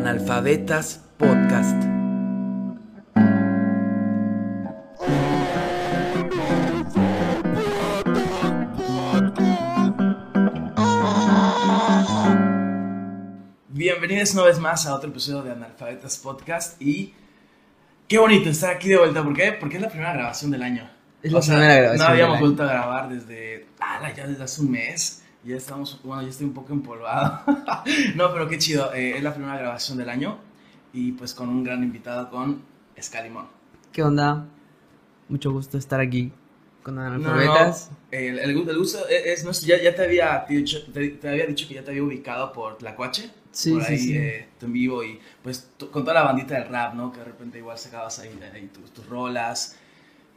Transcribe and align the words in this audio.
Analfabetas 0.00 1.02
Podcast. 1.18 1.76
Bienvenidos 13.68 14.32
una 14.32 14.44
vez 14.44 14.58
más 14.58 14.86
a 14.86 14.94
otro 14.94 15.10
episodio 15.10 15.42
de 15.42 15.52
Analfabetas 15.52 16.16
Podcast 16.16 16.80
y 16.80 17.12
qué 18.08 18.18
bonito 18.18 18.48
estar 18.48 18.70
aquí 18.70 18.88
de 18.88 18.96
vuelta. 18.96 19.22
¿Por 19.22 19.36
qué? 19.36 19.52
Porque 19.52 19.76
es 19.76 19.82
la 19.82 19.90
primera 19.90 20.14
grabación 20.14 20.50
del 20.50 20.62
año. 20.62 20.88
Es 21.22 21.30
la 21.30 21.40
primera 21.40 21.74
grabación. 21.74 21.98
No 21.98 22.04
habíamos 22.06 22.16
del 22.16 22.36
año. 22.36 22.40
vuelto 22.46 22.62
a 22.62 22.66
grabar 22.66 23.08
desde, 23.10 23.66
ala, 23.78 24.14
ya 24.14 24.26
desde 24.26 24.44
hace 24.44 24.62
un 24.62 24.70
mes. 24.70 25.19
Ya 25.42 25.56
estamos, 25.56 26.00
bueno, 26.02 26.22
ya 26.22 26.28
estoy 26.28 26.46
un 26.46 26.54
poco 26.54 26.72
empolvado. 26.72 27.42
no, 28.16 28.32
pero 28.32 28.48
qué 28.48 28.58
chido. 28.58 28.92
eh, 28.94 29.16
es 29.16 29.22
la 29.22 29.32
primera 29.34 29.56
grabación 29.58 29.96
del 29.98 30.08
año 30.10 30.38
y 30.92 31.12
pues 31.12 31.34
con 31.34 31.48
un 31.48 31.64
gran 31.64 31.82
invitado 31.82 32.28
con 32.30 32.62
Scalimón. 33.00 33.48
¿Qué 33.92 34.02
onda? 34.02 34.56
Mucho 35.28 35.52
gusto 35.52 35.78
estar 35.78 36.00
aquí 36.00 36.32
con 36.82 36.98
No, 37.12 37.40
no, 37.42 37.54
analfabetas. 37.54 37.90
el, 38.10 38.38
el 38.38 38.50
el 38.68 38.78
gusto 38.78 39.08
es, 39.08 39.26
es 39.40 39.44
nuestro. 39.44 39.68
Ya, 39.68 39.82
ya 39.82 39.94
te, 39.94 40.04
había 40.04 40.44
dicho, 40.48 40.78
te, 40.92 41.08
te 41.10 41.28
había 41.28 41.46
dicho 41.46 41.66
que 41.66 41.74
ya 41.74 41.84
te 41.84 41.90
había 41.90 42.02
ubicado 42.04 42.52
por 42.52 42.78
Tlacuache. 42.78 43.30
Sí, 43.52 43.70
por 43.72 43.82
sí, 43.82 43.96
ahí, 43.96 43.98
sí. 43.98 44.16
eh, 44.16 44.48
en 44.60 44.72
vivo 44.72 45.02
y 45.04 45.18
pues 45.42 45.70
con 45.90 46.04
toda 46.04 46.14
la 46.14 46.22
bandita 46.22 46.54
del 46.54 46.68
rap, 46.68 46.94
¿no? 46.94 47.10
Que 47.12 47.18
de 47.18 47.24
repente 47.24 47.58
igual 47.58 47.78
sacabas 47.78 48.18
ahí, 48.20 48.38
ahí 48.54 48.68
tus, 48.68 48.92
tus 48.92 49.06
rolas. 49.06 49.76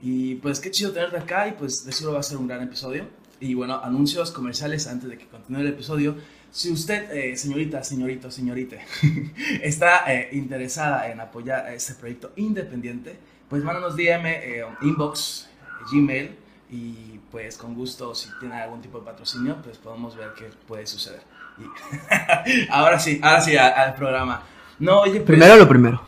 Y 0.02 0.36
pues 0.36 0.60
qué 0.60 0.72
chido 0.72 0.92
tenerte 0.94 1.18
acá 1.18 1.48
y 1.48 1.54
pues 1.54 1.86
de 1.86 1.92
seguro 1.94 2.16
va 2.16 2.22
a 2.22 2.24
ser 2.24 2.38
un 2.38 2.48
gran 2.48 2.64
episodio. 2.64 3.08
Y 3.44 3.56
bueno, 3.56 3.82
anuncios 3.84 4.32
comerciales 4.32 4.88
antes 4.88 5.10
de 5.10 5.18
que 5.18 5.28
continúe 5.28 5.60
el 5.62 5.68
episodio. 5.68 6.16
Si 6.50 6.72
usted, 6.72 7.12
eh, 7.12 7.36
señorita, 7.36 7.84
señorito, 7.84 8.32
señorite, 8.32 8.80
está 9.62 10.04
eh, 10.14 10.30
interesada 10.32 11.10
en 11.12 11.20
apoyar 11.20 11.66
a 11.66 11.74
este 11.74 11.94
proyecto 11.96 12.32
independiente, 12.38 13.18
pues 13.50 13.64
mándanos 13.64 13.96
DM, 13.98 14.26
eh, 14.28 14.66
inbox, 14.82 15.50
Gmail 15.92 16.36
y 16.72 17.20
pues 17.32 17.58
con 17.58 17.76
gusto 17.76 18.16
si 18.16 18.30
tiene 18.40 18.56
algún 18.62 18.82
tipo 18.82 19.00
de 19.00 19.06
patrocinio, 19.06 19.58
pues 19.62 19.78
podemos 19.78 20.16
ver 20.16 20.30
qué 20.38 20.46
puede 20.68 20.88
suceder. 20.88 21.22
Y 21.58 22.68
ahora 22.70 22.98
sí, 23.00 23.20
ahora 23.22 23.42
sí 23.42 23.58
a- 23.58 23.68
al 23.68 23.96
programa. 23.96 24.44
No, 24.80 25.02
oye, 25.02 25.16
pues, 25.20 25.26
Primero 25.26 25.56
lo 25.58 25.68
primero. 25.68 26.02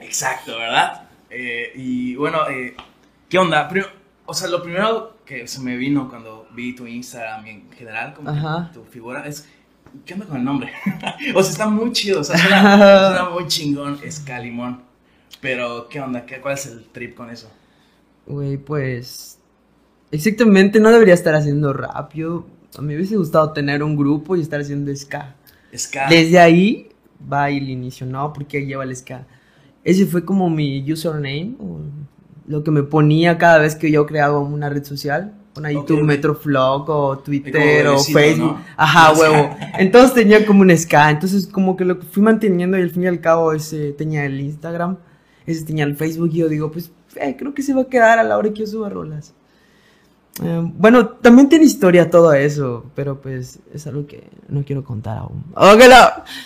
Exacto, 0.00 0.58
¿verdad? 0.58 1.08
Eh, 1.30 1.72
y 1.76 2.14
bueno, 2.16 2.48
eh, 2.48 2.74
¿qué 3.28 3.38
onda? 3.38 3.68
Pri- 3.68 3.86
o 4.26 4.34
sea, 4.34 4.48
lo 4.48 4.62
primero 4.62 5.11
que 5.24 5.46
se 5.46 5.60
me 5.60 5.76
vino 5.76 6.08
cuando 6.08 6.46
vi 6.54 6.74
tu 6.74 6.86
Instagram 6.86 7.46
y 7.46 7.50
en 7.50 7.72
general, 7.72 8.14
como 8.14 8.30
Ajá. 8.30 8.70
tu 8.72 8.84
figura, 8.84 9.26
es, 9.26 9.48
¿qué 10.04 10.14
onda 10.14 10.26
con 10.26 10.36
el 10.38 10.44
nombre? 10.44 10.72
o 11.34 11.42
sea, 11.42 11.52
está 11.52 11.68
muy 11.68 11.92
chido, 11.92 12.20
o 12.20 12.24
sea, 12.24 12.36
suena, 12.36 12.76
suena 13.08 13.30
muy 13.30 13.46
chingón, 13.46 13.98
Escalimón. 14.02 14.82
Pero, 15.40 15.88
¿qué 15.88 16.00
onda? 16.00 16.24
¿Qué, 16.24 16.40
¿Cuál 16.40 16.54
es 16.54 16.66
el 16.66 16.84
trip 16.86 17.16
con 17.16 17.30
eso? 17.30 17.50
Güey, 18.26 18.56
pues. 18.58 19.38
Exactamente, 20.10 20.78
no 20.78 20.90
debería 20.90 21.14
estar 21.14 21.34
haciendo 21.34 21.72
rap. 21.72 22.12
Yo. 22.14 22.46
A 22.76 22.80
mí 22.80 22.88
me 22.88 22.96
hubiese 22.96 23.16
gustado 23.16 23.52
tener 23.52 23.82
un 23.82 23.96
grupo 23.96 24.36
y 24.36 24.40
estar 24.40 24.60
haciendo 24.60 24.94
ska. 24.94 25.34
Ska. 25.76 26.08
Desde 26.08 26.38
ahí 26.38 26.90
va 27.30 27.50
el 27.50 27.68
inicio, 27.68 28.06
¿no? 28.06 28.32
Porque 28.32 28.64
lleva 28.64 28.84
el 28.84 28.94
ska. 28.94 29.26
Ese 29.84 30.06
fue 30.06 30.24
como 30.24 30.48
mi 30.48 30.90
username, 30.90 31.56
o 31.58 31.80
lo 32.46 32.64
que 32.64 32.70
me 32.70 32.82
ponía 32.82 33.38
cada 33.38 33.58
vez 33.58 33.76
que 33.76 33.90
yo 33.90 34.06
creaba 34.06 34.38
una 34.38 34.68
red 34.68 34.84
social. 34.84 35.34
Con 35.54 35.66
ahí 35.66 35.76
Ok, 35.76 35.86
tu 35.86 35.96
ok. 35.96 36.02
Metroflog 36.02 36.88
o 36.88 37.18
Twitter 37.18 37.86
o 37.86 37.98
Facebook. 37.98 38.52
¿no? 38.52 38.64
Ajá, 38.76 39.12
huevo. 39.12 39.54
Entonces 39.78 40.14
tenía 40.14 40.46
como 40.46 40.62
un 40.62 40.76
ska. 40.76 41.10
Entonces 41.10 41.46
como 41.46 41.76
que 41.76 41.84
lo 41.84 41.98
que 41.98 42.06
fui 42.06 42.22
manteniendo 42.22 42.78
y 42.78 42.82
al 42.82 42.90
fin 42.90 43.04
y 43.04 43.06
al 43.06 43.20
cabo 43.20 43.52
ese 43.52 43.92
tenía 43.92 44.24
el 44.24 44.40
Instagram, 44.40 44.96
ese 45.44 45.64
tenía 45.64 45.84
el 45.84 45.94
Facebook 45.94 46.30
y 46.32 46.38
yo 46.38 46.48
digo, 46.48 46.70
pues 46.70 46.90
eh, 47.16 47.36
creo 47.38 47.52
que 47.52 47.62
se 47.62 47.74
va 47.74 47.82
a 47.82 47.88
quedar 47.88 48.18
a 48.18 48.22
la 48.22 48.38
hora 48.38 48.48
que 48.50 48.60
yo 48.60 48.66
suba 48.66 48.88
rolas. 48.88 49.34
Eh, 50.42 50.60
bueno, 50.78 51.08
también 51.08 51.50
tiene 51.50 51.66
historia 51.66 52.08
todo 52.08 52.32
eso, 52.32 52.86
pero 52.94 53.20
pues 53.20 53.60
es 53.74 53.86
algo 53.86 54.06
que 54.06 54.30
no 54.48 54.64
quiero 54.64 54.82
contar 54.82 55.18
aún. 55.18 55.44
¡Oh, 55.54 55.76
que 55.76 55.88
no! 55.88 55.96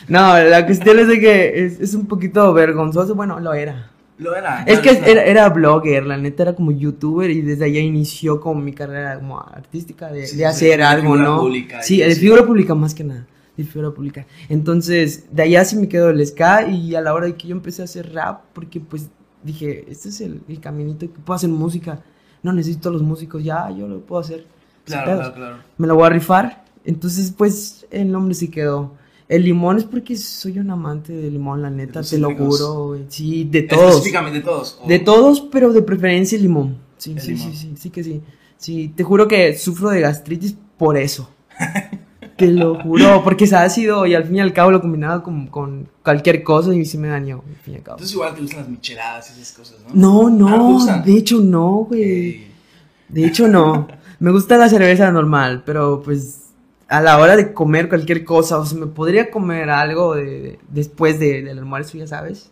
No, 0.08 0.38
la 0.38 0.66
cuestión 0.66 0.98
es 0.98 1.06
de 1.06 1.20
que 1.20 1.64
es, 1.64 1.80
es 1.80 1.94
un 1.94 2.06
poquito 2.06 2.52
vergonzoso, 2.52 3.14
bueno, 3.14 3.38
lo 3.38 3.54
era. 3.54 3.92
Lo 4.18 4.34
era. 4.34 4.62
Es 4.62 4.80
que 4.80 4.90
era, 4.90 5.24
era 5.24 5.48
blogger, 5.50 6.06
la 6.06 6.16
neta 6.16 6.44
era 6.44 6.54
como 6.54 6.70
youtuber 6.70 7.30
y 7.30 7.42
desde 7.42 7.66
allá 7.66 7.80
inició 7.80 8.40
como 8.40 8.60
mi 8.60 8.72
carrera 8.72 9.18
como 9.18 9.38
artística 9.38 10.10
de, 10.10 10.26
Sí, 10.26 10.36
de 10.36 10.38
sí, 10.38 10.44
hacer 10.44 10.78
de 10.78 10.84
algo, 10.84 11.12
figura 11.12 11.24
¿no? 11.24 11.40
pública 11.40 11.82
sí, 11.82 11.98
de 11.98 12.14
figura 12.14 12.46
pública 12.46 12.74
más 12.74 12.94
que 12.94 13.04
nada, 13.04 13.26
de 13.56 13.64
figura 13.64 13.90
pública. 13.90 14.26
Entonces, 14.48 15.26
de 15.30 15.42
allá 15.42 15.64
sí 15.66 15.76
me 15.76 15.88
quedó 15.88 16.08
el 16.10 16.26
ska 16.26 16.66
y 16.66 16.94
a 16.94 17.02
la 17.02 17.12
hora 17.12 17.26
de 17.26 17.34
que 17.34 17.48
yo 17.48 17.54
empecé 17.54 17.82
a 17.82 17.84
hacer 17.84 18.12
rap, 18.14 18.44
porque 18.54 18.80
pues 18.80 19.10
dije, 19.42 19.84
este 19.88 20.08
es 20.08 20.20
el, 20.22 20.40
el 20.48 20.60
caminito 20.60 21.00
que 21.00 21.18
puedo 21.18 21.36
hacer 21.36 21.50
música, 21.50 22.00
no 22.42 22.52
necesito 22.52 22.88
a 22.88 22.92
los 22.92 23.02
músicos, 23.02 23.44
ya, 23.44 23.70
yo 23.70 23.86
lo 23.86 24.00
puedo 24.00 24.20
hacer. 24.20 24.46
Claro, 24.84 25.16
claro, 25.16 25.34
claro. 25.34 25.56
me 25.78 25.86
lo 25.86 25.94
voy 25.96 26.06
a 26.06 26.10
rifar. 26.10 26.64
Entonces, 26.84 27.34
pues, 27.36 27.86
el 27.90 28.10
nombre 28.10 28.34
sí 28.34 28.48
quedó. 28.48 28.94
El 29.28 29.42
limón 29.44 29.76
es 29.78 29.84
porque 29.84 30.16
soy 30.16 30.58
un 30.60 30.70
amante 30.70 31.12
del 31.12 31.32
limón, 31.32 31.60
la 31.62 31.70
neta, 31.70 32.02
te 32.02 32.16
lo 32.18 32.34
juro, 32.36 32.86
güey. 32.88 33.06
Sí, 33.08 33.44
de 33.50 33.62
todos. 33.62 33.90
Específicamente 33.90 34.40
todos. 34.40 34.78
o- 34.82 34.86
De 34.88 34.98
todos, 35.00 35.40
pero 35.50 35.72
de 35.72 35.82
preferencia 35.82 36.36
el 36.36 36.42
limón. 36.42 36.78
Sí, 36.96 37.12
El 37.12 37.20
sí, 37.20 37.32
limón. 37.34 37.52
sí, 37.52 37.56
sí, 37.56 37.74
sí 37.76 37.90
que 37.90 38.04
sí. 38.04 38.20
Sí, 38.56 38.92
te 38.94 39.02
juro 39.04 39.26
que 39.26 39.56
sufro 39.58 39.90
de 39.90 40.00
gastritis 40.00 40.56
por 40.78 40.96
eso. 40.96 41.28
Te 42.36 42.48
lo 42.48 42.74
juro, 42.82 43.22
porque 43.24 43.44
es 43.44 43.52
ácido 43.54 44.04
y 44.06 44.14
al 44.14 44.24
fin 44.24 44.36
y 44.36 44.40
al 44.40 44.52
cabo 44.52 44.70
lo 44.70 44.80
combinaba 44.82 45.22
con, 45.22 45.46
con 45.46 45.88
cualquier 46.04 46.42
cosa 46.42 46.74
y 46.74 46.84
sí 46.84 46.98
me 46.98 47.08
dañó, 47.08 47.42
al 47.48 47.56
fin 47.56 47.74
y 47.74 47.76
al 47.78 47.82
cabo. 47.82 47.96
Entonces 47.96 48.14
igual 48.14 48.34
te 48.34 48.42
gustan 48.42 48.60
las 48.60 48.68
micheladas 48.68 49.34
y 49.36 49.40
esas 49.40 49.56
cosas, 49.56 49.76
¿no? 49.94 50.28
No, 50.28 50.46
Ah, 50.48 50.84
¿te 50.84 50.92
no, 50.92 51.02
de 51.04 51.12
hecho 51.18 51.40
no, 51.40 51.70
güey. 51.88 52.02
Ey. 52.02 52.46
De 53.08 53.24
hecho, 53.26 53.48
no. 53.48 53.88
Me 54.20 54.30
gusta 54.32 54.58
la 54.58 54.68
cerveza 54.68 55.10
normal, 55.10 55.62
pero 55.64 56.02
pues 56.04 56.45
a 56.88 57.00
la 57.00 57.18
hora 57.18 57.36
de 57.36 57.52
comer 57.52 57.88
cualquier 57.88 58.24
cosa, 58.24 58.58
o 58.58 58.66
sea, 58.66 58.78
me 58.78 58.86
podría 58.86 59.30
comer 59.30 59.70
algo 59.70 60.14
de, 60.14 60.24
de- 60.24 60.58
después 60.68 61.18
de- 61.18 61.42
del 61.42 61.58
almuerzo, 61.58 61.98
ya 61.98 62.06
sabes, 62.06 62.50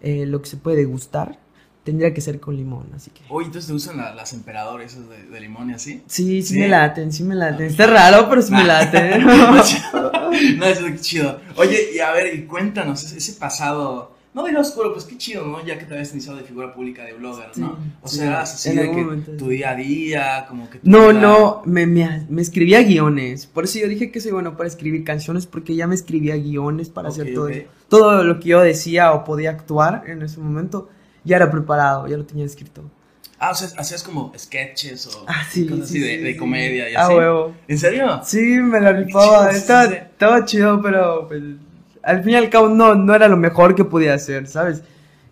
eh, 0.00 0.24
lo 0.26 0.40
que 0.42 0.48
se 0.48 0.56
puede 0.56 0.78
degustar, 0.78 1.38
tendría 1.84 2.12
que 2.12 2.20
ser 2.20 2.40
con 2.40 2.56
limón, 2.56 2.86
así 2.94 3.10
que... 3.10 3.20
Oye, 3.28 3.46
entonces 3.46 3.66
te 3.68 3.72
gustan 3.72 3.96
la- 3.98 4.14
las 4.14 4.32
emperadoras 4.32 4.92
esas 4.92 5.08
de, 5.08 5.22
de 5.24 5.40
limón 5.40 5.70
y 5.70 5.74
así. 5.74 6.02
Sí, 6.06 6.42
sí, 6.42 6.54
¿Sí? 6.54 6.60
me 6.60 6.68
laten, 6.68 7.12
sí 7.12 7.22
me 7.24 7.34
laten. 7.34 7.66
Está 7.66 7.86
raro, 7.86 8.28
pero 8.28 8.42
sí 8.42 8.52
me 8.52 8.58
Nah. 8.64 8.66
laten. 8.84 9.24
no, 10.58 10.66
eso 10.66 10.86
es 10.86 11.00
chido. 11.00 11.40
Oye, 11.56 11.90
y 11.94 11.98
a 12.00 12.10
ver, 12.12 12.34
y 12.34 12.44
cuéntanos 12.46 13.12
ese 13.12 13.32
pasado, 13.34 14.12
no 14.32 14.44
digo 14.46 14.60
oscuro, 14.60 14.92
pues 14.92 15.04
qué 15.04 15.18
chido, 15.18 15.44
¿no? 15.46 15.64
Ya 15.64 15.78
que 15.78 15.84
te 15.86 15.94
habías 15.94 16.12
iniciado 16.12 16.38
de 16.38 16.44
figura 16.44 16.72
pública, 16.72 17.04
de 17.04 17.14
blogger, 17.14 17.48
¿no? 17.58 17.76
Sí, 17.76 17.82
o 18.02 18.08
sí, 18.08 18.16
sea, 18.18 18.26
eras 18.28 18.54
así 18.54 18.74
de 18.76 18.90
que 18.90 19.02
momento, 19.02 19.32
tu 19.36 19.44
sí. 19.46 19.50
día 19.56 19.70
a 19.70 19.74
día, 19.74 20.46
como 20.48 20.70
que... 20.70 20.78
tu 20.78 20.86
No, 20.88 21.08
vida- 21.08 21.20
no, 21.20 21.62
me, 21.64 21.86
me, 21.86 22.26
me 22.28 22.40
escribía 22.42 22.82
guiones. 22.82 23.46
Por 23.46 23.64
eso 23.64 23.78
yo 23.80 23.88
dije 23.88 24.10
que 24.12 24.20
soy 24.20 24.32
bueno 24.32 24.56
para 24.56 24.68
escribir 24.68 25.04
canciones, 25.04 25.46
porque 25.46 25.74
ya 25.74 25.86
me 25.86 25.94
escribía 25.94 26.36
guiones 26.36 26.88
para 26.90 27.08
Ok, 27.08 27.14
hacer 27.14 27.34
todo 27.34 27.44
ok. 27.46 27.50
eso. 27.50 27.70
Todo 27.88 28.22
lo 28.24 28.38
que 28.40 28.48
yo 28.50 28.60
decía 28.60 29.12
o 29.12 29.24
podía 29.24 29.50
actuar 29.50 30.04
en 30.06 30.22
ese 30.22 30.38
momento, 30.38 30.88
ya 31.24 31.36
era 31.36 31.50
preparado, 31.50 32.06
ya 32.06 32.16
lo 32.16 32.24
tenía 32.24 32.44
escrito. 32.46 32.82
Ah, 33.38 33.50
o 33.52 33.54
sea, 33.54 33.68
hacías 33.78 34.02
como 34.02 34.32
sketches 34.38 35.06
o 35.06 35.24
Ah, 35.26 35.44
sí. 35.50 35.66
cosas 35.66 35.88
sí, 35.88 35.96
así 35.96 35.98
de, 35.98 36.18
sí, 36.18 36.22
de 36.24 36.32
sí. 36.32 36.36
comedia 36.38 36.90
y 36.90 36.94
Ah, 36.94 37.06
así. 37.06 37.14
huevo. 37.14 37.54
¿En 37.68 37.78
serio? 37.78 38.20
Sí, 38.22 38.38
me 38.60 38.80
la 38.80 38.92
rifaba. 38.92 39.50
sí, 39.52 39.56
estaba, 39.58 39.86
sí. 39.86 39.94
estaba 39.94 40.44
chido, 40.44 40.82
pero 40.82 41.26
pues, 41.28 41.42
al 42.02 42.22
fin 42.22 42.32
y 42.32 42.36
al 42.36 42.50
cabo 42.50 42.68
no, 42.68 42.94
no 42.94 43.14
era 43.14 43.28
lo 43.28 43.36
mejor 43.36 43.74
que 43.74 43.84
podía 43.84 44.14
hacer, 44.14 44.46
¿sabes? 44.46 44.82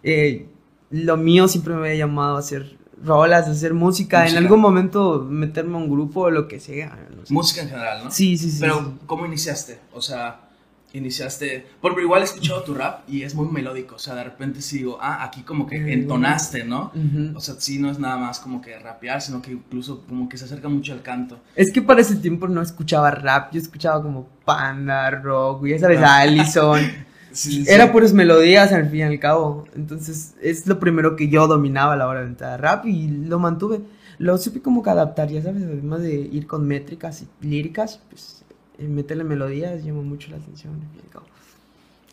Eh, 0.03 0.47
lo 0.91 1.17
mío 1.17 1.49
siempre 1.49 1.75
me 1.75 1.81
había 1.89 2.07
llamado 2.07 2.37
a 2.37 2.41
hacer 2.41 2.77
rolas, 3.05 3.47
a 3.47 3.51
hacer 3.53 3.75
música, 3.75 4.21
Música. 4.23 4.39
en 4.39 4.45
algún 4.45 4.61
momento 4.61 5.25
meterme 5.29 5.75
a 5.77 5.79
un 5.79 5.91
grupo 5.91 6.23
o 6.23 6.31
lo 6.31 6.49
que 6.49 6.61
sea. 6.61 6.99
no 7.17 7.25
sé. 7.27 7.33
Música 7.33 7.63
en 7.63 7.69
general, 7.69 8.05
¿no? 8.05 8.11
Sí, 8.11 8.37
sí, 8.37 8.51
sí. 8.51 8.59
Pero, 8.61 8.79
sí. 8.81 8.85
¿cómo 9.07 9.27
iniciaste? 9.27 9.79
O 9.93 10.01
sea, 10.01 10.48
iniciaste. 10.93 11.67
Porque 11.81 12.03
igual 12.03 12.23
he 12.23 12.25
escuchado 12.25 12.63
tu 12.63 12.75
rap 12.75 13.01
y 13.09 13.23
es 13.23 13.35
muy 13.35 13.49
melódico. 13.49 13.97
O 13.97 13.99
sea, 13.99 14.15
de 14.15 14.25
repente 14.25 14.63
sí 14.63 14.79
digo, 14.79 14.99
ah, 15.01 15.25
aquí 15.25 15.43
como 15.43 15.67
que 15.67 15.79
Mm. 15.81 15.89
entonaste, 15.89 16.65
¿no? 16.65 16.93
Ujú. 16.95 17.37
O 17.37 17.41
sea, 17.41 17.55
sí, 17.59 17.79
no 17.79 17.91
es 17.91 17.99
nada 17.99 18.17
más 18.17 18.39
como 18.41 18.61
que 18.61 18.79
rapear, 18.79 19.21
sino 19.21 19.43
que 19.43 19.53
incluso 19.53 20.03
como 20.09 20.29
que 20.29 20.39
se 20.39 20.45
acerca 20.47 20.69
mucho 20.69 20.93
al 20.93 21.03
canto. 21.03 21.39
Es 21.55 21.73
que 21.73 21.83
para 21.83 22.01
ese 22.01 22.17
tiempo 22.17 22.49
no 22.49 22.63
escuchaba 22.63 23.11
rap, 23.11 23.53
yo 23.53 23.61
escuchaba 23.61 24.03
como 24.03 24.29
panda, 24.45 25.11
rock, 25.11 25.67
ya 25.67 25.79
sabes, 25.79 26.01
Ah. 26.03 26.19
Allison. 26.19 26.81
Sí, 27.31 27.53
sí, 27.53 27.65
sí. 27.67 27.71
Era 27.71 27.93
puras 27.93 28.15
melodías 28.15 28.73
al 28.73 28.89
fin 28.89 29.01
y 29.01 29.03
al 29.03 29.21
cabo. 29.21 29.65
Entonces 29.77 30.35
es 30.41 30.67
lo 30.67 30.81
primero 30.81 31.15
que 31.15 31.29
yo 31.29 31.47
dominaba 31.47 31.93
a 31.93 31.97
la 31.97 32.09
hora 32.09 32.21
de 32.23 32.27
entrar 32.27 32.53
a 32.55 32.57
rap 32.57 32.87
y 32.87 33.07
lo 33.07 33.39
mantuve. 33.39 33.83
Lo 34.17 34.39
supe 34.39 34.63
como 34.63 34.83
que 34.83 34.89
adaptar, 34.91 35.29
ya 35.29 35.43
sabes, 35.43 35.63
además 35.63 36.01
de 36.01 36.15
ir 36.15 36.47
con 36.47 36.67
métricas 36.67 37.23
y 37.23 37.47
líricas, 37.47 38.01
pues 38.09 38.43
meterle 38.79 39.25
melodías 39.25 39.83
llama 39.85 40.03
mucho 40.03 40.31
la 40.31 40.37
atención. 40.37 40.75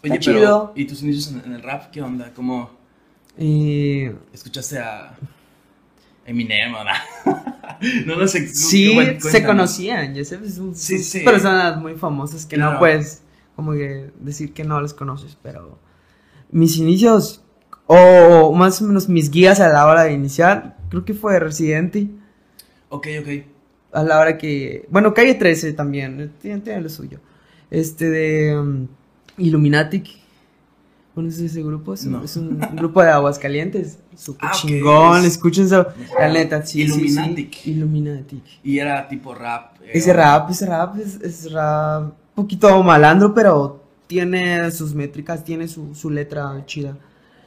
Oye, 0.04 0.16
está 0.16 0.26
pero, 0.32 0.40
chido. 0.40 0.74
¿y 0.76 0.86
tus 0.86 1.02
inicios 1.04 1.32
en, 1.34 1.44
en 1.46 1.54
el 1.54 1.62
rap 1.64 1.92
qué 1.92 2.02
onda? 2.02 2.32
¿Cómo 2.36 2.70
escuchaste 4.34 4.80
a 4.80 5.16
Eminem 6.26 6.74
o 6.74 6.84
nada? 6.84 7.04
no, 8.06 8.16
no 8.18 8.28
sé. 8.28 8.48
sí, 8.48 8.96
se 9.20 9.44
conocían, 9.44 10.14
ya 10.14 10.24
sabes, 10.26 10.56
son, 10.56 10.76
Sí, 10.76 10.98
son 10.98 11.04
sí. 11.04 11.20
personas 11.26 11.78
muy 11.78 11.96
famosas 11.96 12.46
que 12.46 12.56
Claro. 12.56 12.74
no 12.74 12.80
puedes 12.80 13.22
como 13.56 13.74
que 13.74 14.12
decir 14.20 14.54
que 14.54 14.64
no 14.64 14.82
los 14.82 14.94
conoces, 14.94 15.38
pero 15.42 15.80
mis 16.52 16.78
inicios, 16.78 17.44
o 17.88 18.54
más 18.54 18.82
o 18.82 18.86
menos 18.86 19.08
mis 19.08 19.30
guías 19.32 19.60
a 19.60 19.70
la 19.70 19.86
hora 19.86 20.04
de 20.04 20.14
iniciar, 20.14 20.78
creo 20.90 21.06
que 21.06 21.14
fue 21.14 21.40
Residente. 21.40 22.10
Ok, 22.90 23.08
ok. 23.22 23.46
A 23.96 24.04
la 24.04 24.20
hora 24.20 24.38
que, 24.38 24.86
bueno, 24.90 25.14
Calle 25.14 25.36
13 25.36 25.74
también, 25.74 26.32
tiene, 26.42 26.62
tiene 26.62 26.82
lo 26.82 26.90
suyo. 26.90 27.20
Este 27.72 28.10
de 28.10 28.58
um, 28.60 28.88
Illuminatic. 29.38 30.08
¿Conoces 31.14 31.40
ese 31.52 31.64
grupo? 31.64 31.94
Es, 31.94 32.06
un- 32.06 32.12
No. 32.12 32.24
es 32.24 32.36
un 32.36 32.60
grupo 32.74 33.02
de 33.02 33.10
Aguascalientes. 33.10 34.00
Súper 34.18 34.50
Ah, 34.50 34.54
chingón, 34.54 35.20
es- 35.22 35.28
escúchense. 35.34 35.78
La 36.20 36.28
neta, 36.30 36.66
sí, 36.66 36.86
sí, 36.88 36.94
sí. 36.94 37.06
Illuminatic. 37.06 37.66
Illuminatic. 37.68 38.44
Y 38.64 38.80
era 38.80 39.08
tipo 39.08 39.34
rap. 39.34 39.78
eh, 39.82 39.92
Ese 39.94 40.12
rap, 40.12 40.50
ese 40.50 40.66
rap 40.66 40.98
es, 41.00 41.16
es 41.22 41.52
rap 41.54 42.04
un 42.04 42.14
poquito 42.44 42.84
malandro, 42.84 43.34
pero 43.34 43.82
tiene 44.08 44.70
sus 44.72 44.94
métricas, 44.94 45.44
tiene 45.46 45.70
su, 45.70 45.96
su 45.96 46.10
letra 46.10 46.62
chida. 46.66 46.98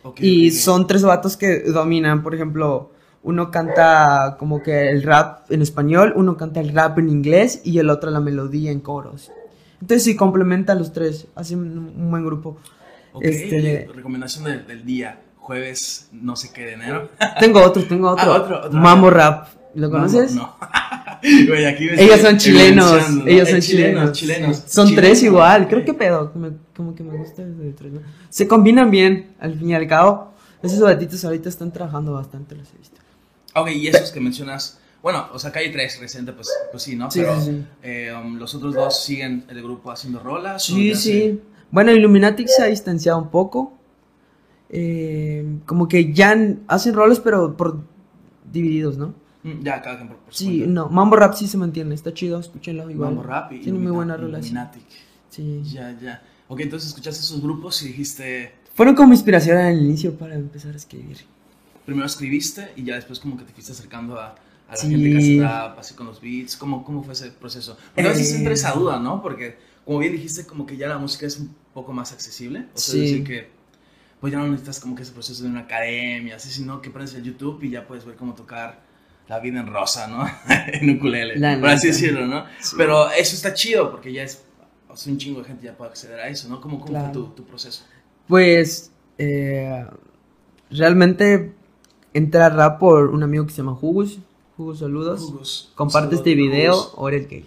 ok, 0.03 0.19
Y 0.21 0.51
son 0.51 0.87
tres 0.87 1.03
vatos 1.03 1.37
que 1.37 1.61
dominan, 1.61 2.23
por 2.23 2.35
ejemplo, 2.35 2.91
uno 3.23 3.51
canta 3.51 4.37
como 4.39 4.63
que 4.63 4.91
el 4.91 5.03
rap 5.03 5.51
en 5.51 5.61
español, 5.63 6.13
uno 6.17 6.37
canta 6.37 6.61
el 6.61 6.73
rap 6.73 6.99
en 6.99 7.09
inglés 7.09 7.61
y 7.65 7.79
el 7.79 7.91
otro 7.91 8.11
la 8.11 8.21
melodía 8.21 8.71
en 8.71 8.81
coros. 8.81 9.31
Entonces 9.81 10.05
sí, 10.05 10.17
complementan 10.17 10.79
los 10.79 10.93
tres, 10.93 11.27
hacen 11.35 11.59
un, 11.61 11.79
un 11.97 12.11
buen 12.11 12.25
grupo. 12.25 12.59
Este- 13.21 13.89
recomendación 13.95 14.45
del, 14.45 14.67
del 14.67 14.85
día. 14.85 15.21
Jueves, 15.37 16.09
no 16.13 16.37
sé 16.37 16.51
qué 16.53 16.67
de 16.67 16.73
enero. 16.75 17.09
Tengo 17.41 17.63
otro, 17.63 17.83
tengo 17.85 18.11
otro. 18.11 18.33
Ah, 18.35 18.37
otro, 18.43 18.59
otro. 18.67 18.79
Mamo 18.79 19.09
Rap, 19.09 19.49
¿lo 19.75 19.91
conoces? 19.91 20.35
No. 20.35 20.43
no. 20.43 20.57
Güey, 21.49 21.65
aquí 21.67 21.89
Ellos 21.97 22.21
son 22.21 22.37
chilenos, 22.37 23.11
¿no? 23.11 23.27
ellos 23.27 23.49
Eh, 23.49 23.53
son 23.53 23.61
chilenos. 23.61 24.13
chilenos. 24.13 24.57
Son 24.69 24.87
chilenos, 24.87 24.95
tres 25.09 25.23
igual, 25.25 25.63
ok. 25.63 25.69
creo 25.71 25.85
que 25.85 25.95
pedo, 25.95 26.31
me- 26.37 26.53
como 26.77 26.95
que 26.95 27.03
me 27.03 27.17
gusta 27.17 27.45
de 27.45 27.73
tres. 27.73 27.93
¿no? 27.95 28.01
Se 28.29 28.47
combinan 28.47 28.89
bien, 28.91 29.33
al 29.41 29.59
fin 29.59 29.71
y 29.71 29.75
al 29.75 29.89
cabo. 29.89 30.33
Esos 30.63 30.79
gatitos 30.81 31.25
ahorita 31.25 31.49
están 31.49 31.73
trabajando 31.73 32.13
bastante, 32.13 32.55
los 32.55 32.73
he 32.73 32.79
visto. 32.79 33.01
Ok, 33.55 33.69
y 33.71 33.89
esos 33.89 34.11
que 34.13 34.21
mencionas. 34.21 34.79
Bueno, 35.03 35.29
o 35.33 35.39
sea, 35.39 35.53
Calle 35.53 35.71
3 35.71 36.01
reciente, 36.01 36.33
pues, 36.33 36.49
pues 36.71 36.83
sí, 36.83 36.97
¿no? 36.97 37.11
Sí, 37.11 37.21
Pero 37.21 37.41
sí, 37.41 37.65
eh, 37.83 38.13
um, 38.13 38.37
los 38.37 38.55
otros 38.55 38.75
dos 38.75 39.01
siguen 39.03 39.45
el 39.49 39.63
grupo 39.63 39.91
haciendo 39.93 40.19
rolas. 40.21 40.65
Sí, 40.65 40.95
sí. 40.95 41.41
Bueno, 41.71 41.93
Illuminati 41.93 42.47
se 42.49 42.63
ha 42.63 42.67
distanciado 42.67 43.19
un 43.19 43.31
poco. 43.31 43.73
Eh, 44.71 45.47
como 45.67 45.89
que 45.89 46.13
ya 46.13 46.37
hacen 46.67 46.95
roles, 46.95 47.21
pero 47.21 47.57
por 47.57 47.81
divididos, 48.53 48.99
¿no? 48.99 49.15
Mm, 49.45 49.63
Ya, 49.63 49.81
cada 49.81 49.97
quien 49.97 50.09
por, 50.09 50.19
por 50.19 50.35
Sí, 50.35 50.59
cuenta. 50.59 50.67
no. 50.69 50.89
Mambo 50.89 51.17
Rap 51.17 51.35
sí 51.35 51.47
se 51.47 51.57
mantiene, 51.57 51.95
está 51.95 52.13
chido, 52.13 52.39
escúchenlo 52.41 52.91
igual. 52.91 53.11
Mambo 53.15 53.23
Rap 53.23 53.53
y 53.53 53.61
Tiene 53.61 53.79
muy 53.79 53.93
buena 53.93 54.17
relación. 54.17 54.69
Sí. 55.31 55.63
Ya, 55.73 55.97
ya. 56.01 56.23
Ok, 56.49 56.61
entonces 56.61 56.89
escuchaste 56.89 57.21
esos 57.21 57.41
grupos 57.41 57.83
y 57.83 57.89
dijiste. 57.89 58.53
Fueron 58.75 58.95
como 58.95 59.13
inspiración 59.13 59.59
al 59.59 59.79
inicio 59.81 60.15
para 60.17 60.35
empezar 60.35 60.73
a 60.75 60.77
escribir. 60.77 61.19
Primero 61.89 62.05
escribiste 62.07 62.71
y 62.77 62.85
ya 62.85 62.97
después, 62.97 63.19
como 63.19 63.39
que 63.39 63.45
te 63.45 63.53
fuiste 63.55 63.73
acercando 63.73 64.21
a, 64.21 64.35
a 64.69 64.71
la 64.73 64.77
Sí. 64.77 64.91
gente 64.91 65.11
que 65.11 65.17
hace 65.17 65.41
rap, 65.41 65.79
así 65.79 65.95
con 65.95 66.07
los 66.07 66.21
beats. 66.21 66.55
¿Cómo, 66.59 66.85
cómo 66.85 67.03
fue 67.03 67.15
ese 67.15 67.31
proceso? 67.31 67.79
Porque 67.95 68.11
a 68.11 68.13
veces 68.13 68.35
entra 68.35 68.53
esa 68.53 68.73
duda, 68.73 69.01
¿no? 69.01 69.23
Porque, 69.23 69.57
como 69.87 69.99
bien 70.01 70.13
dijiste, 70.13 70.45
como 70.45 70.67
que 70.67 70.77
ya 70.77 70.87
la 70.87 70.99
música 70.99 71.25
es 71.25 71.39
un 71.39 71.55
poco 71.73 71.95
más 71.95 72.13
accesible. 72.13 72.67
O 72.75 72.79
sea, 72.79 72.93
Sí. 72.93 73.01
decir 73.01 73.25
que. 73.25 73.49
Pues 74.21 74.33
ya 74.35 74.39
no 74.39 74.49
necesitas 74.49 74.81
como 74.81 74.95
que 74.97 75.03
ese 75.05 75.13
proceso 75.13 75.45
de 75.45 75.49
una 75.49 75.61
academia, 75.61 76.37
así, 76.37 76.51
sino 76.51 76.83
que 76.83 76.91
prendes 76.91 77.15
el 77.15 77.23
YouTube 77.23 77.63
y 77.63 77.71
ya 77.71 77.87
puedes 77.87 78.05
ver 78.05 78.17
cómo 78.17 78.35
tocar 78.35 78.81
la 79.29 79.39
vida 79.41 79.61
en 79.61 79.69
rosa, 79.69 80.09
¿no? 80.09 80.27
en 80.75 80.91
ukulele, 80.97 81.39
La 81.39 81.59
por 81.59 81.71
así 81.71 81.87
decirlo, 81.87 82.27
¿no? 82.27 82.45
Sí. 82.61 82.75
Pero 82.77 83.11
eso 83.13 83.35
está 83.35 83.55
chido 83.55 83.91
porque 83.91 84.13
ya 84.13 84.25
es, 84.25 84.43
o 84.89 84.97
sea, 84.97 85.11
un 85.13 85.19
chingo 85.19 85.41
de 85.41 85.47
gente 85.47 85.65
ya 85.65 85.75
puede 85.77 85.91
acceder 85.91 86.21
a 86.21 86.29
eso, 86.29 86.49
¿no? 86.51 86.61
¿Cómo, 86.61 86.79
cómo 86.81 86.91
Claro. 86.91 87.05
fue 87.07 87.13
tu, 87.15 87.27
tu 87.29 87.45
proceso? 87.45 87.85
Pues 88.27 88.91
eh, 89.19 89.87
realmente 90.71 91.53
rap 92.15 92.79
por 92.79 93.09
un 93.09 93.23
amigo 93.23 93.45
que 93.47 93.53
se 93.53 93.59
llama 93.59 93.75
Jugos. 93.75 94.19
Jugos, 94.57 94.81
saludos. 94.81 95.21
Jugos. 95.21 95.73
Comparte 95.75 96.17
Saludos, 96.17 96.27
este 96.27 96.35
video 96.35 96.73
Jugos. 96.75 96.95
o 96.97 97.09
eres 97.09 97.29
gay. 97.29 97.45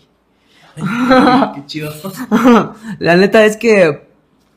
Ay, 0.77 1.51
Qué 1.55 1.65
chido. 1.65 1.91
La 2.99 3.17
neta 3.17 3.45
es 3.45 3.57
que 3.57 4.07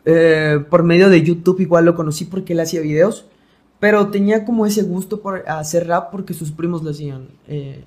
eh, 0.04 0.64
por 0.68 0.82
medio 0.82 1.08
de 1.08 1.22
YouTube 1.22 1.60
igual 1.60 1.84
lo 1.84 1.94
conocí 1.94 2.26
porque 2.26 2.52
él 2.52 2.60
hacía 2.60 2.80
videos, 2.80 3.26
pero 3.80 4.08
tenía 4.08 4.44
como 4.44 4.66
ese 4.66 4.82
gusto 4.82 5.20
por 5.20 5.48
hacer 5.48 5.88
rap 5.88 6.10
porque 6.10 6.34
sus 6.34 6.52
primos 6.52 6.82
lo 6.82 6.90
hacían, 6.90 7.28
eh, 7.48 7.84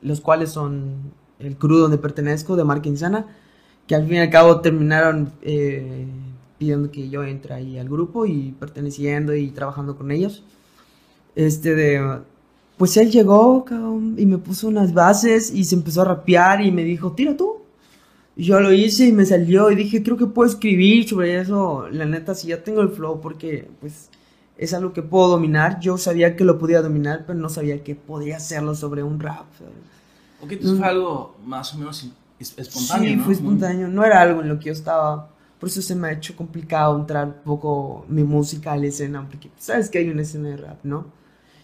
los 0.00 0.20
cuales 0.20 0.50
son 0.50 1.12
el 1.38 1.56
crew 1.56 1.78
donde 1.78 1.98
pertenezco, 1.98 2.56
de 2.56 2.64
Marca 2.64 2.88
Insana, 2.88 3.26
que 3.86 3.94
al 3.94 4.04
fin 4.06 4.16
y 4.16 4.20
al 4.20 4.30
cabo 4.30 4.60
terminaron 4.60 5.32
eh, 5.42 6.06
pidiendo 6.58 6.90
que 6.90 7.08
yo 7.08 7.24
entre 7.24 7.54
ahí 7.54 7.78
al 7.78 7.88
grupo 7.88 8.26
y 8.26 8.54
perteneciendo 8.58 9.34
y 9.34 9.50
trabajando 9.50 9.96
con 9.96 10.10
ellos. 10.10 10.44
Este 11.46 11.74
de... 11.74 12.20
Pues 12.76 12.96
él 12.96 13.10
llegó, 13.10 13.64
cabrón, 13.64 14.14
y 14.18 14.26
me 14.26 14.38
puso 14.38 14.68
unas 14.68 14.92
bases 14.94 15.52
y 15.52 15.64
se 15.64 15.74
empezó 15.76 16.02
a 16.02 16.06
rapear 16.06 16.60
y 16.62 16.70
me 16.72 16.84
dijo, 16.84 17.12
tira 17.12 17.36
tú. 17.36 17.56
Y 18.36 18.44
Yo 18.44 18.60
lo 18.60 18.72
hice 18.72 19.06
y 19.06 19.12
me 19.12 19.26
salió 19.26 19.70
y 19.70 19.76
dije, 19.76 20.02
creo 20.02 20.16
que 20.16 20.26
puedo 20.26 20.48
escribir 20.50 21.08
sobre 21.08 21.40
eso. 21.40 21.88
La 21.90 22.06
neta, 22.06 22.34
si 22.34 22.48
ya 22.48 22.62
tengo 22.64 22.80
el 22.82 22.90
flow 22.90 23.20
porque 23.20 23.68
pues 23.80 24.10
es 24.56 24.74
algo 24.74 24.92
que 24.92 25.02
puedo 25.02 25.28
dominar. 25.28 25.80
Yo 25.80 25.98
sabía 25.98 26.36
que 26.36 26.44
lo 26.44 26.58
podía 26.58 26.82
dominar, 26.82 27.24
pero 27.26 27.38
no 27.38 27.48
sabía 27.48 27.82
que 27.84 27.96
podía 27.96 28.36
hacerlo 28.36 28.74
sobre 28.76 29.02
un 29.02 29.20
rap. 29.20 29.46
¿sabes? 29.58 29.74
Ok, 30.40 30.52
entonces 30.52 30.78
fue 30.78 30.88
algo 30.88 31.36
más 31.44 31.74
o 31.74 31.78
menos 31.78 32.08
es- 32.38 32.54
espontáneo, 32.58 33.10
sí, 33.10 33.16
¿no? 33.16 33.24
fue 33.24 33.32
espontáneo. 33.34 33.88
No 33.88 34.04
era 34.04 34.20
algo 34.22 34.42
en 34.42 34.48
lo 34.48 34.58
que 34.58 34.66
yo 34.66 34.72
estaba. 34.72 35.30
Por 35.58 35.68
eso 35.68 35.82
se 35.82 35.96
me 35.96 36.08
ha 36.08 36.12
hecho 36.12 36.36
complicado 36.36 36.96
entrar 36.96 37.26
un 37.26 37.34
poco 37.44 38.04
mi 38.08 38.22
música 38.22 38.72
a 38.72 38.76
la 38.76 38.86
escena. 38.86 39.26
Porque 39.28 39.50
sabes 39.58 39.90
que 39.90 39.98
hay 39.98 40.08
una 40.10 40.22
escena 40.22 40.50
de 40.50 40.56
rap, 40.58 40.78
¿no? 40.84 41.06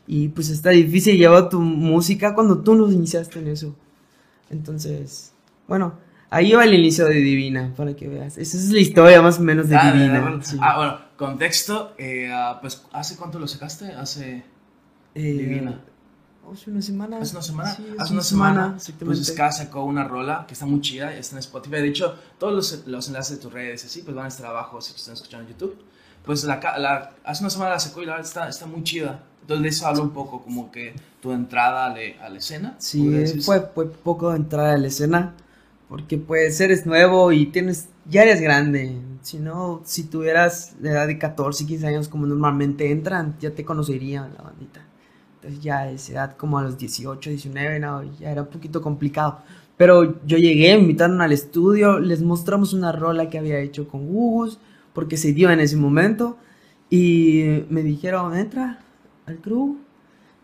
Y 0.07 0.29
pues 0.29 0.51
está 0.51 0.71
difícil 0.71 1.17
llevar 1.17 1.49
tu 1.49 1.61
música 1.61 2.35
cuando 2.35 2.59
tú 2.59 2.75
no 2.75 2.91
iniciaste 2.93 3.39
en 3.39 3.49
eso. 3.49 3.75
Entonces, 4.51 5.33
bueno, 5.67 5.95
ahí 6.31 6.53
va 6.53 6.65
el 6.65 6.75
inicio 6.75 7.07
de 7.07 7.15
Divina, 7.15 7.73
para 7.77 7.95
que 7.97 8.09
veas. 8.09 8.37
Esa 8.39 8.57
es 8.57 8.71
la 8.71 8.81
historia 8.81 9.23
más 9.23 9.39
o 9.39 9.43
menos 9.43 9.69
de 9.69 9.77
Ah, 9.77 9.93
Divina. 9.93 10.39
sí. 10.43 10.57
Ah, 10.61 10.77
bueno, 10.77 10.99
contexto, 11.17 11.95
eh, 11.99 12.31
ah, 12.33 12.59
pues, 12.61 12.83
¿hace 12.93 13.17
cuánto 13.17 13.39
lo 13.39 13.47
sacaste? 13.49 13.93
Hace... 13.93 14.45
Eh, 15.15 15.23
Divina. 15.33 15.81
Hace 16.53 16.71
una 16.71 16.83
semana. 16.83 17.19
Hace 17.19 17.33
una 17.37 17.43
semana. 17.43 17.75
Sí, 17.75 17.87
hace 17.99 18.13
una 18.13 18.23
semana. 18.23 18.73
exactamente. 18.77 19.05
Pues 19.07 19.27
Ska 19.27 19.51
sacó 19.53 19.85
una 19.85 20.05
rola 20.05 20.45
que 20.47 20.53
está 20.53 20.67
muy 20.67 20.81
chida, 20.83 21.15
está 21.17 21.37
en 21.37 21.41
Spotify. 21.41 21.77
De 21.77 21.89
hecho, 21.89 22.15
todos 22.39 22.53
los, 22.53 22.87
los 22.87 23.09
enlaces 23.09 23.37
de 23.39 23.43
tus 23.43 23.51
redes 23.53 23.83
así, 23.87 24.03
pues 24.03 24.15
van 24.15 24.27
a 24.27 24.29
estar 24.29 24.45
abajo 24.47 24.81
si 24.83 24.91
lo 24.93 24.97
están 24.99 25.15
escuchando 25.15 25.47
en 25.47 25.53
YouTube. 25.55 25.77
Pues 26.27 26.45
la, 26.45 26.61
la- 26.79 27.15
hace 27.25 27.43
una 27.43 27.49
semana 27.51 27.71
la 27.71 27.79
sacó 27.79 28.03
y 28.03 28.07
la 28.07 28.13
verdad 28.13 28.27
está, 28.27 28.49
está 28.49 28.67
muy 28.67 28.83
chida. 28.83 29.23
Entonces 29.45 29.63
de 29.63 29.69
eso 29.69 29.87
habla 29.87 30.03
un 30.03 30.11
poco 30.11 30.43
como 30.43 30.71
que 30.73 30.95
tu 31.21 31.33
entrada 31.33 31.87
a, 31.87 31.89
la- 31.91 32.25
a 32.25 32.29
la 32.31 32.39
escena. 32.39 32.77
Sí, 32.79 33.01
fue, 33.45 33.61
fue 33.75 33.91
poco 33.91 34.31
de 34.31 34.37
entrar 34.39 34.67
a 34.67 34.79
la 34.79 34.87
escena. 34.89 35.35
Porque 35.89 36.17
pues 36.19 36.61
eres 36.61 36.87
nuevo 36.87 37.31
y 37.31 37.47
tienes, 37.47 37.89
ya 38.09 38.23
eres 38.23 38.41
grande. 38.41 38.97
Si 39.23 39.39
no, 39.39 39.83
si 39.85 40.05
tuvieras 40.05 40.75
la 40.81 40.91
edad 40.93 41.07
de 41.07 41.19
14, 41.19 41.67
15 41.67 41.87
años 41.87 42.09
como 42.09 42.27
normalmente 42.27 42.91
entran, 42.91 43.37
ya 43.41 43.51
te 43.55 43.65
conocerían 43.65 44.33
la 44.37 44.43
bandita. 44.43 44.81
Entonces 45.37 45.61
ya 45.63 45.79
a 45.81 45.91
esa 45.91 46.13
edad 46.13 46.37
como 46.37 46.59
a 46.59 46.63
los 46.63 46.79
18, 46.79 47.31
19, 47.31 47.79
no, 47.79 48.03
ya 48.19 48.31
era 48.31 48.43
un 48.43 48.49
poquito 48.49 48.81
complicado. 48.81 49.41
Pero 49.77 50.25
yo 50.27 50.39
llegué, 50.39 50.75
me 50.77 50.83
invitaron 50.83 51.21
al 51.21 51.33
estudio, 51.33 51.99
les 52.01 52.23
mostramos 52.23 52.73
una 52.73 52.93
rola 52.93 53.29
que 53.29 53.39
había 53.39 53.59
hecho 53.59 53.89
con 53.89 54.03
Hugus, 54.09 54.59
porque 54.95 55.17
se 55.17 55.33
dio 55.33 55.51
en 55.51 55.61
ese 55.61 55.77
momento. 55.77 56.39
Y 56.91 57.65
me 57.71 57.83
dijeron, 57.83 58.37
entra 58.37 58.79
al 59.27 59.39
crew. 59.39 59.79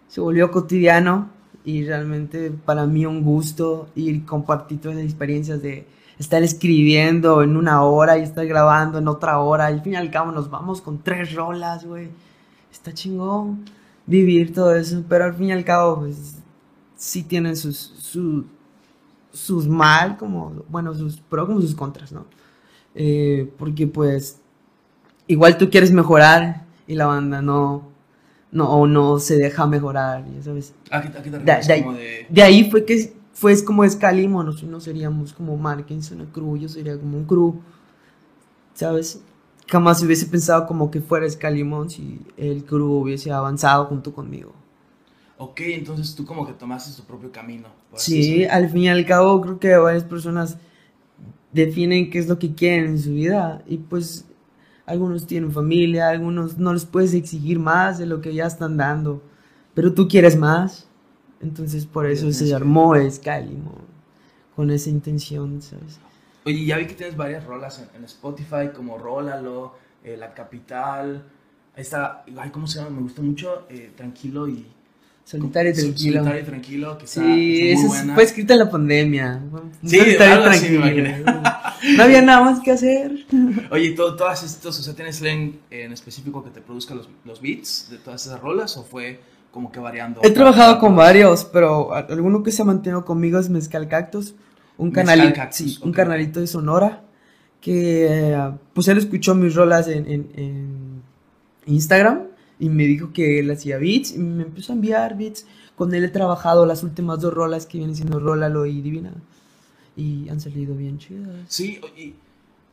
Se 0.09 0.21
volvió 0.21 0.51
cotidiano 0.51 1.29
y 1.65 1.85
realmente 1.85 2.51
para 2.51 2.87
mí 2.87 3.07
un 3.07 3.23
gusto 3.23 3.89
ir 3.95 4.25
compartir 4.25 4.81
todas 4.81 4.97
las 4.97 5.05
experiencias 5.05 5.63
de 5.63 5.87
estar 6.19 6.43
escribiendo 6.43 7.43
en 7.43 7.57
una 7.57 7.83
hora 7.83 8.19
y 8.19 8.23
estar 8.23 8.47
grabando 8.47 8.99
en 8.99 9.09
otra 9.09 9.39
hora. 9.39 9.67
Al 9.67 9.83
fin 9.83 9.95
y 9.95 9.97
al 9.97 10.11
cabo 10.11 10.33
nos 10.33 10.51
vamos 10.51 10.81
con 10.81 10.99
tres 11.03 11.35
rolas, 11.35 11.85
güey. 11.85 12.09
Está 12.71 12.93
chingón 12.93 13.65
vivir 14.07 14.53
todo 14.53 14.75
eso, 14.75 15.05
pero 15.09 15.25
al 15.25 15.35
fin 15.35 15.49
y 15.49 15.53
al 15.53 15.65
cabo, 15.65 16.01
pues 16.01 16.37
sí 16.97 17.23
tienen 17.23 17.57
sus, 17.57 17.77
su- 17.77 18.45
sus 19.33 19.69
mal, 19.69 20.17
como, 20.17 20.53
bueno, 20.69 20.93
sus 20.95 21.19
pro 21.19 21.47
como 21.47 21.61
sus 21.61 21.75
contras, 21.75 22.11
¿no? 22.13 22.25
Eh, 22.95 23.49
porque 23.59 23.87
pues 23.87 24.41
igual 25.29 25.57
tú 25.57 25.71
quieres 25.71 25.93
mejorar 25.93 26.65
y 26.89 26.95
la 26.97 27.07
banda 27.07 27.41
no, 27.41 27.85
no, 28.53 28.71
o 28.71 28.87
no 28.87 29.19
se 29.19 29.37
deja 29.39 29.67
mejorar, 29.67 30.25
ya 30.35 30.43
sabes. 30.43 30.75
¿A 30.91 31.01
qué, 31.03 31.09
a 31.09 31.23
qué 31.23 31.31
te 31.31 31.39
De, 31.39 31.39
refieres? 31.39 31.67
de 31.67 31.73
ahí- 31.75 31.83
como 31.83 31.95
de... 31.95 32.27
de 32.29 32.43
ahí 32.43 32.71
fue 32.71 32.85
que 32.85 33.13
fue 33.33 33.53
es 33.53 33.63
como 33.63 33.85
Escalimo, 33.85 34.43
nosotros 34.43 34.71
no 34.71 34.81
seríamos 34.81 35.33
como 35.33 35.57
Markinson, 35.57 36.21
una 36.21 36.31
crew, 36.33 36.57
yo 36.57 36.69
sería 36.69 36.99
como 36.99 37.17
un 37.19 37.25
crew, 37.25 37.61
¿sabes? 38.75 39.21
Jamás 39.69 40.03
hubiese 40.03 40.27
pensado 40.27 40.67
como 40.67 40.91
que 40.91 41.01
fuera 41.01 41.27
Escalimón 41.27 41.91
si 41.91 42.21
el 42.37 42.65
crew 42.65 42.91
hubiese 43.03 43.31
avanzado 43.31 43.87
junto 43.87 44.13
conmigo. 44.13 44.53
Ok, 45.39 45.61
entonces 45.63 46.15
tú 46.15 46.25
como 46.27 46.47
que 46.47 46.53
tomaste 46.53 46.95
tu 47.01 47.07
propio 47.07 47.33
camino. 47.33 47.69
Sí, 47.95 48.45
al 48.45 48.69
fin 48.71 48.83
y 48.83 48.89
al 48.89 49.07
cabo 49.07 49.41
creo 49.41 49.59
que 49.59 49.77
varias 49.77 50.05
personas 50.05 50.59
definen 51.53 52.11
qué 52.11 52.19
es 52.21 52.29
lo 52.29 52.39
que 52.39 52.55
quieren 52.55 52.87
en 52.93 52.99
su 53.01 53.13
vida. 53.13 53.63
Y 53.67 53.79
pues 53.79 54.27
algunos 54.91 55.25
tienen 55.27 55.53
familia, 55.53 56.09
algunos 56.09 56.59
no 56.59 56.75
les 56.75 56.85
puedes 56.85 57.15
exigir 57.15 57.61
más 57.61 57.99
de 57.99 58.07
lo 58.07 58.21
que 58.21 58.35
ya 58.35 58.47
están 58.47 58.77
dando, 58.77 59.23
pero 59.73 59.95
tú 59.95 60.09
quieres 60.09 60.37
más. 60.37 60.89
Entonces 61.41 61.87
por 61.87 62.07
eso 62.07 62.31
se 62.33 62.53
armó 62.55 62.95
Skylimo, 63.09 63.77
con 64.57 64.71
esa 64.71 64.91
intención, 64.91 65.63
¿sabes? 65.63 66.01
Oye, 66.45 66.65
ya 66.67 66.77
vi 66.77 66.87
que 66.87 66.95
tienes 66.95 67.17
varias 67.17 67.45
rolas 67.45 67.87
en, 67.97 68.05
Spotify, 68.05 68.71
como 68.75 68.99
Rólalo, 68.99 69.75
eh, 70.03 70.17
La 70.19 70.35
Capital. 70.35 71.25
Ahí 71.77 71.83
está, 71.83 72.25
ay, 72.37 72.51
¿cómo 72.51 72.67
se 72.67 72.81
llama? 72.81 72.91
Me 72.91 73.03
gusta 73.03 73.23
mucho, 73.23 73.67
eh, 73.71 73.93
Tranquilo 73.97 74.49
y... 74.49 74.67
Solitario 75.23 75.71
y 75.71 75.75
tranquilo. 75.75 76.19
Solitario 76.19 76.43
y 76.43 76.45
tranquilo, 76.45 76.99
que 76.99 77.07
sí, 77.07 77.71
está, 77.71 77.87
esa 77.87 78.15
fue 78.15 78.25
escrita 78.25 78.55
en 78.55 78.59
la 78.59 78.71
pandemia. 78.71 79.41
Sí, 79.85 79.99
solitario 79.99 80.39
y 80.41 80.59
tranquilo. 80.59 81.43
No 81.97 82.03
había 82.03 82.23
nada 82.23 82.43
más 82.43 82.61
que 82.61 82.73
hacer. 82.73 83.27
Oye, 83.71 83.93
todo, 83.93 84.17
todas 84.17 84.43
estas, 84.43 84.79
o 84.79 84.83
sea, 84.83 84.95
¿tienes 84.95 85.21
Len 85.21 85.61
en 85.71 85.93
específico 85.93 86.43
que 86.45 86.51
te 86.51 86.61
produzca 86.61 86.95
los, 86.95 87.09
los 87.25 87.41
beats 87.41 87.89
de 87.91 87.99
todas 87.99 88.27
esas 88.27 88.41
rolas 88.41 88.77
o 88.77 88.85
fue 88.85 89.21
como 89.51 89.73
que 89.73 89.81
variando? 89.81 90.21
He 90.23 90.31
trabajado 90.31 90.79
con 90.79 90.97
varios, 90.97 91.45
pero 91.45 91.95
alguno 91.95 92.43
que 92.43 92.53
se 92.53 92.63
ha 92.63 92.65
mantenido 92.65 93.05
conmigo 93.05 93.39
es 93.39 93.49
Mezcal 93.49 93.89
Cactus 93.89 94.35
un 94.81 94.91
canalito, 94.93 95.41
sí, 95.51 95.79
un 95.83 95.93
canalito 95.93 96.41
de 96.41 96.47
Sonora 96.47 97.03
que 97.61 98.35
pues 98.73 98.89
él 98.89 98.97
escuchó 98.97 99.35
mis 99.35 99.55
rolas 99.55 99.89
en, 99.89 101.03
Instagram 101.67 102.23
y 102.59 102.71
me 102.71 102.85
dijo 102.85 103.13
que 103.13 103.39
él 103.41 103.51
hacía 103.51 103.77
beats 103.77 104.13
y 104.13 104.19
me 104.19 104.43
empezó 104.45 104.73
a 104.73 104.77
enviar 104.77 105.19
beats. 105.19 105.47
Con 105.77 105.95
él 105.95 106.05
he 106.05 106.09
trabajado 106.09 106.65
las 106.65 106.83
últimas 106.83 107.21
dos 107.21 107.33
rolas 107.33 107.67
que 107.67 107.77
vienen 107.77 107.95
siendo 107.95 108.19
Rólalo 108.19 108.65
y 108.65 108.81
Divina 108.81 109.13
y 110.01 110.29
han 110.31 110.41
salido 110.41 110.75
bien 110.75 110.99
chidas. 110.99 111.37
Sí, 111.49 111.79
y, 111.97 112.15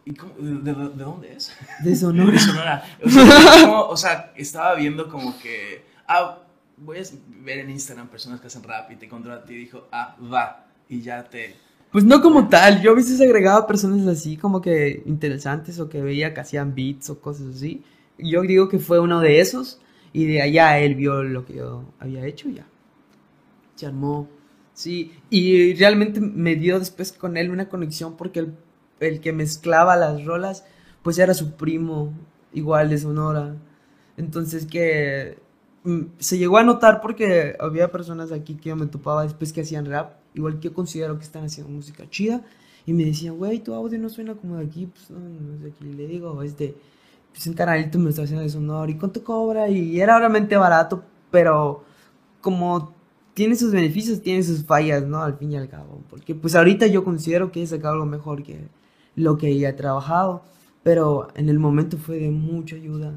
y 0.06 0.14
de, 0.40 0.74
dónde 0.74 1.34
es? 1.34 1.52
De 1.84 1.96
Sonora. 2.04 2.32
De 2.32 2.40
Sonora. 2.40 2.84
O 3.04 3.10
sea, 3.10 3.82
o 3.82 3.98
sea, 3.98 4.34
estaba 4.38 4.76
viendo 4.76 5.10
como 5.10 5.38
que, 5.40 5.84
ah, 6.08 6.40
voy 6.78 7.00
a 7.00 7.02
ver 7.44 7.60
en 7.60 7.70
Instagram 7.72 8.08
personas 8.08 8.40
que 8.40 8.48
hacen 8.48 8.64
rap 8.64 8.90
y 8.92 8.96
te 8.96 9.06
encontró 9.06 9.34
a 9.34 9.44
ti 9.44 9.56
y 9.56 9.58
dijo, 9.58 9.88
ah, 9.92 10.16
va, 10.32 10.68
y 10.88 11.02
ya 11.02 11.24
te, 11.26 11.56
pues 11.92 12.04
no 12.04 12.22
como 12.22 12.48
tal, 12.48 12.82
yo 12.82 12.92
a 12.92 12.96
veces 12.96 13.20
agregaba 13.22 13.66
personas 13.66 14.06
así 14.08 14.38
como 14.38 14.62
que 14.62 15.04
interesantes 15.06 15.80
o 15.80 15.90
que 15.90 16.02
veía 16.02 16.34
que 16.34 16.42
hacían 16.42 16.76
beats 16.76 17.10
o 17.10 17.20
cosas 17.20 17.56
así. 17.56 17.84
Yo 18.18 18.42
digo 18.42 18.68
que 18.68 18.80
fue 18.80 19.00
uno 19.00 19.20
de 19.20 19.40
esos 19.40 19.80
y 20.14 20.26
de 20.26 20.42
allá 20.42 20.80
él 20.80 20.96
vio 20.96 21.24
lo 21.24 21.46
que 21.46 21.56
yo 21.56 21.86
había 22.00 22.26
hecho 22.26 22.50
y 22.50 22.56
ya. 22.56 22.68
Se 23.76 23.86
armó. 23.86 24.28
Sí, 24.78 25.12
y 25.32 25.74
realmente 25.74 26.22
me 26.22 26.56
dio 26.56 26.78
después 26.78 27.12
con 27.12 27.36
él 27.36 27.50
una 27.50 27.68
conexión 27.68 28.16
porque 28.16 28.42
el, 28.42 28.54
el 29.00 29.22
que 29.22 29.34
mezclaba 29.34 29.96
las 29.96 30.24
rolas 30.24 30.66
pues 31.02 31.18
era 31.18 31.34
su 31.34 31.54
primo, 31.56 32.14
igual 32.54 32.92
de 32.92 33.00
Sonora. 33.00 33.56
Entonces 34.18 34.68
que 34.68 35.40
mm, 35.84 36.02
se 36.20 36.38
llegó 36.38 36.60
a 36.60 36.64
notar 36.64 37.02
porque 37.02 37.56
había 37.60 37.92
personas 37.92 38.32
aquí 38.32 38.56
que 38.56 38.70
yo 38.70 38.76
me 38.76 38.86
topaba 38.86 39.24
después 39.24 39.52
que 39.52 39.62
hacían 39.62 39.88
rap 39.88 40.14
igual 40.36 40.60
que 40.60 40.70
yo 40.70 40.74
considero 40.76 41.18
que 41.18 41.24
están 41.24 41.46
haciendo 41.46 41.72
música 41.72 42.08
chida, 42.10 42.44
y 42.86 42.94
me 42.94 43.04
decían, 43.06 43.38
güey, 43.38 43.60
tu 43.60 43.74
audio 43.74 43.98
no 43.98 44.10
suena 44.10 44.36
como 44.36 44.58
de 44.58 44.66
aquí, 44.66 44.86
pues 44.86 45.10
no, 45.10 45.20
no 45.20 45.56
es 45.56 45.62
de 45.62 45.70
aquí. 45.70 45.86
le 45.86 46.08
digo, 46.08 46.44
es 46.44 46.56
de, 46.58 46.78
pues 47.32 47.48
un 47.48 47.54
canalito 47.54 47.98
me 47.98 48.12
está 48.12 48.22
haciendo 48.22 48.44
de 48.44 48.50
sonor, 48.50 48.90
¿y 48.92 48.98
cuánto 48.98 49.24
cobra? 49.24 49.70
Y 49.70 50.00
era 50.00 50.20
realmente 50.20 50.56
barato, 50.56 51.04
pero 51.32 51.84
como 52.42 52.94
tiene 53.38 53.56
sus 53.56 53.72
beneficios, 53.72 54.20
tiene 54.24 54.42
sus 54.42 54.66
fallas, 54.66 55.04
¿no? 55.06 55.22
Al 55.22 55.38
fin 55.38 55.52
y 55.52 55.58
al 55.58 55.70
cabo. 55.70 56.02
Porque 56.10 56.34
pues 56.34 56.56
ahorita 56.56 56.88
yo 56.88 57.04
considero 57.04 57.52
que 57.52 57.62
he 57.62 57.68
sacado 57.68 57.96
lo 57.96 58.08
mejor 58.08 58.42
que 58.42 58.68
lo 59.16 59.38
que 59.38 59.52
he 59.52 59.74
trabajado, 59.74 60.42
pero 60.82 61.28
en 61.36 61.48
el 61.48 61.60
momento 61.60 62.00
fue 62.00 62.18
de 62.18 62.32
mucha 62.32 62.76
ayuda. 62.78 63.14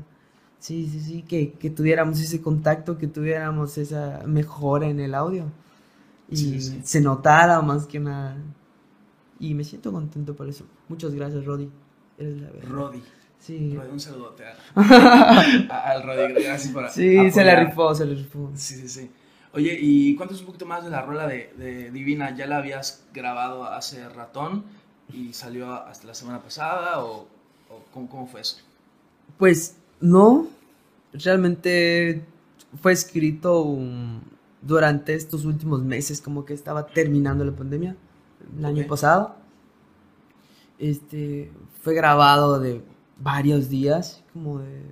Sí, 0.58 0.90
sí, 0.92 1.00
sí, 1.00 1.22
que, 1.22 1.52
que 1.52 1.70
tuviéramos 1.70 2.20
ese 2.20 2.42
contacto, 2.42 2.98
que 2.98 3.06
tuviéramos 3.06 3.78
esa 3.78 4.22
mejora 4.26 4.88
en 4.88 5.00
el 5.00 5.14
audio 5.14 5.46
y 6.28 6.60
se 6.60 7.00
notara 7.00 7.62
más 7.62 7.86
que 7.86 7.98
nada. 7.98 8.36
Y 9.38 9.54
me 9.54 9.64
siento 9.64 9.90
contento 9.90 10.36
por 10.36 10.50
eso. 10.50 10.66
Muchas 10.90 11.14
gracias, 11.14 11.46
Rodi. 11.46 11.70
Eres 12.18 12.42
la 12.42 12.50
verdad. 12.50 12.68
Rodi. 12.68 13.02
Sí. 13.38 13.74
Rodi, 13.74 13.90
un 13.90 14.00
saludote 14.00 14.44
al 14.76 16.02
Rodi. 16.02 16.34
Gracias 16.44 16.74
por 16.74 16.90
Sí, 16.90 17.30
se 17.30 17.42
le 17.42 17.64
rifó, 17.64 17.94
se 17.94 18.04
le 18.04 18.16
rifó. 18.16 18.50
Sí, 18.54 18.74
sí, 18.74 18.86
sí. 18.86 19.10
Oye, 19.52 19.76
¿y 19.80 20.14
cuántos 20.14 20.40
un 20.40 20.47
poquito 20.47 20.66
más 20.66 20.85
de 20.85 20.90
la 20.90 21.02
rola 21.02 21.26
de, 21.26 21.52
de, 21.59 21.90
Divina? 21.90 22.37
¿Ya 22.37 22.47
la 22.47 22.59
habías 22.59 23.04
grabado 23.12 23.64
hace 23.64 24.09
ratón 24.09 24.64
y 25.12 25.33
salió 25.33 25.73
hasta 25.73 26.07
la 26.07 26.14
semana 26.14 26.40
pasada 26.40 27.04
o, 27.04 27.26
o 27.69 27.85
cómo, 27.92 28.09
cómo 28.09 28.26
fue 28.26 28.42
eso? 28.42 28.59
Pues 29.38 29.76
no, 30.00 30.47
realmente 31.12 32.23
fue 32.80 32.92
escrito 32.92 33.62
un, 33.62 34.23
durante 34.62 35.14
estos 35.14 35.45
últimos 35.45 35.83
meses, 35.83 36.21
como 36.21 36.45
que 36.45 36.54
estaba 36.54 36.87
terminando 36.87 37.45
la 37.45 37.52
pandemia, 37.52 37.97
el 38.57 38.64
año 38.64 38.87
pasado. 38.87 39.37
Este, 40.78 41.52
fue 41.83 41.95
grabado 41.95 42.61
de 42.61 42.83
varios 43.19 43.69
días, 43.69 44.23
como 44.33 44.61
de 44.61 44.83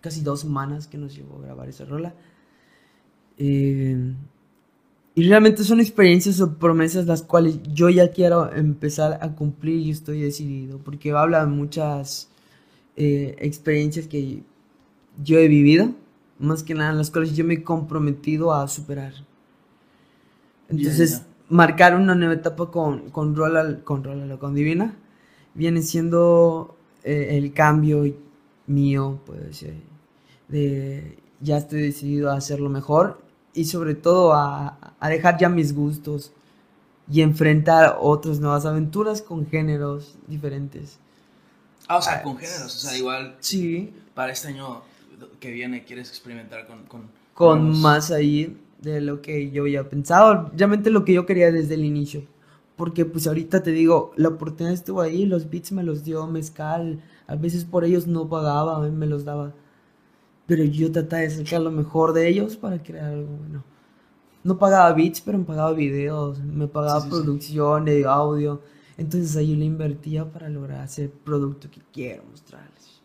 casi 0.00 0.20
dos 0.20 0.40
semanas 0.40 0.86
que 0.86 0.98
nos 0.98 1.14
llevó 1.14 1.38
a 1.38 1.42
grabar 1.42 1.68
esa 1.68 1.84
rola. 1.84 2.14
Eh, 3.38 4.14
y 5.14 5.28
realmente 5.28 5.64
son 5.64 5.80
experiencias 5.80 6.40
o 6.40 6.54
promesas 6.58 7.06
las 7.06 7.22
cuales 7.22 7.60
yo 7.74 7.90
ya 7.90 8.10
quiero 8.10 8.52
empezar 8.52 9.18
a 9.20 9.34
cumplir 9.34 9.78
y 9.78 9.90
estoy 9.90 10.22
decidido, 10.22 10.78
porque 10.78 11.12
habla 11.12 11.40
de 11.40 11.50
muchas 11.50 12.30
eh, 12.96 13.36
experiencias 13.38 14.06
que 14.06 14.42
yo 15.22 15.38
he 15.38 15.48
vivido 15.48 15.94
más 16.42 16.62
que 16.62 16.74
nada 16.74 16.92
las 16.92 17.10
cuales 17.10 17.34
yo 17.36 17.44
me 17.44 17.54
he 17.54 17.62
comprometido 17.62 18.52
a 18.52 18.66
superar. 18.68 19.12
Entonces, 20.68 21.22
marcar 21.48 21.94
una 21.94 22.14
nueva 22.14 22.34
etapa 22.34 22.70
con, 22.70 23.10
con 23.10 23.36
Rola, 23.36 23.80
con 23.84 24.02
Rola, 24.02 24.36
con 24.38 24.54
Divina, 24.54 24.96
viene 25.54 25.82
siendo 25.82 26.76
eh, 27.04 27.28
el 27.32 27.52
cambio 27.52 28.04
mío, 28.66 29.20
puede 29.24 29.52
ser, 29.52 29.74
de 30.48 31.18
ya 31.42 31.56
estoy 31.58 31.82
decidido 31.82 32.30
a 32.30 32.36
hacerlo 32.36 32.68
mejor 32.68 33.20
y 33.54 33.64
sobre 33.66 33.94
todo 33.94 34.32
a, 34.32 34.94
a 34.98 35.08
dejar 35.08 35.38
ya 35.38 35.48
mis 35.48 35.74
gustos 35.74 36.32
y 37.10 37.20
enfrentar 37.20 37.98
otras 38.00 38.40
nuevas 38.40 38.64
aventuras 38.64 39.22
con 39.22 39.46
géneros 39.46 40.16
diferentes. 40.28 40.98
Ah, 41.88 41.96
o 41.98 42.02
sea, 42.02 42.22
con 42.22 42.36
géneros, 42.36 42.74
o 42.74 42.78
sea, 42.78 42.96
igual. 42.96 43.36
Sí. 43.40 43.92
Para 44.14 44.32
este 44.32 44.48
año 44.48 44.82
que 45.40 45.50
viene 45.50 45.84
quieres 45.84 46.08
experimentar 46.08 46.66
con... 46.66 46.84
Con, 46.84 47.08
con 47.34 47.80
más 47.80 48.10
ahí 48.10 48.56
de 48.80 49.00
lo 49.00 49.22
que 49.22 49.50
yo 49.50 49.62
había 49.62 49.88
pensado, 49.88 50.50
realmente 50.56 50.90
lo 50.90 51.04
que 51.04 51.12
yo 51.12 51.26
quería 51.26 51.50
desde 51.52 51.74
el 51.74 51.84
inicio. 51.84 52.24
Porque 52.76 53.04
pues 53.04 53.26
ahorita 53.26 53.62
te 53.62 53.70
digo, 53.70 54.12
la 54.16 54.28
oportunidad 54.28 54.74
estuvo 54.74 55.00
ahí, 55.00 55.26
los 55.26 55.50
beats 55.50 55.72
me 55.72 55.82
los 55.82 56.04
dio 56.04 56.26
Mezcal, 56.26 57.02
a 57.26 57.36
veces 57.36 57.64
por 57.64 57.84
ellos 57.84 58.06
no 58.06 58.28
pagaba, 58.28 58.80
me 58.88 59.06
los 59.06 59.24
daba. 59.24 59.52
Pero 60.46 60.64
yo 60.64 60.90
trataba 60.90 61.22
de 61.22 61.30
sacar 61.30 61.60
lo 61.60 61.70
mejor 61.70 62.12
de 62.12 62.28
ellos 62.28 62.56
para 62.56 62.82
crear 62.82 63.12
algo 63.12 63.36
bueno. 63.36 63.64
No 64.44 64.58
pagaba 64.58 64.92
beats, 64.92 65.20
pero 65.20 65.38
me 65.38 65.44
pagaba 65.44 65.72
videos, 65.72 66.40
me 66.40 66.66
pagaba 66.66 67.08
producción 67.08 67.84
de 67.84 68.04
audio. 68.04 68.60
Entonces 68.98 69.36
ahí 69.36 69.50
yo 69.50 69.56
le 69.56 69.64
invertía 69.64 70.24
para 70.24 70.48
lograr 70.48 70.80
hacer 70.80 71.04
el 71.04 71.10
producto 71.10 71.70
que 71.70 71.80
quiero 71.92 72.24
mostrarles. 72.30 73.00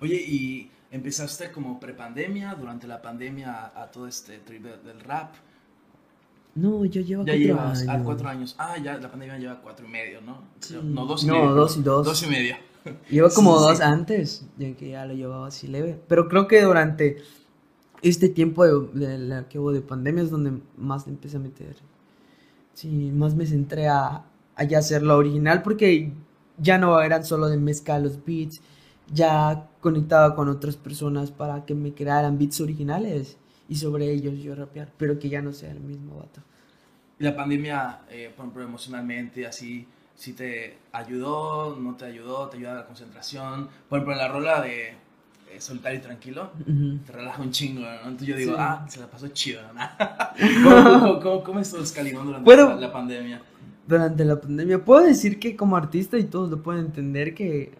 Oye, 0.00 0.16
y 0.16 0.70
empezaste 0.90 1.50
como 1.50 1.80
prepandemia, 1.80 2.54
durante 2.54 2.86
la 2.86 3.00
pandemia 3.00 3.72
a, 3.74 3.90
todo 3.90 4.06
este 4.06 4.38
trip 4.38 4.64
del 4.64 5.00
rap. 5.00 5.34
No, 6.54 6.84
yo 6.84 7.00
llevo 7.00 7.24
ya 7.24 7.32
cuatro 7.32 7.46
llevas, 7.46 7.80
años. 7.80 7.88
Ah, 7.88 8.02
cuatro 8.04 8.28
años. 8.28 8.54
Ah, 8.58 8.76
ya 8.78 8.98
la 8.98 9.10
pandemia 9.10 9.38
lleva 9.38 9.60
cuatro 9.60 9.86
y 9.86 9.90
medio, 9.90 10.20
¿no? 10.20 10.42
No, 10.82 11.06
dos 11.06 11.24
y 11.24 11.26
medio. 11.26 11.44
No, 11.46 11.54
dos 11.54 11.76
y 11.76 11.82
dos. 11.82 12.06
Dos 12.06 12.22
y 12.22 12.26
medio. 12.28 12.56
Llevo 13.08 13.30
como 13.30 13.58
dos 13.58 13.80
antes, 13.80 14.46
ya 14.58 14.74
que 14.74 14.90
ya 14.90 15.06
lo 15.06 15.14
llevaba 15.14 15.46
así 15.46 15.68
leve. 15.68 15.98
Pero 16.06 16.28
creo 16.28 16.46
que 16.46 16.62
durante 16.62 17.18
este 18.02 18.28
tiempo 18.28 18.64
de, 18.66 19.18
la 19.18 19.48
que 19.48 19.58
hubo 19.58 19.72
de 19.72 19.80
pandemia 19.80 20.22
es 20.22 20.30
donde 20.30 20.60
más 20.76 21.06
empecé 21.06 21.38
a 21.38 21.40
meter. 21.40 21.76
Sí, 22.74 23.10
más 23.14 23.34
me 23.34 23.46
centré 23.46 23.88
a, 23.88 24.24
a 24.56 24.64
ya 24.64 24.78
hacer 24.78 25.02
lo 25.02 25.16
original 25.16 25.62
porque 25.62 26.12
ya 26.58 26.78
no 26.78 27.00
eran 27.00 27.24
solo 27.24 27.48
de 27.48 27.56
mezclar 27.56 28.02
los 28.02 28.24
beats, 28.24 28.60
ya 29.12 29.68
conectaba 29.80 30.34
con 30.34 30.48
otras 30.48 30.76
personas 30.76 31.30
para 31.30 31.64
que 31.64 31.74
me 31.74 31.94
crearan 31.94 32.38
beats 32.38 32.60
originales 32.60 33.36
y 33.68 33.76
sobre 33.76 34.10
ellos 34.10 34.38
yo 34.42 34.54
rapear, 34.54 34.92
pero 34.96 35.18
que 35.18 35.28
ya 35.28 35.40
no 35.40 35.52
sea 35.52 35.70
el 35.70 35.80
mismo 35.80 36.16
vato. 36.16 36.42
¿Y 37.18 37.24
la 37.24 37.34
pandemia, 37.34 38.02
eh, 38.10 38.32
por 38.34 38.44
ejemplo, 38.44 38.64
emocionalmente, 38.64 39.46
así, 39.46 39.86
si 40.16 40.32
te 40.32 40.78
ayudó, 40.92 41.76
no 41.76 41.94
te 41.96 42.04
ayudó, 42.04 42.48
te 42.48 42.56
ayuda 42.56 42.72
a 42.72 42.76
la 42.76 42.86
concentración? 42.86 43.68
Por 43.88 43.98
ejemplo, 43.98 44.12
en 44.12 44.18
la 44.18 44.28
rola 44.28 44.60
de 44.60 44.90
eh, 45.50 45.60
Solitario 45.60 45.98
y 45.98 46.02
Tranquilo, 46.02 46.50
te 47.06 47.12
relaja 47.12 47.42
un 47.42 47.50
chingo, 47.50 47.82
¿no? 47.82 47.94
Entonces 47.96 48.28
yo 48.28 48.36
digo, 48.36 48.54
ah, 48.58 48.84
se 48.88 49.00
la 49.00 49.06
pasó 49.06 49.28
chido, 49.28 49.62
¿no? 49.72 49.80
¿Cómo, 50.64 51.20
cómo, 51.20 51.44
cómo, 51.44 51.60
estuvo 51.60 51.82
durante 52.24 52.56
la, 52.56 52.76
la, 52.76 52.92
pandemia? 52.92 53.42
durante 53.86 54.24
la 54.24 54.40
pandemia. 54.40 54.84
Puedo 54.84 55.04
decir 55.04 55.38
que 55.38 55.56
como 55.56 55.76
artista 55.76 56.18
y 56.18 56.24
todos 56.24 56.50
lo 56.50 56.62
pueden 56.62 56.86
entender 56.86 57.34
que 57.34 57.72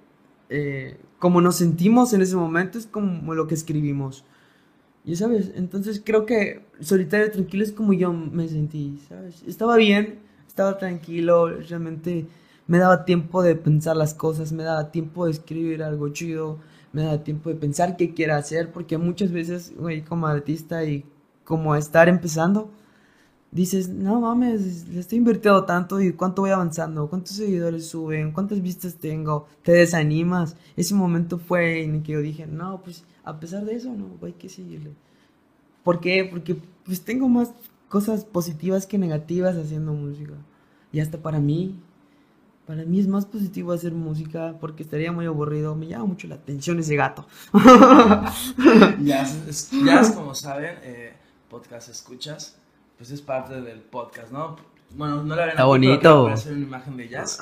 eh, 0.50 0.98
como 1.18 1.40
nos 1.40 1.56
sentimos 1.56 2.12
en 2.12 2.22
ese 2.22 2.36
momento 2.36 2.78
es 2.78 2.86
como 2.86 3.34
lo 3.34 3.46
que 3.46 3.54
escribimos. 3.54 4.24
Y 5.04 5.16
sabes, 5.16 5.52
entonces 5.54 6.00
creo 6.04 6.24
que 6.26 6.62
solitario 6.80 7.30
tranquilo 7.30 7.62
es 7.62 7.72
como 7.72 7.92
yo 7.92 8.12
me 8.12 8.48
sentí, 8.48 8.98
¿sabes? 9.08 9.42
Estaba 9.46 9.76
bien, 9.76 10.18
estaba 10.54 10.78
tranquilo, 10.78 11.48
realmente 11.48 12.28
me 12.68 12.78
daba 12.78 13.04
tiempo 13.04 13.42
de 13.42 13.56
pensar 13.56 13.96
las 13.96 14.14
cosas, 14.14 14.52
me 14.52 14.62
daba 14.62 14.92
tiempo 14.92 15.24
de 15.24 15.32
escribir 15.32 15.82
algo 15.82 16.10
chido, 16.10 16.60
me 16.92 17.02
daba 17.02 17.24
tiempo 17.24 17.50
de 17.50 17.56
pensar 17.56 17.96
qué 17.96 18.14
quiero 18.14 18.36
hacer, 18.36 18.70
porque 18.70 18.96
muchas 18.96 19.32
veces, 19.32 19.74
güey, 19.76 20.02
como 20.02 20.28
artista 20.28 20.84
y 20.84 21.04
como 21.42 21.74
estar 21.74 22.08
empezando, 22.08 22.70
dices, 23.50 23.88
no 23.88 24.20
mames, 24.20 24.86
le 24.86 25.00
estoy 25.00 25.18
invirtiendo 25.18 25.64
tanto 25.64 26.00
y 26.00 26.12
cuánto 26.12 26.42
voy 26.42 26.52
avanzando, 26.52 27.10
cuántos 27.10 27.34
seguidores 27.34 27.88
suben, 27.88 28.30
cuántas 28.30 28.62
vistas 28.62 28.94
tengo, 28.94 29.48
te 29.64 29.72
desanimas. 29.72 30.56
Ese 30.76 30.94
momento 30.94 31.38
fue 31.38 31.82
en 31.82 31.96
el 31.96 32.02
que 32.04 32.12
yo 32.12 32.20
dije, 32.20 32.46
no, 32.46 32.80
pues 32.80 33.02
a 33.24 33.40
pesar 33.40 33.64
de 33.64 33.74
eso, 33.74 33.92
no, 33.92 34.06
hay 34.24 34.34
que 34.34 34.48
seguirle. 34.48 34.92
¿Por 35.82 35.98
qué? 35.98 36.24
Porque 36.30 36.56
pues 36.84 37.00
tengo 37.00 37.28
más 37.28 37.52
cosas 37.94 38.24
positivas 38.24 38.86
que 38.88 38.98
negativas 38.98 39.56
haciendo 39.56 39.92
música. 39.92 40.32
Y 40.90 40.98
hasta 40.98 41.18
para 41.18 41.38
mí, 41.38 41.78
para 42.66 42.84
mí 42.84 42.98
es 42.98 43.06
más 43.06 43.24
positivo 43.24 43.70
hacer 43.70 43.92
música 43.92 44.56
porque 44.60 44.82
estaría 44.82 45.12
muy 45.12 45.26
aburrido. 45.26 45.76
Me 45.76 45.86
llama 45.86 46.06
mucho 46.06 46.26
la 46.26 46.34
atención 46.34 46.80
ese 46.80 46.96
gato. 46.96 47.24
ya, 49.00 49.22
es, 49.22 49.70
ya 49.70 50.00
es 50.00 50.10
como 50.10 50.34
saben, 50.34 50.74
eh, 50.82 51.12
podcast 51.48 51.88
escuchas 51.88 52.56
pues 52.98 53.12
es 53.12 53.20
parte 53.20 53.60
del 53.60 53.78
podcast, 53.78 54.32
¿no? 54.32 54.56
Bueno, 54.96 55.22
no 55.22 55.36
la 55.36 55.42
ven 55.42 55.50
Está 55.50 55.64
bonito. 55.64 56.26
hacer 56.26 56.52
una 56.54 56.64
imagen 56.64 56.96
de 56.96 57.08
jazz, 57.08 57.38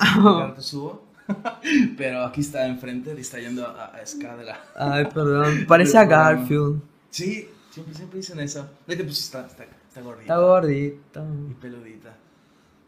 te 0.55 0.61
subo. 0.61 1.03
Pero 1.97 2.25
aquí 2.25 2.41
está 2.41 2.67
enfrente, 2.67 3.19
está 3.19 3.39
yendo 3.39 3.65
a, 3.65 3.85
a 3.85 4.05
Ska 4.05 4.35
de 4.35 4.43
la... 4.45 4.59
Ay, 4.75 5.05
perdón, 5.05 5.65
parece 5.67 5.97
a 5.97 6.05
Garfield. 6.05 6.79
Sí, 7.09 7.49
siempre, 7.71 7.95
siempre 7.95 8.17
dicen 8.17 8.39
eso. 8.39 8.67
Vete, 8.85 9.03
pues 9.03 9.19
está, 9.19 9.47
está, 9.47 9.65
está 9.93 10.01
gordita. 10.01 10.33
Está 10.33 10.37
gordita. 10.37 11.25
Y 11.49 11.53
peludita. 11.53 12.15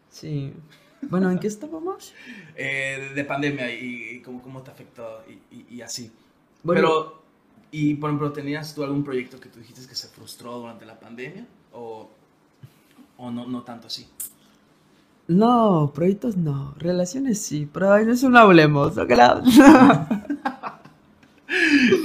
Sí. 0.09 0.53
Bueno, 1.03 1.29
¿en 1.29 1.39
qué 1.39 1.47
estábamos? 1.47 2.13
eh, 2.55 3.11
de, 3.13 3.23
pandemia 3.25 3.71
y, 3.73 4.21
cómo, 4.21 4.41
cómo 4.41 4.61
te 4.61 4.71
afectó 4.71 5.23
y, 5.27 5.55
y, 5.55 5.75
y 5.75 5.81
así. 5.81 6.11
Bueno, 6.63 6.81
Pero, 6.81 7.21
y 7.71 7.93
por 7.95 8.09
ejemplo, 8.09 8.31
¿tenías 8.31 8.73
tú 8.73 8.83
algún 8.83 9.03
proyecto 9.03 9.39
que 9.39 9.49
tú 9.49 9.59
dijiste 9.59 9.87
que 9.87 9.95
se 9.95 10.07
frustró 10.07 10.57
durante 10.57 10.85
la 10.85 10.99
pandemia? 10.99 11.45
¿O 11.73 12.09
¿O 13.17 13.31
no, 13.31 13.45
no 13.45 13.63
tanto 13.63 13.87
así? 13.87 14.07
No, 15.27 15.91
proyectos 15.93 16.35
no. 16.37 16.75
Relaciones 16.77 17.41
sí, 17.41 17.67
pero 17.71 17.91
ahí 17.93 18.05
no 18.05 18.13
es 18.13 18.23
un 18.23 18.35
hablemos. 18.35 18.95
¿no? 18.95 19.05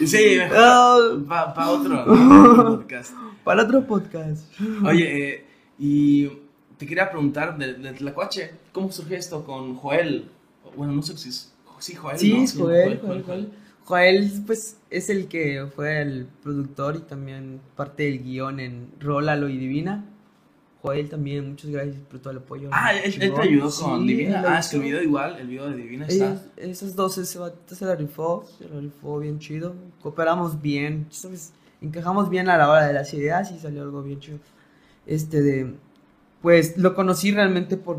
sí, 0.07 0.37
mejor. 0.39 1.27
Para 1.27 1.69
otro, 1.69 2.05
podcast. 2.79 3.15
Para 3.45 3.63
otro 3.63 3.87
podcast. 3.87 4.53
Oye, 4.85 5.29
eh, 5.29 5.45
y 5.79 6.29
te 6.77 6.87
quería 6.87 7.11
preguntar 7.11 7.57
de, 7.59 7.75
de 7.75 7.93
Tlacuache, 7.93 8.53
¿cómo 8.73 8.91
surgió 8.91 9.17
esto 9.17 9.45
con 9.45 9.75
Joel? 9.77 10.29
Bueno, 10.77 10.93
no 10.93 11.03
sé 11.03 11.17
si 11.17 11.29
es. 11.29 11.53
Sí, 11.79 11.95
Joel. 11.95 12.19
Sí, 12.19 12.33
¿no? 12.33 12.65
Joel, 12.65 13.01
Joel, 13.01 13.23
Joel, 13.23 13.53
Joel, 13.85 14.31
pues, 14.47 14.77
es 14.91 15.11
el 15.11 15.29
que 15.29 15.67
fue 15.75 16.03
el 16.03 16.27
productor 16.43 16.97
y 16.97 17.01
también 17.01 17.61
parte 17.77 18.05
del 18.05 18.23
guion 18.23 18.61
en 18.61 18.89
Rólalo 19.01 19.49
y 19.49 19.57
Divina. 19.57 20.05
Joel 20.83 21.09
también, 21.09 21.51
muchas 21.51 21.71
gracias 21.71 21.97
por 22.09 22.21
todo 22.21 22.31
el 22.31 22.39
apoyo. 22.39 22.71
Ah, 22.73 22.95
él, 22.95 23.19
te 23.19 23.41
ayudó 23.41 23.71
con 23.71 24.07
Divina. 24.07 24.43
Ah, 24.47 24.59
es 24.61 24.69
que 24.69 24.77
el 24.77 24.83
video 24.83 25.03
igual, 25.03 25.37
el 25.39 25.47
video 25.47 25.69
de 25.69 25.77
Divina 25.77 26.07
está. 26.07 26.43
esos 26.57 26.97
dos, 26.97 27.19
ese 27.19 27.39
se 27.67 27.85
la 27.85 27.95
rifó, 27.95 28.47
se 28.59 28.69
la 28.69 28.81
rifó 28.81 29.19
bien 29.19 29.39
chido. 29.39 29.75
Cooperamos 30.01 30.63
bien, 30.63 31.07
¿sabes? 31.11 31.53
Encajamos 31.83 32.31
bien 32.31 32.49
a 32.49 32.57
la 32.57 32.71
hora 32.71 32.87
de 32.87 32.95
las 32.95 33.13
ideas 33.13 33.51
y 33.53 33.59
salió 33.59 33.83
algo 33.83 34.03
bien 34.03 34.21
chido. 34.21 34.39
Este 35.07 35.43
de. 35.43 35.75
Pues 36.41 36.79
lo 36.79 36.95
conocí 36.95 37.31
realmente 37.31 37.77
por 37.77 37.99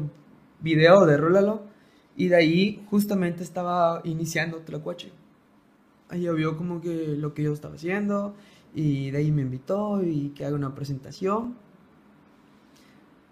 video 0.60 1.06
de 1.06 1.18
Rólalo. 1.18 1.70
Y 2.18 2.28
de 2.28 2.36
ahí 2.36 2.86
justamente 2.90 3.44
estaba 3.44 4.02
iniciando 4.04 4.58
Tlacuache. 4.58 5.12
Ahí 6.10 6.28
vio 6.36 6.58
como 6.58 6.82
que 6.82 7.16
lo 7.18 7.34
que 7.34 7.44
yo 7.44 7.54
estaba 7.54 7.76
haciendo. 7.76 8.34
Y 8.74 9.12
de 9.12 9.20
ahí 9.20 9.32
me 9.32 9.44
invitó 9.44 10.04
y 10.04 10.30
que 10.30 10.46
haga 10.46 10.56
una 10.56 10.74
presentación 10.74 11.56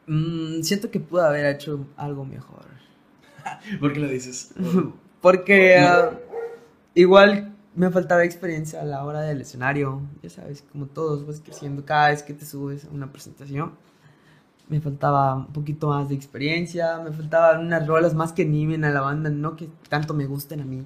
Mm, 0.09 0.63
siento 0.63 0.89
que 0.89 0.99
pude 0.99 1.23
haber 1.23 1.45
hecho 1.45 1.85
algo 1.95 2.25
mejor. 2.25 2.65
¿Por 3.79 3.93
qué 3.93 3.99
lo 3.99 4.07
dices? 4.07 4.55
Porque 5.21 5.77
ah, 5.77 6.17
igual 6.95 7.53
me 7.75 7.91
faltaba 7.91 8.23
experiencia 8.25 8.81
a 8.81 8.85
la 8.85 9.05
hora 9.05 9.21
del 9.21 9.41
escenario. 9.41 10.01
Ya 10.23 10.31
sabes, 10.31 10.65
como 10.71 10.87
todos 10.87 11.27
vas 11.27 11.41
creciendo 11.41 11.85
cada 11.85 12.09
vez 12.09 12.23
que 12.23 12.33
te 12.33 12.43
subes 12.43 12.85
a 12.85 12.89
una 12.89 13.11
presentación. 13.11 13.73
Me 14.67 14.81
faltaba 14.81 15.35
un 15.35 15.53
poquito 15.53 15.89
más 15.89 16.09
de 16.09 16.15
experiencia, 16.15 16.99
me 16.99 17.11
faltaban 17.11 17.67
unas 17.67 17.85
rolas 17.85 18.15
más 18.15 18.33
que 18.33 18.43
animen 18.43 18.85
a 18.85 18.91
la 18.91 19.01
banda, 19.01 19.29
no 19.29 19.55
que 19.55 19.69
tanto 19.89 20.15
me 20.15 20.25
gusten 20.25 20.61
a 20.61 20.65
mí. 20.65 20.83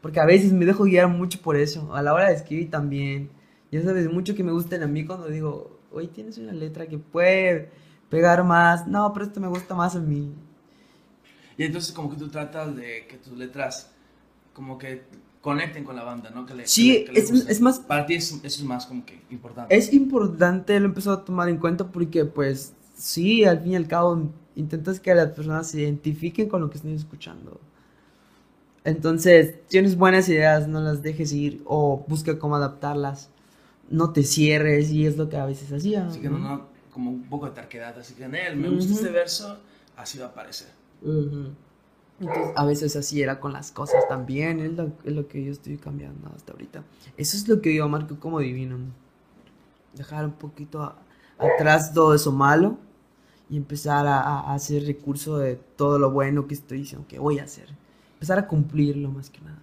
Porque 0.00 0.20
a 0.20 0.24
veces 0.24 0.52
me 0.52 0.64
dejo 0.64 0.84
guiar 0.84 1.08
mucho 1.08 1.40
por 1.42 1.56
eso, 1.56 1.94
a 1.94 2.02
la 2.02 2.14
hora 2.14 2.28
de 2.28 2.34
escribir 2.34 2.70
también. 2.70 3.30
Ya 3.70 3.82
sabes, 3.82 4.10
mucho 4.10 4.34
que 4.34 4.42
me 4.42 4.52
gusten 4.52 4.82
a 4.82 4.86
mí 4.86 5.04
cuando 5.04 5.28
digo, 5.28 5.78
hoy 5.90 6.08
tienes 6.08 6.38
una 6.38 6.52
letra 6.52 6.86
que 6.86 6.98
puede 6.98 7.70
pegar 8.12 8.44
más. 8.44 8.86
No, 8.86 9.10
pero 9.14 9.24
esto 9.24 9.40
me 9.40 9.48
gusta 9.48 9.74
más 9.74 9.96
a 9.96 10.00
mí. 10.00 10.30
Y 11.56 11.64
entonces 11.64 11.92
como 11.92 12.10
que 12.10 12.16
tú 12.16 12.28
tratas 12.28 12.76
de 12.76 13.06
que 13.08 13.16
tus 13.16 13.32
letras 13.38 13.90
como 14.52 14.76
que 14.76 15.04
conecten 15.40 15.82
con 15.82 15.96
la 15.96 16.04
banda, 16.04 16.30
¿no? 16.30 16.44
Que 16.44 16.66
sí, 16.66 17.06
es, 17.14 17.30
es, 17.30 17.60
más... 17.62 17.80
Para 17.80 18.04
ti 18.04 18.14
eso 18.14 18.38
es 18.42 18.62
más 18.64 18.84
como 18.84 19.06
que 19.06 19.22
importante. 19.30 19.74
Es 19.74 19.94
importante, 19.94 20.78
lo 20.78 20.86
empezó 20.86 21.10
a 21.12 21.24
tomar 21.24 21.48
en 21.48 21.56
cuenta 21.56 21.88
porque 21.88 22.26
pues 22.26 22.74
sí, 22.94 23.44
al 23.44 23.60
fin 23.60 23.72
y 23.72 23.76
al 23.76 23.88
cabo 23.88 24.30
intentas 24.56 25.00
que 25.00 25.14
las 25.14 25.28
personas 25.28 25.68
se 25.68 25.80
identifiquen 25.80 26.50
con 26.50 26.60
lo 26.60 26.68
que 26.68 26.76
están 26.76 26.92
escuchando. 26.92 27.60
Entonces, 28.84 29.66
tienes 29.68 29.96
buenas 29.96 30.28
ideas, 30.28 30.68
no 30.68 30.80
las 30.80 31.02
dejes 31.02 31.32
ir 31.32 31.62
o 31.64 32.04
busca 32.06 32.38
cómo 32.38 32.56
adaptarlas. 32.56 33.30
No 33.88 34.12
te 34.12 34.22
cierres 34.22 34.90
y 34.90 35.06
es 35.06 35.16
lo 35.16 35.30
que 35.30 35.38
a 35.38 35.46
veces 35.46 35.72
hacía. 35.72 36.06
Así 36.06 36.20
que 36.20 36.28
no, 36.28 36.38
no 36.38 36.71
como 36.92 37.10
un 37.10 37.22
poco 37.24 37.46
de 37.46 37.52
tarquedad, 37.52 37.98
así 37.98 38.14
que 38.14 38.24
en 38.24 38.34
él 38.34 38.56
me 38.56 38.68
gusta 38.68 38.92
este 38.92 39.10
verso, 39.10 39.58
así 39.96 40.18
va 40.18 40.26
a 40.26 40.28
aparecer. 40.28 40.68
Entonces, 42.20 42.52
a 42.54 42.64
veces 42.64 42.94
así 42.96 43.22
era 43.22 43.40
con 43.40 43.52
las 43.52 43.72
cosas 43.72 44.06
también, 44.08 44.60
es 44.60 44.72
lo, 44.72 44.92
es 45.04 45.12
lo, 45.12 45.26
que 45.26 45.42
yo 45.42 45.50
estoy 45.50 45.78
cambiando 45.78 46.30
hasta 46.36 46.52
ahorita. 46.52 46.84
Eso 47.16 47.36
es 47.36 47.48
lo 47.48 47.60
que 47.60 47.74
yo 47.74 47.88
marco 47.88 48.20
como 48.20 48.38
divino. 48.38 48.78
Dejar 49.94 50.26
un 50.26 50.32
poquito 50.32 50.94
atrás 51.38 51.92
todo 51.92 52.14
eso 52.14 52.30
malo 52.30 52.78
y 53.50 53.56
empezar 53.56 54.06
a, 54.06 54.20
a, 54.20 54.54
hacer 54.54 54.84
recurso 54.84 55.38
de 55.38 55.56
todo 55.56 55.98
lo 55.98 56.10
bueno 56.10 56.46
que 56.46 56.54
estoy 56.54 56.78
diciendo 56.78 57.06
que 57.08 57.18
voy 57.18 57.38
a 57.38 57.44
hacer. 57.44 57.68
Empezar 58.14 58.38
a 58.38 58.46
cumplirlo 58.46 59.10
más 59.10 59.30
que 59.30 59.40
nada. 59.40 59.60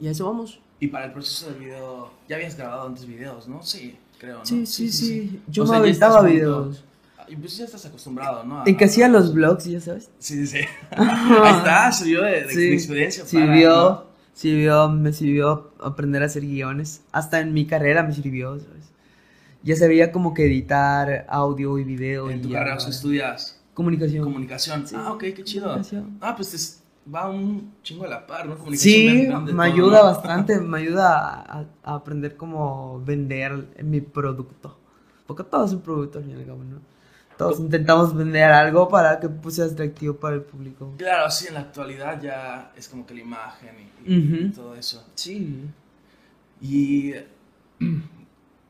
Y 0.00 0.08
a 0.08 0.12
eso 0.12 0.26
vamos. 0.26 0.60
Y 0.80 0.88
para 0.88 1.06
el 1.06 1.12
proceso 1.12 1.50
del 1.50 1.58
video, 1.58 2.10
ya 2.28 2.36
habías 2.36 2.56
grabado 2.56 2.86
antes 2.86 3.06
videos, 3.06 3.48
¿no? 3.48 3.62
Sí 3.62 3.98
creo, 4.18 4.38
¿no? 4.38 4.44
Sí, 4.44 4.66
sí, 4.66 4.90
sí. 4.90 5.40
Yo 5.48 5.64
me 5.64 5.76
aventaba 5.76 6.22
videos. 6.22 6.84
Y 7.26 7.36
pues 7.36 7.56
ya 7.56 7.64
estás 7.64 7.86
acostumbrado, 7.86 8.44
¿no? 8.44 8.64
En 8.66 8.76
que 8.76 8.84
hacía 8.84 9.08
los 9.08 9.32
vlogs, 9.32 9.64
ya 9.64 9.80
sabes. 9.80 10.10
Sí, 10.18 10.46
sí, 10.46 10.58
sí. 10.58 10.68
Ahí 10.90 11.56
está, 11.56 11.90
sirvió 11.90 12.22
de, 12.22 12.44
de, 12.44 12.74
experiencia. 12.74 13.24
Sirvió, 13.24 14.06
sirvió, 14.34 14.90
me 14.90 15.12
sirvió 15.12 15.72
aprender 15.82 16.22
a 16.22 16.26
hacer 16.26 16.42
guiones. 16.42 17.02
Hasta 17.12 17.40
en 17.40 17.54
mi 17.54 17.66
carrera 17.66 18.02
me 18.02 18.14
sirvió, 18.14 18.58
¿sabes? 18.58 18.90
Ya 19.62 19.74
sabía 19.76 20.12
como 20.12 20.34
que 20.34 20.44
editar 20.44 21.24
audio 21.30 21.78
y 21.78 21.84
video. 21.84 22.28
¿En 22.28 22.40
y 22.40 22.42
tu 22.42 22.52
carrera 22.52 22.76
estudias? 22.76 23.58
Comunicación. 23.72 24.24
Comunicación. 24.24 24.84
Ah, 24.94 25.12
ok, 25.12 25.20
qué 25.34 25.42
chido. 25.42 25.80
Ah, 26.20 26.36
pues 26.36 26.52
es 26.52 26.83
va 27.12 27.28
un 27.28 27.74
chingo 27.82 28.04
a 28.04 28.08
la 28.08 28.26
par, 28.26 28.46
¿no? 28.46 28.56
sí, 28.74 29.28
me 29.52 29.64
ayuda 29.64 30.02
bastante, 30.02 30.60
me 30.60 30.78
ayuda 30.78 31.44
a, 31.82 31.94
aprender 31.94 32.36
cómo 32.36 33.02
vender 33.04 33.68
mi 33.82 34.00
producto. 34.00 34.78
Porque 35.26 35.42
todo 35.44 35.64
es 35.64 35.72
un 35.72 35.80
producto 35.80 36.18
al 36.18 36.24
final, 36.24 36.46
¿no? 36.46 36.94
Todos 37.36 37.58
intentamos 37.58 38.14
vender 38.14 38.52
algo 38.52 38.88
para 38.88 39.18
que 39.18 39.28
pues, 39.28 39.56
sea 39.56 39.64
atractivo 39.64 40.14
para 40.14 40.36
el 40.36 40.42
público. 40.42 40.92
Claro, 40.96 41.30
sí, 41.30 41.48
en 41.48 41.54
la 41.54 41.60
actualidad 41.60 42.20
ya 42.22 42.72
es 42.76 42.88
como 42.88 43.04
que 43.04 43.14
la 43.14 43.20
imagen 43.20 43.70
y, 44.06 44.14
y 44.14 44.50
todo 44.50 44.74
eso. 44.76 45.04
Sí. 45.14 45.64
Y 46.60 47.14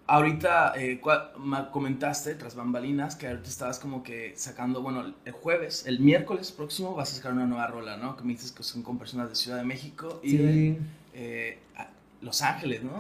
Ahorita 0.07 0.75
eh, 0.77 1.01
me 1.39 1.71
comentaste, 1.71 2.35
tras 2.35 2.55
bambalinas, 2.55 3.17
que 3.17 3.27
ahorita 3.27 3.49
estabas 3.49 3.79
como 3.79 4.03
que 4.03 4.35
sacando, 4.37 4.83
bueno, 4.83 5.15
el 5.25 5.33
jueves, 5.33 5.87
el 5.87 6.01
miércoles 6.01 6.53
próximo 6.53 6.95
vas 6.95 7.13
a 7.13 7.17
sacar 7.17 7.33
una 7.33 7.47
nueva 7.47 7.67
rola, 7.69 7.97
¿no? 7.97 8.17
Que 8.17 8.23
me 8.23 8.35
dices 8.35 8.53
que 8.53 8.63
son 8.63 8.83
con 8.83 8.99
personas 8.99 9.31
de 9.31 9.35
Ciudad 9.35 9.57
de 9.57 9.65
México 9.65 10.21
y 10.23 10.37
de 10.37 10.79
eh, 11.15 11.59
Los 12.21 12.43
Ángeles, 12.43 12.83
¿no? 12.83 12.93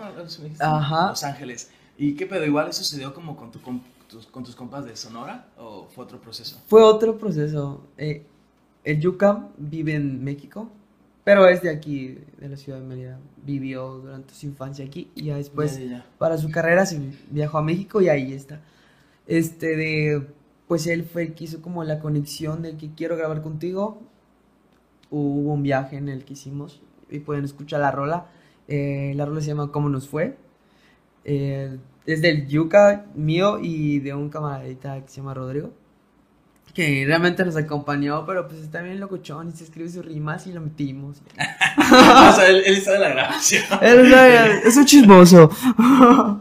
Ajá. 0.61 1.09
Los 1.11 1.25
Ángeles. 1.25 1.71
¿Y 1.99 2.14
qué 2.14 2.27
pedo? 2.27 2.45
¿Igual 2.45 2.69
eso 2.69 2.83
se 2.83 2.97
dio 2.97 3.12
como 3.12 3.37
con, 3.37 3.51
tu, 3.51 3.61
con 3.61 4.45
tus 4.45 4.57
compas 4.57 4.87
de 4.87 4.97
Sonora 4.97 5.47
o 5.59 5.88
fue 5.95 6.05
otro 6.05 6.19
proceso? 6.21 6.62
Fue 6.69 6.83
otro 6.83 7.19
proceso. 7.19 7.87
Eh, 7.99 8.27
el 8.83 9.01
Yuka 9.01 9.49
vive 9.57 9.95
en 9.95 10.25
México, 10.25 10.71
pero 11.25 11.47
es 11.49 11.63
de 11.63 11.71
aquí, 11.71 12.19
de 12.39 12.49
la 12.49 12.57
ciudad 12.57 12.79
de 12.81 12.85
Mérida. 12.87 13.19
Vivió 13.45 13.99
durante 13.99 14.35
su 14.35 14.47
infancia 14.47 14.85
aquí 14.85 15.11
y 15.15 15.25
ya 15.25 15.37
después, 15.37 15.79
Ya, 15.79 15.85
ya, 15.85 15.91
ya. 15.99 16.07
para 16.19 16.39
su 16.39 16.51
carrera, 16.51 16.87
se 16.87 17.01
viajó 17.31 17.59
a 17.59 17.63
México 17.63 18.01
y 18.01 18.09
ahí 18.09 18.33
está. 18.33 18.61
Este 19.27 19.77
de, 19.77 20.27
pues 20.69 20.87
él 20.87 21.05
fue 21.05 21.23
el 21.23 21.35
que 21.35 21.45
hizo 21.45 21.63
como 21.63 21.83
la 21.85 21.99
conexión 22.01 22.63
de 22.63 22.77
que 22.77 22.95
quiero 22.95 23.17
grabar 23.17 23.43
contigo. 23.43 24.03
Hubo 25.11 25.53
un 25.53 25.63
viaje 25.63 25.97
en 25.97 26.09
el 26.09 26.25
que 26.25 26.33
hicimos 26.35 26.83
y 27.11 27.21
pueden 27.21 27.45
escuchar 27.45 27.81
la 27.81 27.91
rola. 27.91 28.27
Eh, 28.69 29.13
la 29.17 29.25
rola 29.27 29.41
se 29.41 29.49
llama 29.49 29.71
¿Cómo 29.73 29.89
nos 29.89 30.09
fue? 30.09 30.37
Eh, 31.25 31.79
es 32.07 32.21
del 32.21 32.47
Yuka 32.49 33.07
mío 33.15 33.59
y 33.63 34.01
de 34.01 34.15
un 34.15 34.29
camaradita 34.29 35.01
que 35.03 35.09
se 35.09 35.17
llama 35.19 35.35
Rodrigo. 35.35 35.73
Que 36.72 37.05
realmente 37.07 37.44
nos 37.44 37.55
acompañó, 37.57 38.27
pero 38.27 38.48
pues 38.48 38.61
está 38.61 38.83
bien 38.83 38.98
locochón 38.98 39.48
y 39.48 39.53
se 39.53 39.64
escribe 39.64 39.88
sus 39.88 40.05
rimas 40.05 40.46
y 40.48 40.53
lo 40.53 40.61
metimos. 40.61 41.18
o 41.79 42.33
sea, 42.35 42.48
él, 42.48 42.62
él 42.66 42.74
está 42.77 42.94
en 42.96 43.00
la 43.03 43.09
grabación. 43.11 43.62
Es, 43.83 44.66
es 44.66 44.77
un 44.77 44.85
chismoso. 44.85 45.50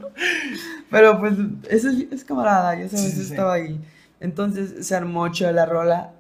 Pero 0.90 1.20
pues 1.20 1.34
es, 1.70 1.86
es 1.86 2.24
camarada, 2.24 2.76
ya 2.76 2.88
sabes, 2.88 3.06
Sí, 3.06 3.12
sí, 3.12 3.24
sí. 3.26 3.32
estaba 3.32 3.54
ahí. 3.54 3.80
Entonces 4.20 4.86
se 4.86 4.96
armó 4.96 5.28
chido 5.30 5.52
la 5.52 5.66
rola. 5.66 6.14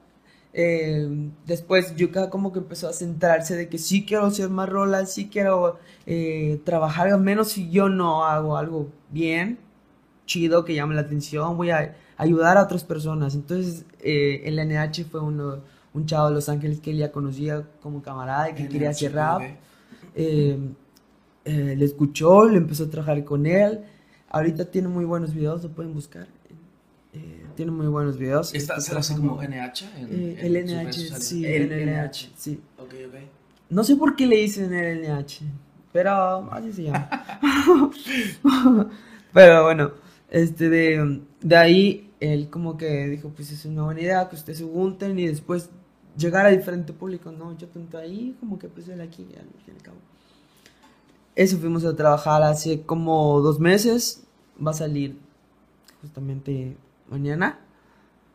Eh, 0.53 1.07
después 1.45 1.95
Yuka 1.95 2.29
como 2.29 2.51
que 2.53 2.59
empezó 2.59 2.87
a 2.87 2.93
centrarse 2.93 3.55
de 3.55 3.69
que 3.69 3.77
sí 3.79 4.05
quiero 4.05 4.25
hacer 4.25 4.49
más 4.49 4.69
rolas, 4.69 5.11
sí 5.13 5.29
quiero 5.29 5.79
eh, 6.05 6.59
trabajar, 6.63 7.07
al 7.07 7.21
menos 7.21 7.49
si 7.51 7.71
yo 7.71 7.89
no 7.89 8.25
hago 8.25 8.57
algo 8.57 8.91
bien, 9.09 9.57
chido, 10.27 10.63
que 10.65 10.75
llame 10.75 10.93
la 10.95 11.01
atención, 11.01 11.57
voy 11.57 11.71
a 11.71 11.95
ayudar 12.17 12.57
a 12.57 12.63
otras 12.63 12.83
personas. 12.83 13.35
Entonces 13.35 13.85
eh, 13.99 14.41
el 14.45 14.55
NH 14.57 15.05
fue 15.05 15.21
uno, 15.21 15.59
un 15.93 16.05
chavo 16.05 16.29
de 16.29 16.35
Los 16.35 16.49
Ángeles 16.49 16.79
que 16.79 16.91
él 16.91 16.97
ya 16.97 17.11
conocía 17.11 17.67
como 17.81 18.01
camarada 18.01 18.49
y 18.49 18.53
que 18.55 18.67
quería 18.67 18.89
hacer 18.89 19.13
rap. 19.13 19.41
Eh, 20.15 20.57
eh, 21.45 21.75
le 21.77 21.85
escuchó, 21.85 22.47
le 22.47 22.57
empezó 22.57 22.85
a 22.85 22.89
trabajar 22.89 23.23
con 23.23 23.45
él. 23.45 23.81
Ahorita 24.29 24.65
tiene 24.65 24.87
muy 24.87 25.05
buenos 25.05 25.33
videos, 25.33 25.63
lo 25.63 25.69
pueden 25.69 25.93
buscar. 25.93 26.27
Eh, 27.13 27.45
tiene 27.55 27.71
muy 27.71 27.87
buenos 27.87 28.17
videos. 28.17 28.53
¿Está, 28.53 28.75
Está 28.75 28.81
¿Será 28.81 28.99
así 29.01 29.15
como 29.15 29.41
NH? 29.41 29.85
En, 29.97 30.07
Eh, 30.09 30.37
en 30.39 30.55
el 30.55 30.87
NH, 30.87 31.19
sí, 31.19 31.45
El 31.45 31.71
el 31.71 31.89
NH, 31.89 32.31
sí. 32.35 32.59
Ok, 32.79 32.93
ok. 33.07 33.15
No 33.69 33.83
sé 33.83 33.95
por 33.95 34.15
qué 34.15 34.25
le 34.25 34.37
dicen 34.37 34.73
el 34.73 35.01
NH, 35.01 35.41
pero 35.91 36.51
así 36.51 36.73
se 36.73 36.83
llama. 36.83 37.09
pero 39.33 39.63
bueno, 39.65 39.91
este 40.33 40.69
de, 40.69 41.21
de 41.41 41.55
ahí 41.55 42.11
él 42.19 42.49
como 42.49 42.75
que 42.77 43.07
dijo, 43.07 43.29
pues 43.29 43.51
es 43.51 43.63
una 43.65 43.83
buena 43.83 44.01
idea 44.01 44.27
que 44.29 44.35
ustedes 44.35 44.59
se 44.59 44.65
junten 44.65 45.17
y 45.19 45.27
después 45.27 45.69
llegar 46.17 46.45
a 46.45 46.49
diferente 46.49 46.91
público, 46.93 47.31
¿no? 47.31 47.57
Yo 47.57 47.67
tanto 47.69 47.97
ahí 47.97 48.35
como 48.39 48.59
que 48.59 48.67
pues 48.67 48.87
él 48.89 48.99
aquí, 49.01 49.25
ya, 49.33 49.39
al 49.39 49.47
fin 49.65 49.73
y 49.73 49.77
al 49.77 49.81
cabo. 49.83 49.97
Eso 51.35 51.57
fuimos 51.57 51.83
a 51.85 51.95
trabajar 51.95 52.43
hace 52.43 52.81
como 52.83 53.39
dos 53.41 53.59
meses, 53.59 54.23
va 54.65 54.71
a 54.71 54.75
salir 54.75 55.17
justamente 56.01 56.77
mañana. 57.09 57.59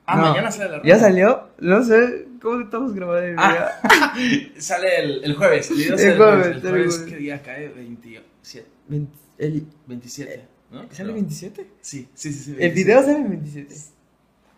Ah, 0.06 0.16
No, 0.16 0.22
mañana 0.28 0.50
sale 0.50 0.70
la 0.70 0.76
rola. 0.78 0.88
¿Ya 0.88 0.98
salió? 0.98 1.48
No 1.60 1.82
sé, 1.84 2.26
¿cómo 2.40 2.60
estamos 2.62 2.94
grabando 2.94 3.22
el 3.26 3.32
video? 3.34 3.44
Ah, 3.82 4.14
sale 4.58 5.00
el, 5.04 5.24
el 5.24 5.34
jueves. 5.36 5.70
El, 5.70 5.76
jueves. 5.84 6.00
El 6.04 6.16
jueves, 6.16 6.60
jueves. 6.62 6.98
¿qué 7.08 7.16
día 7.16 7.42
cae? 7.42 7.68
27. 7.68 8.66
Vein- 8.88 9.08
el- 9.38 9.66
27, 9.86 10.44
¿no? 10.70 10.86
¿Sale 10.90 11.08
No. 11.08 11.14
27? 11.14 11.66
Sí, 11.80 12.08
sí, 12.14 12.32
sí. 12.32 12.38
sí 12.44 12.50
El 12.52 12.56
27. 12.72 12.74
video 12.74 13.02
sale 13.02 13.18
el 13.22 13.28
27. 13.28 13.74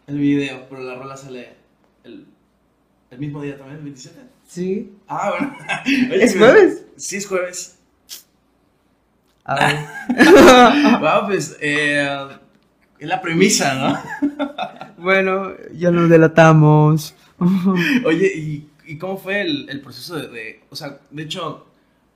El 0.08 0.18
video, 0.18 0.66
pero 0.68 0.82
la 0.82 0.94
rola 0.96 1.16
sale 1.16 1.54
el, 2.04 2.26
el 3.10 3.18
mismo 3.18 3.42
día 3.42 3.56
también, 3.56 3.78
el 3.78 3.84
27. 3.84 4.18
Sí. 4.48 4.92
Ah, 5.06 5.30
bueno. 5.38 5.56
Oye, 5.86 6.24
¿Es 6.24 6.34
pues, 6.34 6.36
jueves? 6.36 6.84
Sí, 6.96 7.16
es 7.16 7.26
jueves. 7.26 7.76
A 9.44 9.54
ver. 9.54 9.76
Wow, 11.00 11.26
pues 11.26 11.56
eh, 11.60 12.28
es 12.98 13.08
la 13.08 13.20
premisa, 13.20 13.74
¿no? 13.74 13.98
bueno, 15.02 15.52
ya 15.74 15.90
nos 15.90 16.10
delatamos. 16.10 17.14
Oye, 18.04 18.32
¿y, 18.36 18.68
y 18.86 18.98
cómo 18.98 19.16
fue 19.16 19.40
el, 19.42 19.68
el 19.70 19.80
proceso 19.80 20.16
de, 20.16 20.28
de- 20.28 20.60
O 20.70 20.76
sea, 20.76 20.98
de 21.10 21.22
hecho, 21.22 21.66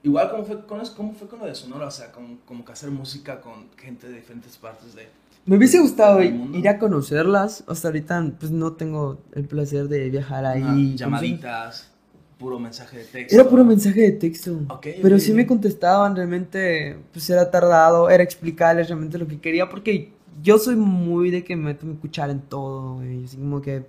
igual 0.05 0.31
cómo 0.31 0.45
fue 0.45 0.65
con, 0.65 0.81
cómo 0.97 1.13
fue 1.15 1.27
con 1.27 1.41
lo 1.41 1.47
de 1.47 1.55
Sonora, 1.55 1.89
o 1.89 1.91
sea, 1.91 2.13
como, 2.13 2.39
como 2.47 2.65
que 2.65 2.73
hacer 2.73 2.91
música 2.91 3.41
con 3.41 3.67
gente 3.77 4.07
de 4.09 4.15
diferentes 4.15 4.57
partes 4.57 4.95
de... 4.95 5.09
Me 5.47 5.57
hubiese 5.57 5.79
gustado 5.81 6.23
ir 6.23 6.69
a 6.69 6.79
conocerlas. 6.79 7.65
Hasta 7.67 7.89
ahorita, 7.89 8.33
pues 8.39 8.51
no 8.51 8.73
tengo 8.73 9.19
el 9.35 9.45
placer 9.45 9.89
de 9.89 10.09
viajar 10.09 10.47
ahí. 10.47 10.63
ah, 10.65 10.97
llamaditas, 10.97 11.91
puro 12.39 12.59
mensaje 12.59 12.99
de 12.99 13.05
texto. 13.05 13.35
Era 13.35 13.49
puro 13.49 13.63
mensaje 13.63 14.01
de 14.01 14.13
texto. 14.13 14.59
Ok, 14.69 14.87
pero 15.03 15.19
sí 15.19 15.35
me 15.35 15.47
contestaban, 15.47 16.17
realmente, 16.17 16.97
pues 17.13 17.29
era 17.29 17.51
tardado, 17.51 18.09
era 18.09 18.23
explicarles 18.23 18.89
realmente 18.89 19.19
lo 19.19 19.27
que 19.27 19.39
quería, 19.39 19.69
porque 19.69 20.13
yo 20.43 20.59
soy 20.59 20.77
muy 20.77 21.31
de 21.31 21.45
que 21.45 21.57
me 21.57 21.65
meto 21.65 21.85
mi 21.85 21.97
cuchara 21.97 22.33
en 22.33 22.41
todo, 22.41 22.97
güey, 22.97 23.25
así 23.25 23.37
como 23.37 23.61
que 23.61 23.85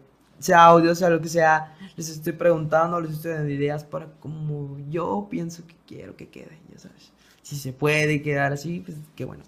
sea 0.46 0.66
audio, 0.66 0.94
sea 0.96 1.10
lo 1.10 1.22
que 1.22 1.30
sea, 1.30 1.76
les 1.96 2.10
estoy 2.10 2.34
preguntando, 2.34 3.00
les 3.02 3.14
estoy 3.14 3.32
dando 3.34 3.50
ideas 3.50 3.84
para 3.84 4.12
como 4.20 4.78
yo 4.90 5.28
pienso 5.30 5.66
que 5.66 5.76
quiero 5.88 6.16
que 6.16 6.30
quede, 6.30 6.60
ya 6.72 6.80
sabes. 6.80 7.12
Si 7.42 7.56
se 7.56 7.74
puede 7.74 8.22
quedar 8.22 8.54
así, 8.54 8.80
pues 8.80 8.98
qué 9.16 9.26
bueno. 9.26 9.44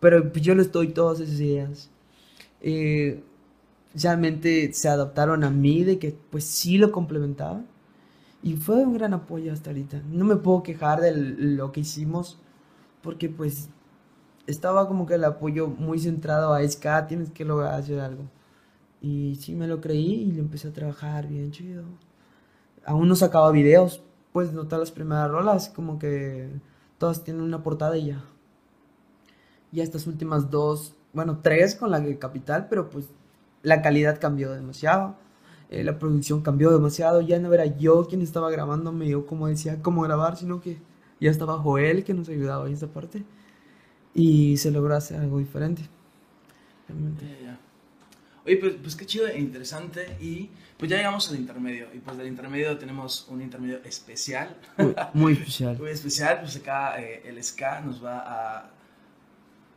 Pero 0.00 0.30
pues, 0.30 0.42
yo 0.42 0.54
les 0.54 0.70
doy 0.72 0.88
todas 0.88 1.20
esas 1.20 1.40
ideas. 1.40 1.90
Eh, 2.60 3.22
realmente 3.94 4.72
se 4.72 4.88
adaptaron 4.88 5.44
a 5.44 5.50
mí 5.50 5.84
de 5.84 5.98
que 5.98 6.16
pues 6.30 6.44
sí 6.44 6.78
lo 6.78 6.92
complementaban. 6.92 7.66
Y 8.42 8.54
fue 8.54 8.76
un 8.76 8.94
gran 8.94 9.14
apoyo 9.14 9.52
hasta 9.52 9.70
ahorita. 9.70 10.02
No 10.10 10.24
me 10.24 10.36
puedo 10.36 10.62
quejar 10.62 11.00
de 11.00 11.12
lo 11.16 11.72
que 11.72 11.80
hicimos 11.80 12.38
porque 13.02 13.28
pues 13.28 13.68
estaba 14.46 14.86
como 14.88 15.06
que 15.06 15.14
el 15.14 15.24
apoyo 15.24 15.68
muy 15.68 15.98
centrado 15.98 16.54
a 16.54 16.68
Ska, 16.68 17.06
tienes 17.06 17.30
que 17.30 17.44
lograr 17.44 17.74
hacer 17.74 18.00
algo. 18.00 18.24
Y 19.00 19.36
sí 19.36 19.54
me 19.54 19.66
lo 19.68 19.80
creí 19.80 20.22
y 20.22 20.32
le 20.32 20.40
empecé 20.40 20.68
a 20.68 20.72
trabajar 20.72 21.28
bien 21.28 21.50
chido. 21.52 21.84
Aún 22.84 23.08
no 23.08 23.16
sacaba 23.16 23.50
videos, 23.52 24.02
puedes 24.32 24.52
notar 24.52 24.80
las 24.80 24.90
primeras 24.92 25.30
rolas 25.30 25.68
como 25.68 25.98
que 25.98 26.50
todas 26.98 27.22
tienen 27.24 27.42
una 27.42 27.62
portada 27.62 27.96
y 27.96 28.06
ya. 28.06 28.24
Y 29.72 29.80
estas 29.80 30.06
últimas 30.06 30.50
dos, 30.50 30.94
bueno, 31.12 31.40
tres 31.42 31.74
con 31.74 31.90
la 31.90 32.00
de 32.00 32.18
Capital, 32.18 32.68
pero 32.68 32.88
pues 32.90 33.08
la 33.62 33.82
calidad 33.82 34.20
cambió 34.20 34.52
demasiado. 34.52 35.16
eh, 35.70 35.84
la 35.84 35.98
producción 35.98 36.42
cambió 36.42 36.70
demasiado. 36.72 37.20
Ya 37.22 37.38
no 37.40 37.52
era 37.54 37.66
yo 37.66 38.06
quien 38.08 38.22
estaba 38.22 38.50
grabándome 38.50 39.14
o 39.14 39.26
como 39.26 39.48
decía 39.48 39.82
cómo 39.82 40.02
grabar, 40.02 40.36
sino 40.36 40.60
que 40.60 40.78
ya 41.20 41.30
estaba 41.30 41.58
Joel 41.58 42.04
que 42.04 42.14
nos 42.14 42.28
ayudaba 42.28 42.66
en 42.68 42.74
esa 42.74 42.88
parte. 42.88 43.24
Y 44.14 44.56
se 44.58 44.70
logró 44.70 44.94
hacer 44.96 45.20
algo 45.20 45.38
diferente. 45.38 45.82
Realmente. 46.88 47.26
Oye, 48.48 48.56
pues, 48.56 48.74
pues 48.82 48.96
qué 48.96 49.04
chido 49.04 49.26
e 49.28 49.38
interesante. 49.38 50.16
Y 50.20 50.48
pues 50.78 50.90
ya 50.90 50.96
llegamos 50.96 51.28
al 51.30 51.36
intermedio. 51.36 51.88
Y 51.92 51.98
pues 51.98 52.16
del 52.16 52.26
intermedio 52.28 52.78
tenemos 52.78 53.26
un 53.28 53.42
intermedio 53.42 53.80
especial. 53.84 54.56
Muy, 54.78 54.94
muy 55.12 55.32
especial. 55.34 55.76
Muy 55.78 55.90
especial, 55.90 56.40
pues 56.40 56.56
acá 56.56 56.98
eh, 56.98 57.22
el 57.26 57.42
ska 57.44 57.80
nos 57.82 58.02
va 58.02 58.20
a 58.20 58.70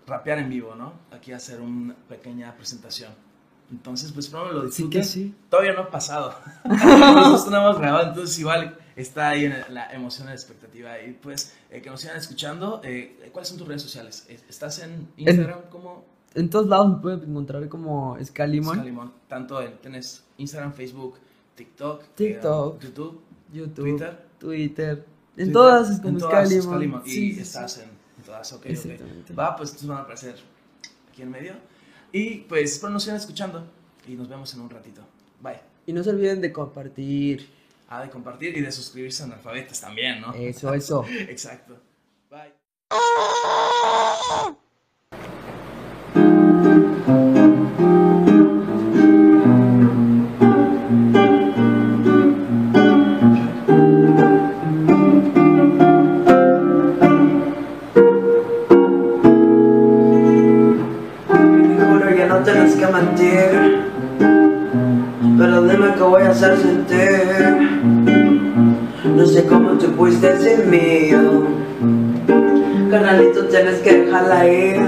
rapear 0.08 0.40
en 0.40 0.50
vivo, 0.50 0.74
¿no? 0.76 0.94
Aquí 1.12 1.34
a 1.34 1.36
hacer 1.36 1.60
una 1.60 1.94
pequeña 2.08 2.56
presentación. 2.56 3.12
Entonces, 3.72 4.12
pues 4.14 4.26
espero 4.28 4.52
lo 4.52 4.62
Sí 4.62 4.68
disfruten. 4.68 4.90
que 5.02 5.04
sí. 5.06 5.36
Todavía 5.50 5.74
no 5.74 5.82
ha 5.82 5.90
pasado. 5.92 6.34
Nosotros 6.66 7.52
no 7.52 7.58
hemos 7.58 7.78
grabado, 7.80 8.08
entonces 8.10 8.40
igual 8.40 8.78
está 8.96 9.30
ahí 9.30 9.46
en 9.46 9.56
la 9.70 9.92
emoción, 9.92 10.28
la 10.28 10.34
expectativa. 10.34 11.02
Y 11.02 11.14
pues 11.14 11.56
eh, 11.70 11.82
que 11.82 11.90
nos 11.90 12.00
sigan 12.02 12.18
escuchando. 12.18 12.82
eh, 12.84 13.30
¿Cuáles 13.34 13.50
son 13.50 13.58
tus 13.58 13.68
redes 13.68 13.82
sociales? 13.82 14.26
¿Estás 14.50 14.80
en 14.80 15.10
Instagram 15.18 15.62
como 15.70 16.06
En 16.34 16.50
todos 16.50 16.68
lados 16.68 16.90
me 16.90 16.98
pueden 17.02 17.30
encontrar 17.30 17.68
como 17.68 18.18
Scalimon, 18.24 18.76
Scalimón? 18.76 19.14
Tanto 19.28 19.62
en, 19.62 19.78
tienes 19.80 20.24
Instagram, 20.38 20.74
Facebook, 20.74 21.16
TikTok, 21.56 22.04
TikTok. 22.16 22.82
eh, 22.82 22.88
YouTube, 22.88 23.22
YouTube, 23.52 23.74
Twitter. 23.76 24.26
Twitter. 24.40 25.06
En 25.36 25.36
Twitter, 25.36 25.54
todas 25.54 25.90
es 25.90 25.98
en 25.98 26.04
como 26.04 26.18
todas, 26.20 26.50
Scalimon. 26.50 26.70
Scalimon, 26.74 27.02
Y 27.06 27.10
Sí, 27.10 27.40
estás 27.40 27.78
en, 27.80 27.90
en 27.90 28.24
todas, 28.26 28.54
ok. 28.54 28.66
Va, 29.38 29.56
pues 29.56 29.70
entonces 29.72 29.88
van 29.88 29.98
a 29.98 30.02
aparecer 30.02 30.36
aquí 31.10 31.22
en 31.22 31.32
medio. 31.32 31.54
Y 32.14 32.38
pues 32.40 32.74
espero 32.74 32.94
nos 32.94 33.04
sigan 33.04 33.18
escuchando 33.18 33.66
y 34.08 34.16
nos 34.16 34.28
vemos 34.30 34.54
en 34.54 34.62
un 34.62 34.70
ratito. 34.70 35.02
Bye. 35.42 35.60
Y 35.86 35.94
no 35.94 36.04
se 36.04 36.12
olviden 36.12 36.42
de 36.42 36.52
compartir. 36.54 37.50
Ah, 37.90 38.02
de 38.02 38.10
compartir 38.10 38.58
y 38.58 38.62
de 38.62 38.72
suscribirse 38.72 39.24
a 39.24 39.26
analfabetas 39.26 39.82
también, 39.82 40.22
¿no? 40.22 40.34
Eso, 40.34 40.74
eso. 40.74 41.06
Exacto. 41.28 41.78
Bye. 42.30 42.54
Pero 65.38 65.62
dime 65.64 65.94
que 65.96 66.04
voy 66.04 66.22
a 66.24 66.30
hacer 66.30 66.58
sentir 66.58 67.82
No 69.04 69.26
sé 69.26 69.46
cómo 69.46 69.72
te 69.72 69.88
fuiste 69.88 70.38
sin 70.38 70.70
mío 70.70 71.48
Carnalito 72.92 73.46
tienes 73.46 73.80
que 73.80 74.04
dejarla 74.04 74.48
ir. 74.48 74.82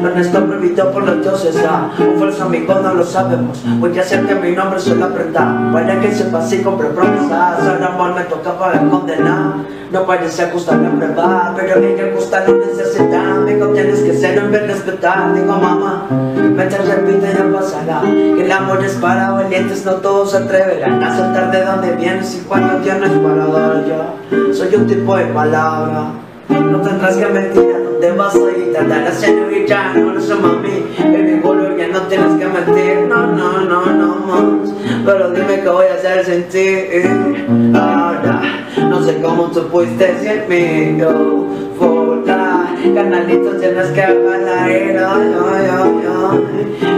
No 0.00 0.20
está 0.20 0.40
prohibido 0.40 0.90
por 0.90 1.04
los 1.04 1.22
dioses 1.22 1.54
ya 1.54 1.90
Un 1.98 2.18
falso 2.18 2.44
amigo 2.44 2.74
no 2.82 2.94
lo 2.94 3.04
sabemos. 3.04 3.62
Voy 3.78 3.98
a 3.98 4.02
hacer 4.02 4.26
que 4.26 4.34
mi 4.34 4.52
nombre 4.52 4.80
se 4.80 4.94
lo 4.94 5.06
aprenda 5.06 5.70
Para 5.72 6.00
que 6.00 6.12
sepa 6.12 6.40
si 6.42 6.62
compré 6.62 6.88
promesas 6.88 7.66
Ahora 7.66 7.86
amor 7.86 8.14
me 8.14 8.22
toca 8.22 8.58
para 8.58 8.78
condenar 8.78 9.54
No 9.90 10.06
parece 10.06 10.46
gustar 10.50 10.78
la 10.78 10.90
prueba 10.90 11.54
Pero 11.56 11.80
mí 11.80 11.94
me 11.96 12.10
gusta 12.12 12.44
no 12.46 12.54
necesita 12.56 13.44
Digo 13.46 13.66
tienes 13.68 14.00
que 14.00 14.14
ser 14.14 14.42
un 14.42 14.50
bien 14.50 14.66
respetar 14.66 15.34
Digo 15.34 15.52
mamá 15.52 16.06
Vete 16.10 16.78
repite 16.78 17.34
ya 17.36 17.58
pasará 17.58 18.00
Que 18.02 18.44
el 18.44 18.52
amor 18.52 18.84
es 18.84 18.94
para 18.94 19.30
valientes 19.30 19.84
No 19.84 19.92
todos 19.94 20.30
se 20.30 20.38
atreverán 20.38 21.02
a 21.02 21.16
soltar 21.16 21.50
de 21.50 21.64
dónde 21.64 21.92
vienes 21.96 22.36
Y 22.36 22.40
cuando 22.40 22.76
tienes 22.82 23.10
para 23.10 23.46
dar 23.46 23.84
yo 23.84 24.52
Soy 24.52 24.74
un 24.74 24.86
tipo 24.86 25.16
de 25.16 25.24
palabra. 25.26 26.12
No 26.48 26.80
tendrás 26.80 27.16
que 27.16 27.26
mentir, 27.26 27.81
no 28.02 28.08
te 28.08 28.12
vas 28.12 28.34
a 28.34 28.58
ir 28.58 28.72
Tratar 28.72 29.04
de 29.04 29.12
señorita, 29.12 29.94
no 29.94 30.14
lo 30.14 30.20
sé 30.20 30.34
mami 30.34 30.94
Baby, 30.98 31.41
boludo, 31.42 31.76
ya 31.76 31.88
no 31.88 32.00
tienes 32.02 32.38
que 32.38 32.46
mentir 32.46 33.06
No, 33.08 33.26
no, 33.26 33.60
no, 33.60 33.86
no 33.86 34.14
más 34.26 34.70
Pero 35.04 35.30
dime 35.30 35.60
qué 35.62 35.68
voy 35.68 35.86
a 35.86 35.94
hacer 35.94 36.24
sin 36.24 36.44
ti 36.44 37.76
Ahora, 37.76 38.40
no 38.88 39.02
sé 39.02 39.20
cómo 39.20 39.44
tú 39.50 39.62
fuiste 39.70 40.16
sin 40.20 40.48
mí 40.48 40.98
Yo, 40.98 41.46
fuera 41.78 42.66
Canalitos 42.94 43.60
tienes 43.60 43.88
que 43.88 44.02
Ay, 44.02 44.96
ay, 44.96 45.34
ay, 45.46 45.70
ay. 45.70 46.02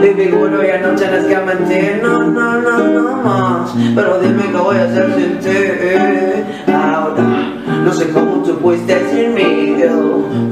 Baby, 0.00 0.30
boludo, 0.30 0.62
ya 0.62 0.78
no 0.78 0.94
tienes 0.94 1.24
que 1.24 1.36
mentir 1.36 2.00
No, 2.02 2.24
no, 2.24 2.60
no, 2.60 2.78
no 2.78 3.16
más 3.16 3.74
Pero 3.94 4.18
dime 4.20 4.44
qué 4.50 4.56
voy 4.56 4.76
a 4.76 4.84
hacer 4.84 5.14
sin 5.14 5.38
ti 5.38 6.72
Ahora 6.72 7.54
no 7.84 7.92
sé 7.92 8.08
cómo 8.08 8.42
tú 8.42 8.54
fuiste 8.62 8.98
sin 9.10 9.34
mí 9.34 9.76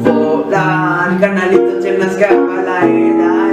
Volar, 0.02 1.18
canalito 1.18 1.78
tienes 1.80 2.14
que 2.14 2.24
jalar 2.24 3.51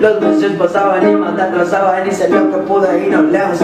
Los 0.00 0.20
meses 0.20 0.52
pasaban 0.52 1.08
y 1.08 1.14
más 1.14 1.36
te 1.36 1.42
atrasaban 1.42 2.08
Y 2.08 2.10
sé 2.10 2.28
lo 2.28 2.50
que 2.50 2.56
pude 2.58 3.06
ir 3.06 3.12
no 3.12 3.22
lejos 3.22 3.58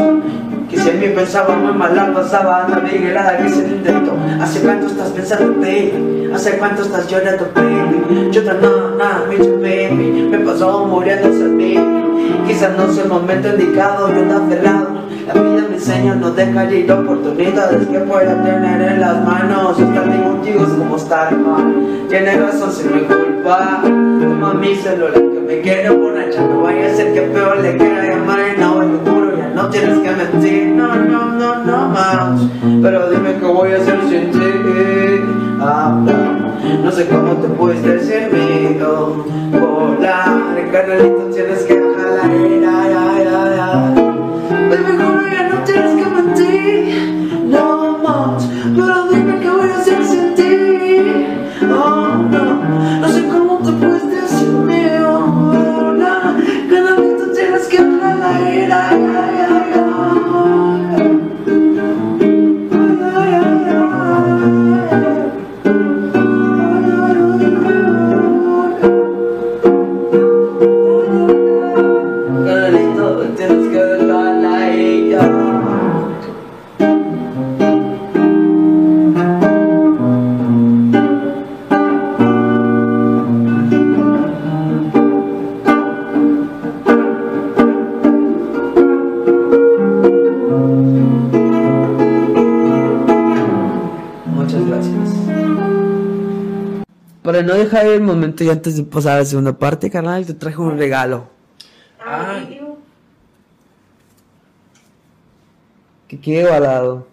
que 0.68 0.77
si 0.77 0.88
en 0.88 0.99
mí 0.99 1.07
pensaba 1.11 1.55
muy 1.55 1.72
mal 1.72 2.12
pasaba 2.12 2.64
Anda 2.64 2.81
vigilada 2.81 3.37
que 3.37 3.49
se 3.49 3.62
lo 3.68 3.77
intento 3.77 4.16
Hace 4.40 4.61
cuánto 4.62 4.87
estás 4.87 5.11
pensando 5.11 5.61
baby 5.61 6.29
Hace 6.35 6.59
cuánto 6.59 6.83
estás 6.83 7.07
llorando 7.07 7.49
baby 7.55 8.31
Yo 8.33 8.42
no, 8.42 8.90
no, 8.90 9.27
me 9.29 9.37
baby 9.37 10.29
Me 10.29 10.38
pasó 10.40 10.85
muriendo 10.87 11.29
sin 11.29 11.57
mí. 11.57 11.79
Quizás 12.49 12.77
no 12.77 12.90
es 12.90 12.99
el 12.99 13.09
momento 13.09 13.49
indicado 13.49 14.09
Yo 14.09 14.22
te 14.22 14.57
de 14.57 14.62
lado 14.62 14.96
la 15.27 15.35
vida 15.35 15.66
me 15.68 15.75
enseña 15.75 16.14
no 16.14 16.31
dejar 16.31 16.72
ir 16.72 16.92
oportunidades 16.92 17.88
que 17.88 17.99
pueda 17.99 18.40
tener 18.44 18.92
en 18.92 19.01
las 19.01 19.25
manos. 19.25 19.77
Estar 19.77 20.22
contigo 20.22 20.62
es 20.62 20.68
como 20.68 20.96
estar 20.96 21.37
mal. 21.37 22.07
Tiene 22.09 22.37
razón 22.37 22.70
si 22.70 22.85
me 22.85 23.03
culpa. 23.03 23.36
Toma 23.46 24.54
mi 24.54 24.74
celular 24.74 25.12
que 25.14 25.40
me 25.40 25.61
quiere 25.61 25.90
borracha. 25.90 26.40
No 26.40 26.62
vaya 26.62 26.90
a 26.90 26.94
ser 26.96 27.14
que 27.14 27.20
peor 27.20 27.59
le 27.59 27.76
quiera 27.76 28.02
llamar 28.02 28.40
y 28.40 28.61
no, 28.61 28.80
te 28.80 29.09
juro, 29.11 29.37
ya 29.37 29.48
no 29.50 29.70
tienes 29.70 29.98
que 30.00 30.11
mentir. 30.11 30.66
No, 30.70 30.96
no, 30.96 31.26
no, 31.26 31.64
no 31.64 31.88
más. 31.90 32.40
Pero 32.82 33.09
dime 33.09 33.37
qué 33.38 33.46
voy 33.46 33.70
a 33.70 33.76
hacer 33.76 34.00
sin 34.09 34.32
ti. 34.32 34.40
Ah, 35.61 35.96
no 36.82 36.90
sé 36.90 37.06
cómo 37.06 37.35
te 37.35 37.46
pudiste 37.48 38.00
sin 38.00 38.32
mí. 38.32 38.80
Oh, 38.85 39.24
volar, 39.52 40.40
carnalito, 40.72 41.30
tienes 41.32 41.62
que 41.62 41.86
momento 98.07 98.45
y 98.45 98.51
antes 98.51 98.77
de 98.77 98.85
pasar 98.85 99.16
a 99.16 99.19
la 99.21 99.25
segunda 99.25 99.53
parte, 99.59 99.90
carnal, 99.90 100.25
te 100.27 100.35
traje 100.35 100.59
un 100.61 100.79
regalo. 100.79 101.29
Ah. 102.05 102.40
Que 106.09 106.21
quede 106.21 106.45
balado. 106.49 107.07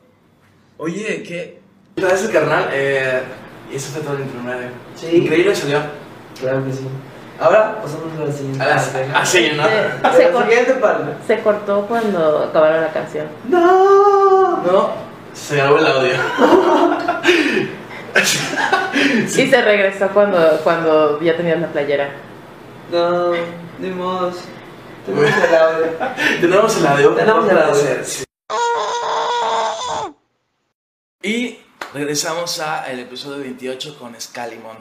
Oye, 0.77 1.23
¿qué? 1.23 1.59
Gracias, 1.95 2.29
carnal. 2.31 2.69
Eh, 2.71 3.21
y 3.71 3.75
eso 3.75 3.91
fue 3.91 4.01
todo 4.01 4.15
el 4.17 4.23
intermedio. 4.23 4.69
Sí. 4.95 5.07
Increíble 5.17 5.55
salió. 5.55 5.79
Claro 6.39 6.63
que 6.65 6.73
sí. 6.73 6.87
Ahora 7.39 7.81
pasamos 7.81 8.05
a 8.19 8.25
la 8.25 8.31
siguiente. 8.31 8.61
A 8.61 8.67
la- 8.67 8.75
parte. 8.75 9.07
así, 9.15 9.47
¿no? 9.57 9.63
Se, 9.63 9.71
se 10.17 10.31
la 10.31 10.43
siguiente 10.45 10.73
parte. 10.75 11.03
se 11.25 11.41
cortó 11.41 11.85
cuando 11.87 12.43
acabaron 12.43 12.81
la 12.81 12.93
canción. 12.93 13.27
No. 13.49 14.57
No, 14.63 14.89
se 15.33 15.55
grabó 15.57 15.79
el 15.79 15.87
audio. 15.87 16.13
Y 19.25 19.47
se 19.49 19.61
regresó 19.61 20.09
cuando, 20.09 20.59
cuando 20.63 21.19
ya 21.21 21.35
tenías 21.35 21.59
la 21.59 21.67
playera. 21.71 22.09
No, 22.91 23.31
ni 23.79 23.89
modo. 23.89 24.31
Tenemos 25.05 25.29
el 25.35 25.55
audio. 25.55 25.85
Tenemos 26.39 26.77
el 26.77 26.87
audio. 26.87 27.09
Tenemos 27.15 27.49
el 27.49 27.57
audio. 27.57 28.03
Sí. 28.03 28.23
Y 31.21 31.57
regresamos 31.93 32.59
a 32.59 32.89
el 32.91 32.99
episodio 32.99 33.39
28 33.39 33.97
con 33.97 34.19
Scalimon. 34.19 34.77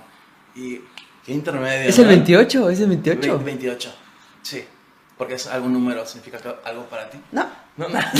Y 0.55 0.81
qué 1.25 1.33
intermedio. 1.33 1.89
¿Es 1.89 1.99
el 1.99 2.05
¿no? 2.07 2.11
28? 2.11 2.71
¿Es 2.71 2.81
el 2.81 2.89
28? 2.89 3.39
Ve- 3.39 3.45
28. 3.45 3.95
Sí. 4.43 4.65
Porque 5.17 5.35
es 5.35 5.47
algún 5.47 5.73
número, 5.73 6.05
significa 6.05 6.39
que 6.39 6.55
algo 6.65 6.85
para 6.87 7.09
ti. 7.09 7.21
No. 7.31 7.47
No, 7.77 7.89
nada. 7.89 8.13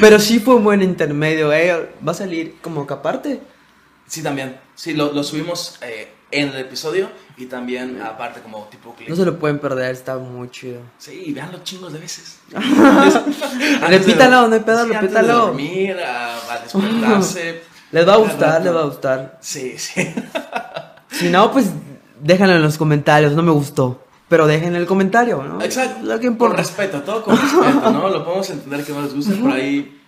Pero 0.00 0.18
sí 0.18 0.38
fue 0.40 0.54
un 0.56 0.64
buen 0.64 0.82
intermedio, 0.82 1.52
¿eh? 1.52 1.90
Va 2.06 2.12
a 2.12 2.14
salir 2.14 2.56
como 2.62 2.86
que 2.86 2.94
aparte. 2.94 3.40
Sí, 4.06 4.22
también. 4.22 4.58
Sí, 4.74 4.94
lo, 4.94 5.12
lo 5.12 5.22
subimos 5.24 5.78
eh, 5.82 6.12
en 6.30 6.48
el 6.48 6.56
episodio 6.58 7.10
y 7.36 7.46
también 7.46 8.00
aparte 8.02 8.40
como 8.40 8.64
tipo 8.64 8.94
clip. 8.94 9.08
No 9.08 9.16
se 9.16 9.24
lo 9.24 9.38
pueden 9.38 9.58
perder, 9.58 9.92
está 9.92 10.16
muy 10.18 10.50
chido. 10.50 10.80
Sí, 10.98 11.32
veanlo 11.32 11.58
chingos 11.62 11.92
de 11.92 11.98
veces. 11.98 12.38
Antes 12.54 14.06
Repítalo, 14.06 14.48
no 14.48 14.54
hay 14.54 14.60
pedo, 14.60 14.78
sí, 14.86 14.92
antes 14.94 15.00
repítalo. 15.00 15.26
de 15.26 15.32
dormir, 15.34 15.96
a, 16.00 16.36
a 16.52 16.58
despertarse. 16.60 17.62
Les 17.92 18.08
va 18.08 18.14
a 18.14 18.16
gustar, 18.16 18.62
les 18.64 18.74
va 18.74 18.80
a 18.80 18.84
gustar. 18.84 19.38
Sí, 19.40 19.76
sí. 19.78 20.14
Si 21.10 21.28
no, 21.28 21.52
pues 21.52 21.66
déjenlo 22.22 22.54
en 22.56 22.62
los 22.62 22.78
comentarios, 22.78 23.34
no 23.34 23.42
me 23.42 23.50
gustó. 23.50 24.02
Pero 24.32 24.46
dejen 24.46 24.74
el 24.76 24.86
comentario, 24.86 25.42
¿no? 25.42 25.62
Exacto. 25.62 26.06
Lo 26.06 26.14
que 26.14 26.24
Con 26.24 26.32
importa. 26.32 26.56
respeto, 26.56 27.02
todo 27.02 27.22
con 27.22 27.36
respeto, 27.36 27.90
¿no? 27.90 28.08
Lo 28.08 28.24
podemos 28.24 28.48
entender 28.48 28.82
que 28.82 28.90
no 28.94 29.02
les 29.02 29.14
guste 29.14 29.34
por 29.34 29.50
ahí. 29.50 30.00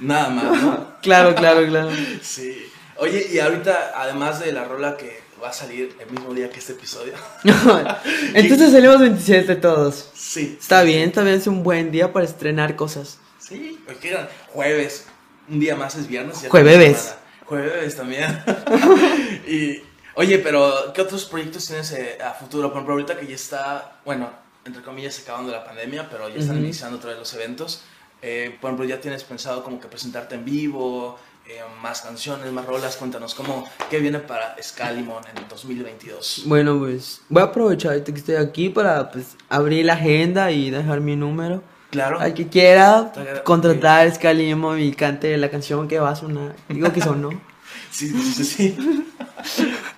Nada 0.00 0.28
más, 0.28 0.60
¿no? 0.60 0.86
Claro, 1.02 1.36
claro, 1.36 1.64
claro. 1.68 1.88
Sí. 2.20 2.66
Oye, 2.96 3.28
y 3.32 3.38
ahorita, 3.38 3.92
además 3.94 4.40
de 4.40 4.50
la 4.50 4.64
rola 4.64 4.96
que 4.96 5.22
va 5.40 5.50
a 5.50 5.52
salir 5.52 5.94
el 6.00 6.10
mismo 6.10 6.34
día 6.34 6.50
que 6.50 6.58
este 6.58 6.72
episodio. 6.72 7.12
Entonces 8.34 8.72
salimos 8.72 8.98
27 8.98 9.54
todos. 9.54 10.10
Sí. 10.14 10.58
Está 10.60 10.82
bien, 10.82 11.10
está 11.10 11.22
bien, 11.22 11.36
es 11.36 11.46
un 11.46 11.62
buen 11.62 11.92
día 11.92 12.12
para 12.12 12.24
estrenar 12.24 12.74
cosas. 12.74 13.18
Sí, 13.38 13.78
que 14.00 14.08
era 14.08 14.28
jueves. 14.48 15.06
Un 15.48 15.60
día 15.60 15.76
más 15.76 15.94
es 15.94 16.08
viernes. 16.08 16.42
ya 16.42 16.48
Jueves. 16.48 17.14
Jueves 17.46 17.94
también. 17.94 18.42
y, 19.46 19.80
oye, 20.20 20.38
pero 20.38 20.92
¿qué 20.92 21.00
otros 21.00 21.24
proyectos 21.24 21.66
tienes 21.66 21.90
eh, 21.92 22.18
a 22.22 22.32
futuro? 22.34 22.68
Por 22.68 22.76
ejemplo, 22.76 22.92
ahorita 22.94 23.18
que 23.18 23.26
ya 23.26 23.34
está, 23.34 24.00
bueno, 24.04 24.28
entre 24.66 24.82
comillas, 24.82 25.18
acabando 25.20 25.50
la 25.50 25.64
pandemia, 25.64 26.08
pero 26.10 26.28
ya 26.28 26.36
están 26.36 26.56
Ujú. 26.56 26.64
iniciando 26.66 26.98
otra 26.98 27.10
vez 27.10 27.18
los 27.18 27.32
eventos. 27.34 27.82
Eh, 28.20 28.56
por 28.60 28.68
ejemplo, 28.68 28.86
ya 28.86 29.00
tienes 29.00 29.24
pensado 29.24 29.64
como 29.64 29.80
que 29.80 29.88
presentarte 29.88 30.34
en 30.34 30.44
vivo, 30.44 31.18
eh, 31.48 31.62
más 31.80 32.02
canciones, 32.02 32.52
más 32.52 32.66
rolas. 32.66 32.96
Cuéntanos, 32.96 33.34
¿cómo, 33.34 33.66
¿qué 33.88 33.98
viene 33.98 34.18
para 34.18 34.54
Scalimon 34.62 35.22
en 35.34 35.48
2022? 35.48 36.42
Bueno, 36.44 36.78
pues 36.78 37.22
voy 37.30 37.42
a 37.42 37.46
aprovechar 37.46 38.04
que 38.04 38.12
estoy 38.12 38.34
aquí 38.34 38.68
para 38.68 39.10
pues 39.10 39.36
abrir 39.48 39.86
la 39.86 39.94
agenda 39.94 40.50
y 40.52 40.70
dejar 40.70 41.00
mi 41.00 41.16
número. 41.16 41.62
Claro. 41.90 42.20
Al 42.20 42.34
que 42.34 42.46
quiera 42.46 43.10
contratar 43.42 44.06
a 44.06 44.14
Scalimo 44.14 44.76
y 44.76 44.92
cante 44.92 45.34
la 45.38 45.50
canción 45.50 45.88
que 45.88 45.98
va 45.98 46.10
a 46.10 46.16
sonar. 46.16 46.54
Digo 46.68 46.92
que 46.92 47.00
sonó. 47.00 47.30
Sí, 47.90 48.08
sí, 48.08 48.44
sí. 48.44 48.76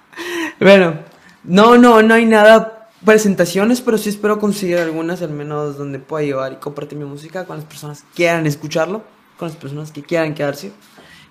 Bueno, 0.63 0.95
no, 1.45 1.77
no, 1.79 2.03
no 2.03 2.15
hay 2.15 2.25
nada 2.27 2.89
presentaciones, 3.05 3.81
pero 3.81 3.99
sí 3.99 4.11
espero 4.11 4.39
conseguir 4.39 4.79
algunas, 4.79 5.23
al 5.23 5.31
menos 5.31 5.77
donde 5.77 5.99
pueda 5.99 6.25
llevar 6.25 6.53
y 6.53 6.57
compartir 6.57 6.99
mi 6.99 7.05
música 7.05 7.45
con 7.47 7.57
las 7.57 7.65
personas 7.67 8.03
que 8.03 8.15
quieran 8.17 8.47
escucharlo, 8.47 9.03
con 9.39 9.49
las 9.49 9.57
personas 9.57 9.91
que 9.91 10.03
quieran 10.03 10.35
quedarse. 10.35 10.73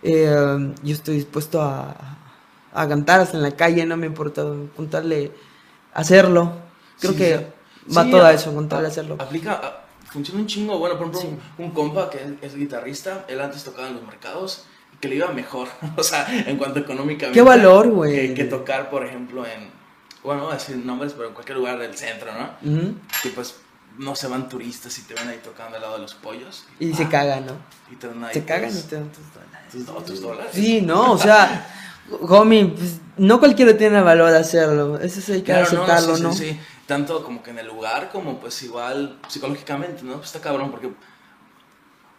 Eh, 0.04 0.74
yo 0.84 0.94
estoy 0.94 1.16
dispuesto 1.16 1.62
a, 1.62 1.96
a 2.74 2.88
cantar 2.88 3.22
hasta 3.22 3.38
en 3.38 3.44
la 3.44 3.52
calle, 3.52 3.86
no 3.86 3.96
me 3.98 4.08
importa 4.08 4.44
contarle 4.76 5.32
hacerlo. 5.94 6.54
Creo 7.00 7.12
Sí, 7.14 7.18
que 7.18 7.38
sí. 7.38 7.94
va 7.98 8.04
Sí, 8.04 8.12
todo 8.12 8.26
a- 8.26 8.34
eso, 8.34 8.54
contarle 8.54 8.88
hacerlo. 8.88 9.16
Aplica, 9.20 9.54
a- 9.54 9.86
funciona 10.12 10.42
un 10.42 10.48
chingo. 10.48 10.78
Bueno, 10.78 10.98
por 10.98 11.08
ejemplo, 11.08 11.40
un, 11.58 11.66
un 11.66 11.72
compa 11.72 12.10
que 12.10 12.18
es, 12.18 12.32
es 12.42 12.56
guitarrista, 12.56 13.26
él 13.30 13.40
antes 13.40 13.64
tocaba 13.64 13.88
en 13.88 13.94
los 13.96 14.04
mercados 14.04 14.66
que 15.02 15.10
le 15.10 15.16
iba 15.16 15.32
mejor, 15.32 15.68
o 15.98 16.04
sea, 16.04 16.28
en 16.48 16.58
cuanto 16.58 16.80
económicamente. 16.80 17.38
Qué 17.38 17.42
valor, 17.42 17.90
güey. 17.90 18.30
Que, 18.30 18.34
que 18.36 18.44
tocar, 18.46 18.90
por 18.90 19.06
ejemplo, 19.06 19.46
en, 19.46 19.70
bueno, 20.24 20.42
no 20.42 20.46
voy 20.48 20.56
a 20.56 20.58
decir 20.58 20.78
nombres, 20.78 21.14
pero 21.14 21.28
en 21.28 21.34
cualquier 21.34 21.58
lugar 21.58 21.80
del 21.80 21.98
centro, 21.98 22.32
¿no? 22.34 22.72
Ujú. 22.72 22.96
Que 23.24 23.30
pues 23.30 23.56
no 23.98 24.16
se 24.16 24.28
van 24.28 24.48
turistas 24.48 24.98
y 25.00 25.02
te 25.04 25.14
ven 25.14 25.28
ahí 25.28 25.40
tocando 25.44 25.76
al 25.76 25.82
lado 25.82 25.96
de 25.96 26.02
los 26.02 26.14
pollos. 26.14 26.66
Y 26.80 26.94
se 26.94 27.04
ah, 27.04 27.10
cagan, 27.10 27.46
¿no? 27.48 27.54
Y 27.92 27.96
te 27.96 28.08
dan 28.08 28.24
ahí. 28.24 28.34
Se 28.34 28.46
cagan 28.46 28.70
y 28.70 28.74
pues, 28.74 28.86
te 28.86 28.96
dan 28.96 29.12
tus 29.12 29.34
dólares. 29.34 29.72
tus, 29.72 30.06
tus 30.06 30.22
dólares. 30.22 30.52
Sí, 30.54 30.82
no, 30.82 31.12
o 31.12 31.18
sea, 31.18 31.68
homie, 32.22 32.68
pues, 32.68 33.00
no 33.18 33.40
cualquiera 33.40 33.76
tiene 33.78 33.98
el 33.98 34.04
valor 34.04 34.32
de 34.32 34.38
hacerlo. 34.38 35.00
Eso 35.00 35.20
sí 35.22 35.34
hay 35.34 35.40
que 35.40 35.46
Claro, 35.46 35.68
no, 35.74 35.84
aceptarlo, 35.84 36.16
sí, 36.16 36.24
¿no? 36.24 36.34
sí, 36.34 36.50
sí. 36.52 36.60
Tanto 36.86 37.24
como 37.24 37.42
que 37.42 37.52
en 37.52 37.60
el 37.60 37.68
lugar, 37.68 38.10
como 38.12 38.40
pues 38.40 38.62
igual 38.64 39.18
psicológicamente, 39.28 40.04
¿no? 40.04 40.16
Pues 40.16 40.28
está 40.28 40.42
cabrón 40.42 40.72
porque 40.72 40.92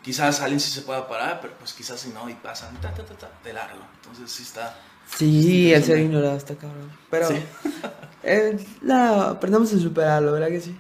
quizás 0.02 0.40
alguien 0.40 0.60
sí 0.60 0.70
se 0.70 0.82
pueda 0.82 1.08
parar, 1.08 1.40
pero 1.40 1.54
pues 1.58 1.72
quizás 1.72 2.00
si 2.00 2.10
no 2.10 2.28
y 2.28 2.34
pasan 2.34 2.74
ta, 2.80 2.92
ta, 2.92 3.04
ta, 3.04 3.14
ta, 3.14 3.30
de 3.44 3.52
largo. 3.52 3.80
Entonces 3.96 4.30
sí 4.30 4.42
está... 4.42 4.76
Sí, 5.16 5.72
el 5.72 5.84
ser 5.84 5.98
ignorado 5.98 6.36
está 6.36 6.54
cabrón. 6.54 6.90
Pero 7.10 7.28
Sí. 7.28 7.36
eh, 8.22 8.58
la, 8.82 9.30
aprendamos 9.30 9.72
a 9.72 9.78
superarlo, 9.78 10.32
¿verdad 10.32 10.48
que 10.48 10.60
sí? 10.60 10.76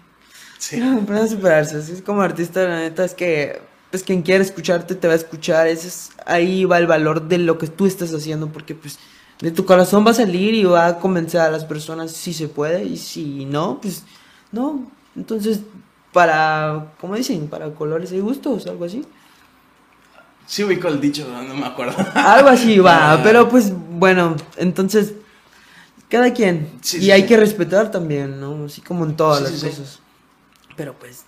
Sí. 0.58 0.76
Aprendamos 0.76 1.32
a 1.32 1.34
superarse. 1.36 1.76
Así 1.76 1.92
es 1.92 2.02
como 2.02 2.22
artista, 2.22 2.62
la 2.62 2.80
neta, 2.80 3.04
es 3.04 3.14
que 3.14 3.60
pues 3.90 4.02
quien 4.04 4.22
quiere 4.22 4.42
escucharte 4.42 4.94
te 4.94 5.06
va 5.06 5.12
a 5.12 5.16
escuchar. 5.16 5.66
Ese 5.66 5.88
es, 5.88 6.10
ahí 6.24 6.64
va 6.64 6.78
el 6.78 6.86
valor 6.86 7.28
de 7.28 7.38
lo 7.38 7.58
que 7.58 7.66
tú 7.66 7.84
estás 7.86 8.12
haciendo, 8.14 8.48
porque 8.48 8.74
pues 8.74 8.98
de 9.40 9.50
tu 9.50 9.66
corazón 9.66 10.06
va 10.06 10.12
a 10.12 10.14
salir 10.14 10.54
y 10.54 10.64
va 10.64 10.86
a 10.86 10.98
convencer 10.98 11.40
a 11.40 11.50
las 11.50 11.64
personas 11.64 12.12
si 12.12 12.32
se 12.32 12.48
puede 12.48 12.84
y 12.84 12.96
si 12.96 13.44
no, 13.44 13.80
pues 13.82 14.04
no. 14.50 14.90
Entonces, 15.14 15.60
para, 16.12 16.92
como 17.00 17.14
dicen, 17.16 17.48
para 17.48 17.70
colores 17.72 18.12
y 18.12 18.20
gustos, 18.20 18.66
algo 18.66 18.84
así. 18.84 19.04
Sí 20.46 20.64
ubico 20.64 20.88
el 20.88 21.00
dicho, 21.00 21.26
no, 21.28 21.54
me 21.54 21.66
acuerdo. 21.66 21.94
Algo 22.14 22.48
así 22.48 22.78
va, 22.80 23.12
Ah. 23.14 23.20
pero 23.22 23.48
pues 23.48 23.72
bueno, 23.74 24.36
entonces 24.56 25.14
cada 26.08 26.32
quien. 26.32 26.70
Sí, 26.82 26.98
y 26.98 27.00
sí, 27.02 27.10
hay 27.10 27.22
sí. 27.22 27.28
que 27.28 27.36
respetar 27.36 27.90
también, 27.90 28.40
¿no? 28.40 28.66
Así 28.66 28.80
como 28.82 29.04
en 29.04 29.16
todas 29.16 29.40
las 29.42 29.52
cosas. 29.52 30.00
Pero 30.76 30.94
pues 30.94 31.24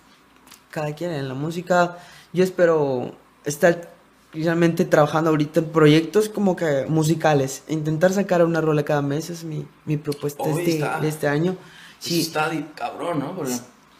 cada 0.69 0.93
quien 0.93 1.11
en 1.11 1.27
la 1.27 1.33
música. 1.33 1.97
Yo 2.33 2.43
espero 2.43 3.15
estar 3.45 3.89
realmente 4.33 4.83
trabajando 4.83 5.29
ahorita 5.29 5.61
en 5.61 5.67
proyectos 5.71 6.27
como 6.27 6.55
que 6.57 6.85
musicales. 6.89 7.63
Intentar 7.69 8.11
sacar 8.11 8.43
una 8.43 8.59
rola 8.59 8.83
cada 8.83 9.01
mes 9.01 9.29
es 9.29 9.45
mi, 9.45 9.65
mi 9.85 9.95
propuesta 9.97 10.43
este, 10.49 10.83
de 11.01 11.07
este 11.07 11.27
año. 11.29 11.55
Sí. 11.99 12.15
Sí, 12.15 12.21
está 12.21 12.51
cabrón, 12.75 13.19
¿no? 13.19 13.35
Porque- 13.35 13.53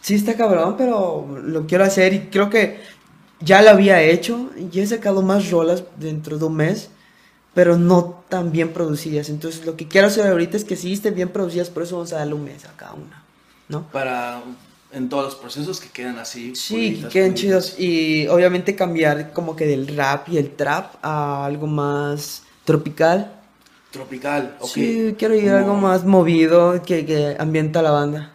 Sí 0.06 0.14
está 0.14 0.36
cabrón, 0.36 0.76
pero 0.78 1.28
lo 1.44 1.66
quiero 1.66 1.84
hacer 1.84 2.14
y 2.14 2.20
creo 2.28 2.48
que 2.48 2.80
ya 3.40 3.64
lo 3.64 3.72
había 3.72 4.04
hecho 4.04 4.52
y 4.72 4.80
he 4.80 4.86
sacado 4.86 5.24
más 5.24 5.50
rolas 5.50 5.84
dentro 5.98 6.38
de 6.38 6.46
un 6.46 6.58
mes, 6.58 6.92
pero 7.56 7.76
no 7.80 8.24
tan 8.30 8.52
bien 8.52 8.72
producidas. 8.72 9.30
Entonces 9.30 9.66
lo 9.66 9.76
que 9.76 9.88
quiero 9.88 10.06
hacer 10.06 10.28
ahorita 10.28 10.58
es 10.58 10.64
que 10.64 10.76
sí 10.76 10.94
estén 10.94 11.16
bien 11.16 11.30
producidas, 11.30 11.72
por 11.72 11.82
eso 11.82 11.96
vamos 11.96 12.14
a 12.14 12.18
darle 12.18 12.36
un 12.36 12.44
mes 12.44 12.66
a 12.66 12.78
cada 12.78 12.94
una, 12.94 13.24
¿no? 13.68 13.88
para 13.92 14.44
en 14.92 15.10
todos 15.10 15.24
los 15.26 15.36
procesos 15.38 15.80
que 15.80 15.90
queden 15.90 16.20
así. 16.20 16.56
Sí, 16.56 16.76
que 16.76 16.76
puliditas, 16.76 17.12
queden 17.12 17.34
chidos 17.34 17.80
y 17.80 18.28
obviamente 18.28 18.76
cambiar 18.76 19.34
como 19.34 19.56
que 19.56 19.66
del 19.66 19.88
rap 19.88 20.30
y 20.30 20.38
el 20.38 20.52
trap 20.52 21.04
a 21.04 21.48
algo 21.48 21.66
más 21.66 22.44
tropical. 22.64 23.42
Tropical, 23.90 24.56
ok. 24.60 24.70
Sí, 24.70 25.16
quiero 25.18 25.34
ir 25.34 25.50
a 25.50 25.58
algo 25.58 25.74
más 25.74 26.06
movido 26.06 26.84
que, 26.84 27.08
que 27.08 27.36
ambienta 27.40 27.82
la 27.82 27.90
banda. 27.90 28.35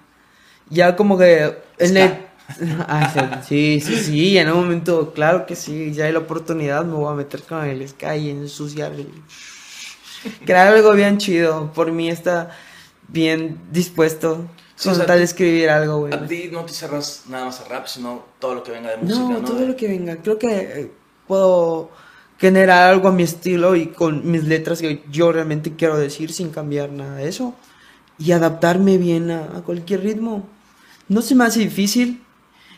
Ya 0.71 0.97
como 0.97 1.19
que 1.19 1.57
en 1.79 1.97
el... 1.97 2.27
Ah, 2.89 3.41
sí, 3.47 3.81
sí, 3.81 3.97
sí, 3.97 4.37
en 4.37 4.49
un 4.51 4.57
momento, 4.63 5.13
claro 5.13 5.47
que 5.47 5.55
sí, 5.55 5.93
ya 5.93 6.07
hay 6.07 6.13
la 6.13 6.19
oportunidad, 6.19 6.85
me 6.85 6.95
voy 6.95 7.13
a 7.13 7.15
meter 7.15 7.43
con 7.45 7.65
el 7.65 7.89
Sky 7.89 8.17
y 8.17 8.31
ensuciar 8.31 8.93
el... 8.93 9.07
Crear 10.45 10.69
algo 10.75 10.93
bien 10.93 11.19
chido, 11.19 11.73
por 11.73 11.93
mí 11.93 12.09
está 12.11 12.51
bien 13.09 13.59
dispuesto 13.71 14.47
Sí, 14.77 14.89
con 14.89 14.95
o 14.95 14.97
sea, 14.97 15.07
tal 15.07 15.19
de 15.19 15.25
escribir 15.25 15.69
algo, 15.71 15.99
güey. 16.01 16.13
A 16.15 16.27
ti 16.27 16.49
no 16.51 16.65
te 16.65 16.73
cerras 16.73 17.25
nada 17.29 17.45
más 17.47 17.61
a 17.61 17.65
rap, 17.65 17.87
sino 17.87 18.25
todo 18.39 18.55
lo 18.55 18.63
que 18.63 18.73
venga 18.73 18.91
de 18.91 18.97
música, 18.97 19.19
No, 19.19 19.29
¿no? 19.29 19.45
todo 19.45 19.57
De- 19.59 19.67
lo 19.67 19.77
que 19.77 19.89
venga. 19.89 20.17
Creo 20.17 20.39
que 20.39 20.49
eh, 20.59 20.93
puedo 21.29 21.91
generar 22.39 22.89
algo 22.91 23.09
a 23.09 23.13
mi 23.13 23.23
estilo 23.25 23.77
y 23.77 23.89
con 23.89 24.31
mis 24.31 24.45
letras 24.45 24.81
que 24.81 25.03
yo 25.11 25.33
realmente 25.33 25.77
quiero 25.77 25.99
decir 25.99 26.33
sin 26.33 26.51
cambiar 26.51 26.91
nada 26.91 27.17
de 27.17 27.29
eso. 27.29 27.55
Y 28.19 28.33
adaptarme 28.33 28.99
bien 28.99 29.31
a, 29.31 29.59
a 29.59 29.63
cualquier 29.63 30.03
ritmo. 30.03 30.47
No 31.11 31.21
se 31.23 31.35
me 31.35 31.45
hace 31.45 31.59
difícil. 31.61 32.23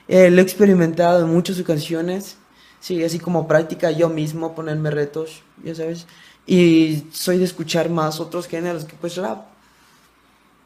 eh, 0.08 0.30
lo 0.30 0.40
he 0.40 0.42
experimentado 0.42 1.24
en 1.24 1.32
muchas 1.32 1.60
ocasiones. 1.60 2.36
Sí, 2.80 3.04
así 3.04 3.20
como 3.20 3.46
práctica 3.46 3.90
yo 3.92 4.08
mismo, 4.08 4.54
ponerme 4.54 4.90
retos, 4.90 5.42
ya 5.62 5.74
sabes. 5.74 6.06
Y 6.46 7.04
soy 7.12 7.38
de 7.38 7.44
escuchar 7.44 7.88
más 7.90 8.18
otros 8.18 8.48
géneros 8.48 8.84
que 8.84 8.96
pues 8.96 9.16
rap. 9.16 9.46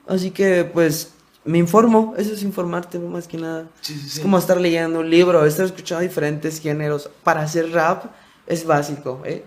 Así 0.09 0.31
que 0.31 0.65
pues 0.65 1.11
me 1.45 1.59
informo, 1.59 2.15
eso 2.17 2.33
es 2.33 2.43
informarte 2.43 2.99
más 2.99 3.27
que 3.29 3.37
nada. 3.37 3.69
Sí, 3.83 3.95
sí, 3.95 4.01
sí. 4.01 4.07
Es 4.15 4.21
como 4.21 4.39
estar 4.39 4.59
leyendo 4.59 5.01
un 5.01 5.11
libro, 5.11 5.45
estar 5.45 5.67
escuchando 5.67 6.03
diferentes 6.03 6.61
géneros. 6.61 7.11
Para 7.23 7.43
hacer 7.43 7.71
rap 7.73 8.05
es 8.47 8.65
básico, 8.65 9.21
¿eh? 9.25 9.45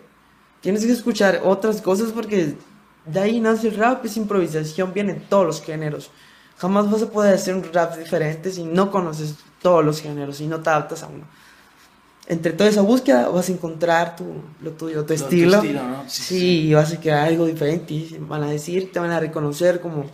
Tienes 0.61 0.85
que 0.85 0.91
escuchar 0.91 1.41
otras 1.45 1.81
cosas 1.81 2.11
porque 2.11 2.55
de 3.05 3.19
ahí 3.19 3.39
nace 3.39 3.69
el 3.69 3.75
rap, 3.77 4.05
es 4.05 4.17
improvisación, 4.17 4.93
vienen 4.93 5.25
todos 5.29 5.45
los 5.47 5.61
géneros. 5.61 6.11
Jamás 6.59 6.91
vas 6.91 7.01
a 7.03 7.09
poder 7.09 7.33
hacer 7.35 7.55
un 7.55 7.63
rap 7.73 7.95
diferente 7.97 8.51
si 8.51 8.63
no 8.63 8.91
conoces 8.91 9.35
todos 9.61 9.83
los 9.83 10.01
géneros 10.01 10.41
y 10.41 10.47
no 10.47 10.59
te 10.61 10.69
adaptas 10.69 11.03
a 11.03 11.07
uno. 11.07 11.25
Entre 12.27 12.51
toda 12.53 12.69
esa 12.69 12.81
búsqueda 12.81 13.29
vas 13.29 13.49
a 13.49 13.51
encontrar 13.53 14.15
tu, 14.15 14.25
lo 14.61 14.71
tuyo, 14.71 15.03
tu 15.05 15.13
Lo- 15.13 15.19
tu 15.19 15.23
estilo. 15.25 15.55
estilo, 15.57 15.83
¿no? 15.87 16.03
Sí, 16.09 16.21
Sí, 16.23 16.39
sí, 16.67 16.73
vas 16.73 16.93
a 16.93 16.99
crear 16.99 17.27
algo 17.27 17.45
diferente 17.45 17.93
y 17.93 18.17
van 18.19 18.43
a 18.43 18.51
decir, 18.51 18.91
te 18.91 18.99
van 18.99 19.11
a 19.11 19.19
reconocer 19.19 19.79
como 19.81 20.05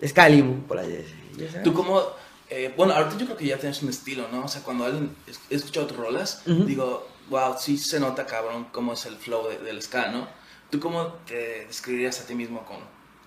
Excalibur, 0.00 0.60
por 0.66 0.78
ahí. 0.78 1.04
Tú 1.62 1.72
como, 1.74 2.02
eh, 2.48 2.72
bueno, 2.76 2.94
ahorita 2.94 3.16
yo 3.18 3.26
creo 3.26 3.36
que 3.36 3.46
ya 3.46 3.58
tienes 3.58 3.82
un 3.82 3.90
estilo, 3.90 4.26
¿no? 4.32 4.44
O 4.46 4.48
sea, 4.48 4.62
cuando 4.62 4.84
alguien 4.84 5.14
es- 5.26 5.40
he 5.50 5.54
escuchado 5.56 5.86
tus 5.86 5.96
rolas, 5.96 6.42
Ujú. 6.46 6.64
digo, 6.64 7.06
wow, 7.28 7.54
sí 7.58 7.76
se 7.78 8.00
nota 8.00 8.26
cabrón 8.26 8.66
cómo 8.72 8.94
es 8.94 9.04
el 9.06 9.16
flow 9.16 9.46
de- 9.48 9.58
del 9.58 9.80
ska, 9.82 10.08
¿no? 10.10 10.26
¿Tú 10.70 10.80
cómo 10.80 11.06
te 11.26 11.66
describirías 11.66 12.20
a 12.20 12.24
ti 12.26 12.34
mismo 12.34 12.64
con 12.64 12.78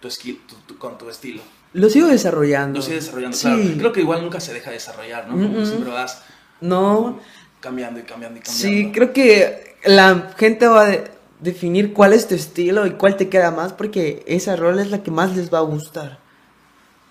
tu, 0.04 0.10
esqui- 0.10 0.38
tu- 0.46 0.58
tu- 0.68 0.78
con 0.78 0.98
tu 0.98 1.10
estilo? 1.10 1.42
Lo 1.72 1.90
sigo 1.90 2.08
desarrollando. 2.08 2.80
Lo 2.80 2.84
sigues 2.86 3.06
desarrollando, 3.06 3.38
Sí. 3.38 3.48
claro. 3.48 3.64
Creo 3.78 3.94
que 3.94 4.02
igual 4.02 4.22
nunca 4.22 4.40
se 4.42 4.54
deja 4.54 4.70
de 4.70 4.76
desarrollar, 4.76 5.28
¿no? 5.28 5.34
Como 5.34 5.60
Mm, 5.60 5.62
mm. 5.62 5.66
siempre 5.66 5.90
vas 5.92 6.22
No, 6.60 7.20
cambiando 7.62 8.00
y 8.00 8.04
cambiando 8.04 8.38
y 8.40 8.42
cambiando. 8.42 8.68
sí, 8.78 8.92
creo 8.94 9.14
que 9.14 9.76
la 9.86 10.34
gente 10.38 10.68
va 10.68 10.82
a 10.82 10.86
de- 10.90 11.04
definir 11.40 11.94
cuál 11.94 12.12
es 12.14 12.28
tu 12.28 12.36
estilo 12.36 12.86
y 12.86 12.92
cuál 12.92 13.16
te 13.18 13.30
queda 13.30 13.52
más 13.52 13.72
porque 13.74 14.24
esa 14.28 14.56
rol 14.58 14.78
es 14.80 14.92
la 14.92 15.04
que 15.04 15.12
más 15.12 15.36
les 15.38 15.52
va 15.54 15.60
a 15.60 15.62
gustar. 15.62 16.20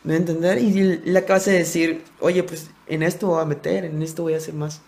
¿Me 0.05 0.17
entender? 0.17 0.59
Y 0.59 1.01
la 1.11 1.25
que 1.25 1.33
vas 1.33 1.47
a 1.49 1.53
decir, 1.53 2.05
oye, 2.21 2.43
pues 2.43 2.69
en 2.89 3.03
esto 3.03 3.29
voy 3.29 3.41
a 3.41 3.45
meter, 3.47 3.85
en 3.87 4.03
esto 4.03 4.23
voy 4.23 4.35
a 4.35 4.39
hacer 4.39 4.55
más. 4.55 4.81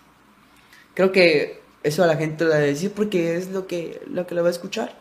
Creo 0.93 1.11
que 1.11 1.61
eso 1.83 2.03
a 2.03 2.07
la 2.07 2.17
gente 2.17 2.43
le 2.45 2.49
va 2.51 2.55
a 2.57 2.59
decir 2.59 2.91
porque 2.91 3.35
es 3.37 3.49
lo 3.49 3.65
que, 3.67 4.01
lo 4.07 4.25
que 4.27 4.35
le 4.35 4.41
va 4.41 4.47
a 4.49 4.51
escuchar. 4.51 4.95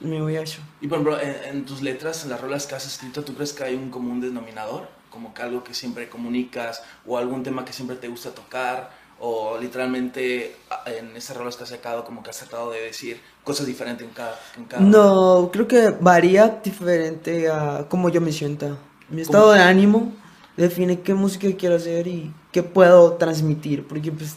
Me 0.00 0.20
voy 0.20 0.36
a 0.36 0.42
eso. 0.42 0.60
Y 0.80 0.88
por 0.88 0.98
ejemplo, 0.98 1.20
en, 1.20 1.56
en 1.56 1.64
tus 1.64 1.82
letras, 1.82 2.24
en 2.24 2.30
las 2.30 2.40
rolas 2.40 2.66
que 2.66 2.74
has 2.74 2.86
escrito, 2.86 3.22
¿tú 3.22 3.34
crees 3.34 3.52
que 3.52 3.64
hay 3.64 3.74
un 3.74 3.90
común 3.90 4.20
denominador? 4.20 4.88
Como 5.10 5.34
que 5.34 5.42
algo 5.42 5.64
que 5.64 5.74
siempre 5.74 6.08
comunicas 6.08 6.82
o 7.06 7.18
algún 7.18 7.42
tema 7.42 7.64
que 7.64 7.72
siempre 7.72 7.96
te 7.96 8.08
gusta 8.08 8.30
tocar 8.30 8.90
o 9.20 9.58
literalmente 9.60 10.56
en 10.86 11.14
esas 11.14 11.36
rolas 11.36 11.56
que 11.56 11.64
has 11.64 11.68
sacado 11.68 12.04
como 12.04 12.22
que 12.22 12.30
has 12.30 12.38
tratado 12.38 12.70
de 12.70 12.80
decir 12.80 13.20
cosas 13.44 13.66
diferentes 13.66 14.06
en 14.06 14.14
cada... 14.14 14.40
En 14.56 14.64
cada 14.64 14.82
No, 14.82 15.50
creo 15.52 15.68
que 15.68 15.90
varía 15.90 16.60
diferente 16.64 17.50
a 17.50 17.86
cómo 17.88 18.08
yo 18.08 18.22
me 18.22 18.32
sienta. 18.32 18.78
Mi 19.10 19.20
estado 19.20 19.52
de 19.52 19.60
ánimo 19.60 20.12
define 20.56 21.00
qué 21.00 21.12
música 21.12 21.48
quiero 21.58 21.76
hacer 21.76 22.06
y 22.06 22.32
qué 22.50 22.62
puedo 22.62 23.14
transmitir. 23.14 23.86
Porque, 23.86 24.10
pues, 24.10 24.36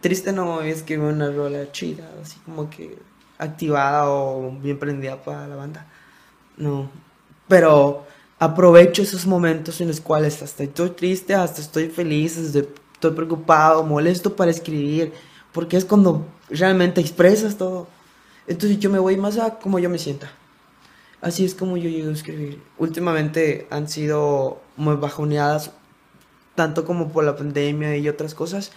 triste 0.00 0.32
no 0.32 0.62
es 0.62 0.82
que 0.82 0.98
una 0.98 1.30
rola 1.30 1.70
chida, 1.70 2.08
así 2.22 2.38
como 2.46 2.70
que 2.70 2.98
activada 3.40 4.08
o 4.08 4.52
bien 4.60 4.78
prendida 4.78 5.20
para 5.22 5.48
la 5.48 5.56
banda. 5.56 5.86
No. 6.56 6.90
Pero 7.48 8.06
aprovecho 8.38 9.02
esos 9.02 9.26
momentos 9.26 9.80
en 9.80 9.88
los 9.88 10.00
cuales 10.00 10.42
hasta 10.42 10.62
estoy 10.62 10.90
triste, 10.90 11.34
hasta 11.34 11.60
estoy 11.60 11.88
feliz, 11.88 12.36
estoy 12.36 13.10
preocupado, 13.10 13.82
molesto 13.82 14.36
para 14.36 14.50
escribir, 14.50 15.12
porque 15.52 15.76
es 15.76 15.84
cuando 15.84 16.26
realmente 16.48 17.00
expresas 17.00 17.56
todo. 17.56 17.88
Entonces 18.46 18.78
yo 18.78 18.90
me 18.90 18.98
voy 18.98 19.16
más 19.16 19.38
a 19.38 19.58
como 19.58 19.78
yo 19.78 19.90
me 19.90 19.98
sienta. 19.98 20.30
Así 21.20 21.44
es 21.44 21.54
como 21.54 21.76
yo 21.76 21.90
llego 21.90 22.10
a 22.10 22.14
escribir. 22.14 22.62
Últimamente 22.78 23.66
han 23.70 23.88
sido 23.88 24.60
muy 24.76 24.96
bajoneadas, 24.96 25.72
tanto 26.54 26.84
como 26.84 27.08
por 27.10 27.24
la 27.24 27.36
pandemia 27.36 27.96
y 27.96 28.08
otras 28.08 28.34
cosas, 28.34 28.72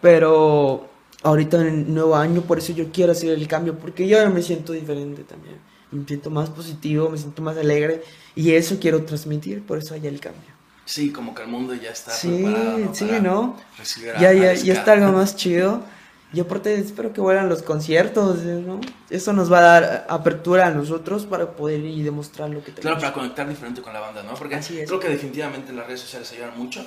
pero 0.00 0.88
ahorita 1.22 1.60
en 1.60 1.66
el 1.66 1.94
nuevo 1.94 2.16
año, 2.16 2.42
por 2.42 2.58
eso 2.58 2.72
yo 2.72 2.90
quiero 2.92 3.12
hacer 3.12 3.30
el 3.30 3.46
cambio, 3.48 3.78
porque 3.78 4.06
yo 4.06 4.18
ahora 4.18 4.30
me 4.30 4.42
siento 4.42 4.72
diferente 4.72 5.24
también. 5.24 5.56
Me 5.90 6.04
siento 6.06 6.30
más 6.30 6.50
positivo, 6.50 7.08
me 7.08 7.16
siento 7.18 7.40
más 7.42 7.56
alegre 7.56 8.02
y 8.34 8.52
eso 8.52 8.76
quiero 8.80 9.02
transmitir, 9.04 9.62
por 9.66 9.78
eso 9.78 9.94
hay 9.94 10.06
el 10.06 10.20
cambio. 10.20 10.50
Sí, 10.84 11.10
como 11.10 11.34
que 11.34 11.42
el 11.42 11.48
mundo 11.48 11.74
ya 11.74 11.90
está 11.90 12.10
Sí, 12.12 12.42
preparado, 12.42 12.78
¿no? 12.78 12.94
sí, 12.94 13.04
Para 13.06 13.20
¿no? 13.20 13.56
recibir 13.78 14.10
a- 14.10 14.20
Ya, 14.20 14.32
ya, 14.32 14.52
ya 14.54 14.72
está 14.74 14.92
algo 14.92 15.12
más 15.12 15.36
chido. 15.36 15.82
Y 16.30 16.40
aparte 16.40 16.74
espero 16.74 17.14
que 17.14 17.22
vuelvan 17.22 17.48
los 17.48 17.62
conciertos, 17.62 18.40
¿no? 18.42 18.80
Eso 19.08 19.32
nos 19.32 19.50
va 19.50 19.58
a 19.60 19.62
dar 19.62 20.06
apertura 20.10 20.66
a 20.66 20.70
nosotros 20.70 21.24
para 21.24 21.52
poder 21.52 21.80
ir 21.80 21.98
y 21.98 22.02
demostrar 22.02 22.50
lo 22.50 22.58
que 22.62 22.72
Claro, 22.72 22.80
tenemos. 22.82 23.02
para 23.02 23.14
conectar 23.14 23.48
diferente 23.48 23.80
con 23.80 23.94
la 23.94 24.00
banda, 24.00 24.22
¿no? 24.22 24.34
Porque 24.34 24.56
Así 24.56 24.78
es. 24.78 24.86
creo 24.88 25.00
que 25.00 25.08
definitivamente 25.08 25.72
las 25.72 25.86
redes 25.86 26.00
sociales 26.00 26.30
ayudan 26.32 26.58
mucho, 26.58 26.84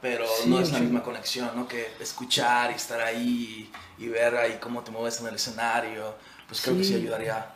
pero 0.00 0.24
Sí, 0.42 0.48
no 0.48 0.60
es 0.60 0.72
la 0.72 0.78
misma 0.78 1.02
conexión, 1.02 1.50
¿no? 1.56 1.66
Que 1.68 1.88
escuchar 2.00 2.70
y 2.70 2.74
estar 2.74 3.00
ahí 3.00 3.70
y, 3.98 4.04
y 4.04 4.08
ver 4.08 4.36
ahí 4.36 4.58
cómo 4.60 4.82
te 4.82 4.90
mueves 4.90 5.20
en 5.20 5.26
el 5.28 5.34
escenario, 5.34 6.14
pues 6.46 6.60
creo 6.60 6.76
que 6.76 6.84
sí 6.84 6.94
ayudaría, 6.94 7.46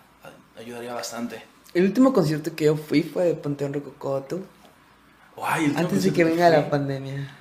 ayudaría 0.59 0.93
bastante. 0.95 1.43
El 1.75 1.85
último 1.85 2.13
concierto 2.13 2.55
que 2.55 2.67
yo 2.67 2.77
fui 2.77 3.03
fue 3.03 3.25
de 3.25 3.35
Panteón 3.35 3.73
último 3.73 3.83
Antes 5.77 6.03
de 6.05 6.13
que 6.13 6.25
venga 6.25 6.51
la 6.51 6.69
pandemia. 6.69 7.35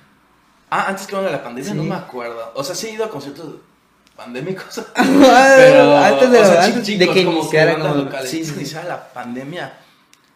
Ah, 0.70 0.86
antes 0.88 1.06
que 1.06 1.14
venga 1.16 1.30
la 1.30 1.42
pandemia, 1.42 1.72
Sí. 1.72 1.76
no 1.76 1.82
me 1.84 1.94
acuerdo. 1.94 2.50
O 2.54 2.64
sea, 2.64 2.74
sí 2.74 2.86
he 2.86 2.92
ido 2.92 3.04
a 3.04 3.10
conciertos 3.10 3.56
pandémicos. 4.16 4.80
Pero, 4.94 5.98
antes 6.02 6.30
de, 6.30 6.38
o 6.40 6.44
sea, 6.46 6.64
antes 6.64 6.82
chi- 6.84 6.96
de 6.96 7.00
chicos, 7.04 7.14
que 7.14 7.24
como 7.26 7.38
iniciara 7.40 7.78
como- 7.78 7.94
locales. 7.96 8.30
sí, 8.30 8.36
Antes 8.38 8.48
que 8.52 8.54
sí. 8.54 8.60
iniciara 8.62 8.88
la 8.88 9.12
pandemia. 9.12 9.78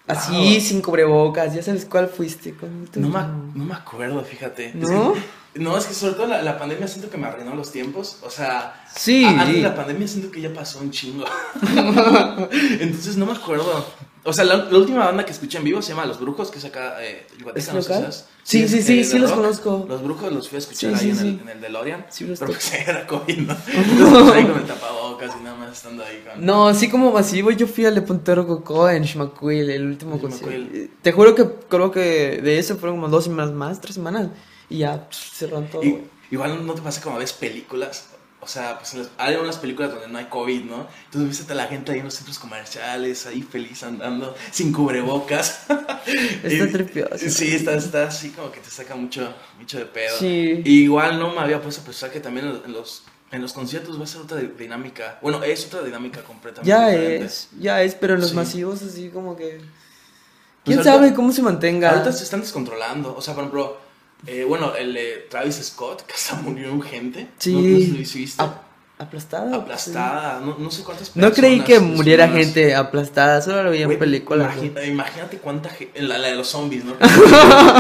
Así, 0.07 0.33
wow, 0.33 0.61
sin 0.61 0.83
cubrebocas, 0.83 1.53
ya 1.55 1.63
sabes 1.63 1.85
cuál 1.85 2.09
fuiste. 2.09 2.55
¿Cuál? 2.55 2.71
No 2.95 3.09
me, 3.09 3.21
no 3.59 3.65
me 3.65 3.75
acuerdo, 3.75 4.23
fíjate. 4.23 4.69
Es 4.69 4.75
¿No? 4.91 5.15
que- 5.15 5.21
no, 5.61 5.77
es 5.79 5.87
que 5.87 5.95
sobre 5.95 6.13
todo 6.15 6.27
la, 6.27 6.43
la 6.43 6.59
pandemia 6.59 6.87
siento 6.87 7.09
que 7.11 7.17
me 7.17 7.27
arruinó 7.27 7.55
los 7.57 7.73
tiempos. 7.73 8.19
O 8.23 8.29
sea, 8.31 8.85
Sí. 8.95 9.25
antes 9.25 9.57
de 9.57 9.63
la 9.63 9.75
pandemia 9.75 10.07
siento 10.07 10.31
que 10.31 10.41
ya 10.43 10.53
pasó 10.53 10.81
un 10.81 10.91
chingo. 10.91 11.25
Entonces 12.81 13.17
no 13.17 13.27
me 13.27 13.33
acuerdo. 13.33 13.87
O 14.27 14.33
sea, 14.33 14.45
la, 14.45 14.57
la 14.57 14.79
última 14.79 15.05
banda 15.05 15.25
que 15.25 15.33
escuché 15.33 15.59
en 15.59 15.65
vivo 15.65 15.81
se 15.81 15.91
llama 15.91 16.05
Los 16.05 16.21
Brujos, 16.21 16.51
que 16.51 16.59
es 16.59 16.65
acá 16.65 16.97
eh, 17.03 17.27
¿Es 17.55 17.69
no 17.69 17.75
local? 17.75 17.85
sabes. 18.03 18.27
Sí, 18.43 18.63
es, 18.63 18.71
sí, 18.71 18.83
sí, 18.83 19.05
sí 19.05 19.19
los 19.19 19.31
rock. 19.31 19.39
conozco. 19.41 19.87
Los 19.89 20.03
Brujos 20.03 20.33
los 20.33 20.49
fui 20.49 20.57
a 20.57 20.59
escuchar 20.59 20.99
Sí, 20.99 21.07
ahí 21.11 21.15
sí, 21.15 21.21
en, 21.21 21.27
El, 21.35 21.41
en 21.41 21.49
el 21.49 21.61
DeLorean. 21.61 22.07
Sí, 22.11 22.25
los 22.25 22.39
pero 22.39 22.53
pues 22.53 22.73
era 22.87 23.07
COVID, 23.07 23.39
¿no? 23.39 23.57
Entonces 23.75 24.35
ahí 24.35 24.45
con 24.47 24.59
el 24.61 24.67
tapabocas 24.67 25.33
y 25.41 25.45
nada 25.45 25.57
más 25.57 25.73
estando 25.73 26.05
ahí 26.05 26.23
con... 26.29 26.45
No, 26.45 26.69
así 26.69 26.89
como 26.89 27.13
masivo, 27.13 27.51
yo 27.53 27.67
fui 27.67 27.85
al 27.87 27.95
de 27.95 28.03
Puntero 28.03 28.47
Cocó 28.47 28.91
en 28.91 29.07
Xmacuil, 29.07 29.71
el 29.71 29.87
último 29.87 30.21
concierto. 30.21 30.93
Te 31.03 31.13
juro 31.13 31.35
que 31.35 31.49
creo 31.69 31.91
que 31.91 32.41
de 32.43 32.59
eso 32.59 32.77
fueron 32.77 32.97
como 32.97 33.09
dos 33.09 33.25
semanas 33.25 33.53
más, 33.53 33.81
tres 33.81 33.95
semanas. 33.95 34.29
Y 34.69 34.79
ya 34.79 35.09
pff, 35.09 35.17
cerraron 35.35 35.69
todo. 35.69 35.83
Y- 35.85 36.03
igual 36.33 36.67
no 36.67 36.75
te 36.75 36.83
pasa 36.83 37.01
como 37.01 37.19
ves 37.19 37.33
películas. 37.33 38.07
O 38.41 38.47
sea, 38.49 38.79
pues 38.79 38.93
en 38.95 39.01
las- 39.01 39.11
hay 39.19 39.35
unas 39.37 39.57
películas 39.57 39.91
donde 39.91 40.09
no 40.09 40.19
hay 40.19 40.27
COVID, 40.27 40.65
¿no? 40.65 40.87
Entonces 41.07 41.41
ves 41.41 41.51
a 41.51 41.55
la 41.55 41.67
gente 41.67 41.93
ahí 41.93 41.99
en 41.99 42.05
los 42.05 42.15
centros 42.15 42.39
comerciales, 42.39 43.27
ahí 43.27 43.43
feliz 43.43 43.83
andando, 43.83 44.37
sin 44.53 44.73
cubrebocas. 44.73 45.63
Está 46.45 46.69
tripioso. 46.73 47.17
Sí, 47.29 47.55
está, 47.55 47.75
está 47.75 48.05
así 48.07 48.31
como 48.31 48.53
que 48.53 48.61
te 48.61 48.71
saca 48.71 48.95
mucho, 48.95 49.35
mucho 49.59 49.79
de 49.79 49.87
pedo. 49.87 50.17
Sí. 50.19 50.63
Y 50.65 50.83
igual 50.83 51.19
no 51.19 51.33
me 51.35 51.41
había 51.41 51.61
puesto 51.61 51.81
a 51.83 51.85
pensar 51.85 52.11
que 52.13 52.21
también 52.21 52.47
en 52.65 52.73
los, 52.73 53.03
en 53.33 53.43
los 53.43 53.53
conciertos 53.53 53.99
va 53.99 54.05
a 54.05 54.07
ser 54.07 54.21
otra 54.21 54.37
di- 54.39 54.53
dinámica. 54.59 55.19
Bueno, 55.23 55.43
es 55.43 55.67
otra 55.67 55.83
dinámica 55.83 56.23
completamente 56.23 56.69
Ya 56.69 56.89
diferente. 56.89 57.27
es, 57.27 57.49
ya 57.59 57.83
es, 57.83 57.95
pero 57.97 58.15
en 58.15 58.21
los 58.21 58.31
Sí. 58.31 58.37
masivos 58.37 58.83
así 58.83 59.09
como 59.09 59.37
que... 59.37 59.59
Pues 59.59 60.77
¿Quién 60.77 60.79
ahorita- 60.79 60.93
sabe 60.95 61.15
cómo 61.15 61.33
se 61.33 61.43
mantenga? 61.43 61.91
Ahorita 61.91 62.13
se 62.13 62.25
están 62.25 62.41
descontrolando. 62.41 63.17
O 63.17 63.23
sea, 63.23 63.35
por 63.35 63.45
ejemplo, 63.45 63.79
eh, 64.27 64.45
bueno, 64.45 64.75
el 64.75 64.95
de 64.95 65.27
Travis 65.31 65.57
Scott, 65.57 66.03
que 66.07 66.15
hasta 66.15 66.37
murió 66.37 66.81
gente. 66.81 67.29
Sí. 67.39 67.53
No, 67.53 67.99
viste. 67.99 68.43
Ap- 68.43 68.63
aplastada. 68.99 69.55
aplastada, 69.55 70.41
no, 70.41 70.57
no 70.59 70.71
sé 70.71 70.83
cuántas 70.83 71.15
No 71.15 71.31
creí 71.31 71.61
que 71.61 71.75
personas 71.75 71.97
muriera 71.97 72.29
gente 72.29 72.75
aplastada, 72.75 73.43
solo 73.43 73.63
lo 73.65 73.71
vi 73.71 73.83
en 73.83 73.99
películas. 73.99 74.57
imagínate 74.87 75.37
cuánta 75.37 75.69
gente, 75.69 76.01
la, 76.01 76.17
la 76.17 76.29
de 76.29 76.35
los 76.37 76.49
zombies, 76.49 76.83
¿no? 76.85 76.95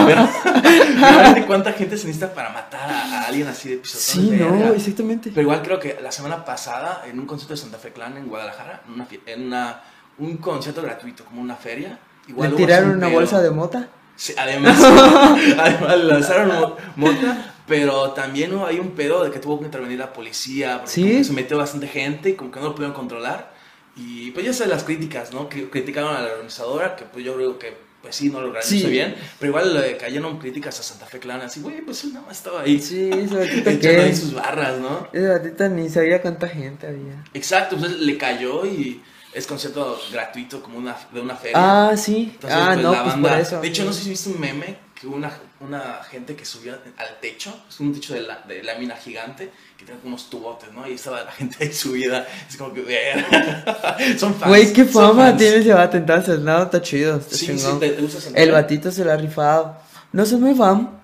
Imagínate 0.05 1.47
cuánta 1.47 1.73
gente 1.73 1.97
se 1.97 2.07
necesita 2.07 2.33
para 2.35 2.51
matar 2.51 2.91
a, 2.91 3.23
a 3.23 3.27
alguien 3.29 3.49
así 3.49 3.71
de 3.71 3.77
pisotones 3.79 4.07
Sí, 4.07 4.31
de 4.31 4.45
no, 4.45 4.73
exactamente. 4.75 5.31
Pero 5.31 5.43
igual 5.43 5.63
creo 5.63 5.79
que 5.81 5.99
la 6.03 6.13
semana 6.13 6.45
pasada, 6.45 7.03
en 7.09 7.19
un 7.19 7.27
concierto 7.27 7.55
de 7.55 7.61
Santa 7.61 7.79
Fe 7.79 7.93
Clan 7.93 8.17
en 8.17 8.27
Guadalajara, 8.29 8.83
en, 8.87 8.95
una, 8.95 9.07
en 9.27 9.47
una- 9.47 9.83
un 10.19 10.37
concierto 10.39 10.83
gratuito, 10.83 11.25
como 11.25 11.41
una 11.43 11.57
feria. 11.57 11.99
Igual 12.29 12.51
¿Le 12.51 12.57
tiraron 12.57 12.91
un 12.91 12.97
una 12.97 13.07
pedo. 13.07 13.17
bolsa 13.19 13.41
de 13.43 13.51
mota? 13.51 13.89
Sí, 14.17 14.33
además, 14.37 14.83
además 15.59 15.99
lanzaron 15.99 16.49
mo- 16.49 16.77
mota, 16.97 17.55
pero 17.67 18.11
también 18.13 18.55
hubo 18.55 18.67
ahí 18.67 18.79
un 18.79 18.93
pedo 18.93 19.25
de 19.25 19.31
que 19.31 19.39
tuvo 19.39 19.59
que 19.59 19.67
intervenir 19.67 19.99
la 19.99 20.13
policía, 20.13 20.79
porque 20.79 20.91
Sí. 20.93 21.03
que 21.19 21.25
se 21.25 21.33
metió 21.33 21.59
bastante 21.59 21.87
gente 21.89 22.31
y 22.31 22.35
como 22.35 22.51
que 22.51 22.61
no 22.61 22.67
lo 22.67 22.75
pudieron 22.75 22.95
controlar. 22.95 23.55
Y 23.97 24.31
pues 24.33 24.45
ya 24.45 24.53
sabes 24.53 24.71
las 24.73 24.85
críticas, 24.85 25.33
¿no? 25.33 25.49
Que 25.49 25.69
criticaron 25.71 26.15
a 26.15 26.21
la 26.21 26.33
organizadora, 26.33 26.97
que 26.97 27.05
pues 27.05 27.25
yo 27.25 27.35
creo 27.35 27.59
que 27.59 27.87
pues 28.03 28.15
sí, 28.15 28.29
no 28.29 28.41
lo 28.41 28.49
organizó 28.49 28.69
Sí. 28.71 28.87
bien, 28.87 29.17
pero 29.41 29.51
igual 29.51 29.75
le 29.75 29.97
cayeron 29.97 30.39
críticas 30.39 30.79
a 30.79 30.83
Santa 30.85 31.07
Fe 31.07 31.19
Clan, 31.19 31.41
así, 31.41 31.61
güey, 31.61 31.81
pues 31.81 32.05
él 32.05 32.13
nada 32.13 32.25
más 32.27 32.37
estaba 32.37 32.61
ahí, 32.61 32.79
Sí, 32.81 33.11
ese 33.13 33.35
batito 33.35 33.71
echando 33.71 34.03
ahí 34.03 34.11
que... 34.11 34.17
sus 34.17 34.33
barras, 34.33 34.79
¿no? 34.79 35.09
Ese 35.13 35.27
batito 35.27 35.69
ni 35.71 35.89
sabía 35.89 36.23
cuánta 36.23 36.47
gente 36.47 36.87
había. 36.87 37.25
Exacto, 37.35 37.77
pues 37.77 37.91
le 37.99 38.17
cayó 38.17 38.65
y 38.65 39.03
es 39.37 39.47
concierto 39.47 40.01
gratuito 40.11 40.63
como 40.63 40.79
una, 40.79 40.97
de 41.13 41.21
una 41.21 41.37
feria. 41.37 41.91
Ah, 41.91 41.95
sí. 41.95 42.31
Entonces, 42.35 42.59
ah, 42.59 42.71
pues, 42.73 42.83
no, 42.83 42.93
la 42.93 43.05
pues 43.05 43.15
por 43.17 43.33
eso. 43.33 43.61
De 43.61 43.69
hecho, 43.69 43.85
no 43.85 43.93
sé 43.93 44.03
si 44.05 44.09
viste 44.09 44.31
un 44.31 44.41
meme 44.41 44.79
que 44.99 45.07
hubo 45.07 45.17
una, 45.17 45.31
una 45.61 46.01
gente 46.11 46.35
que 46.35 46.47
subió 46.47 46.73
al 46.73 47.21
techo, 47.21 47.55
es 47.69 47.79
un 47.79 47.93
techo 47.93 48.15
de, 48.15 48.23
la, 48.23 48.39
de 48.49 48.63
lámina 48.63 48.97
gigante, 48.97 49.53
que 49.77 49.85
tiene 49.85 50.01
como 50.01 50.15
unos 50.15 50.31
tubotes, 50.31 50.73
¿no? 50.73 50.89
Y 50.89 50.95
estaba 50.95 51.23
la 51.23 51.33
gente 51.33 51.57
ahí 51.61 51.71
subida. 51.71 52.27
Es 52.49 52.57
como 52.57 52.73
que. 52.73 52.81
son 54.19 54.35
fans. 54.35 54.49
Güey, 54.49 54.73
qué 54.73 54.87
fama 54.87 55.37
tiene 55.37 55.57
ese 55.57 55.75
vato 55.75 55.99
entonces, 55.99 56.41
no, 56.41 56.63
está 56.63 56.81
chido, 56.81 57.19
está 57.19 57.37
Sí, 57.37 57.59
sí, 57.59 57.69
te, 57.79 57.91
te 57.91 58.03
El 58.03 58.49
Fe? 58.49 58.51
batito 58.53 58.91
se 58.91 59.05
lo 59.05 59.13
ha 59.13 59.17
rifado. 59.19 59.77
No 60.13 60.25
soy 60.25 60.39
muy 60.39 60.55
fan, 60.55 60.99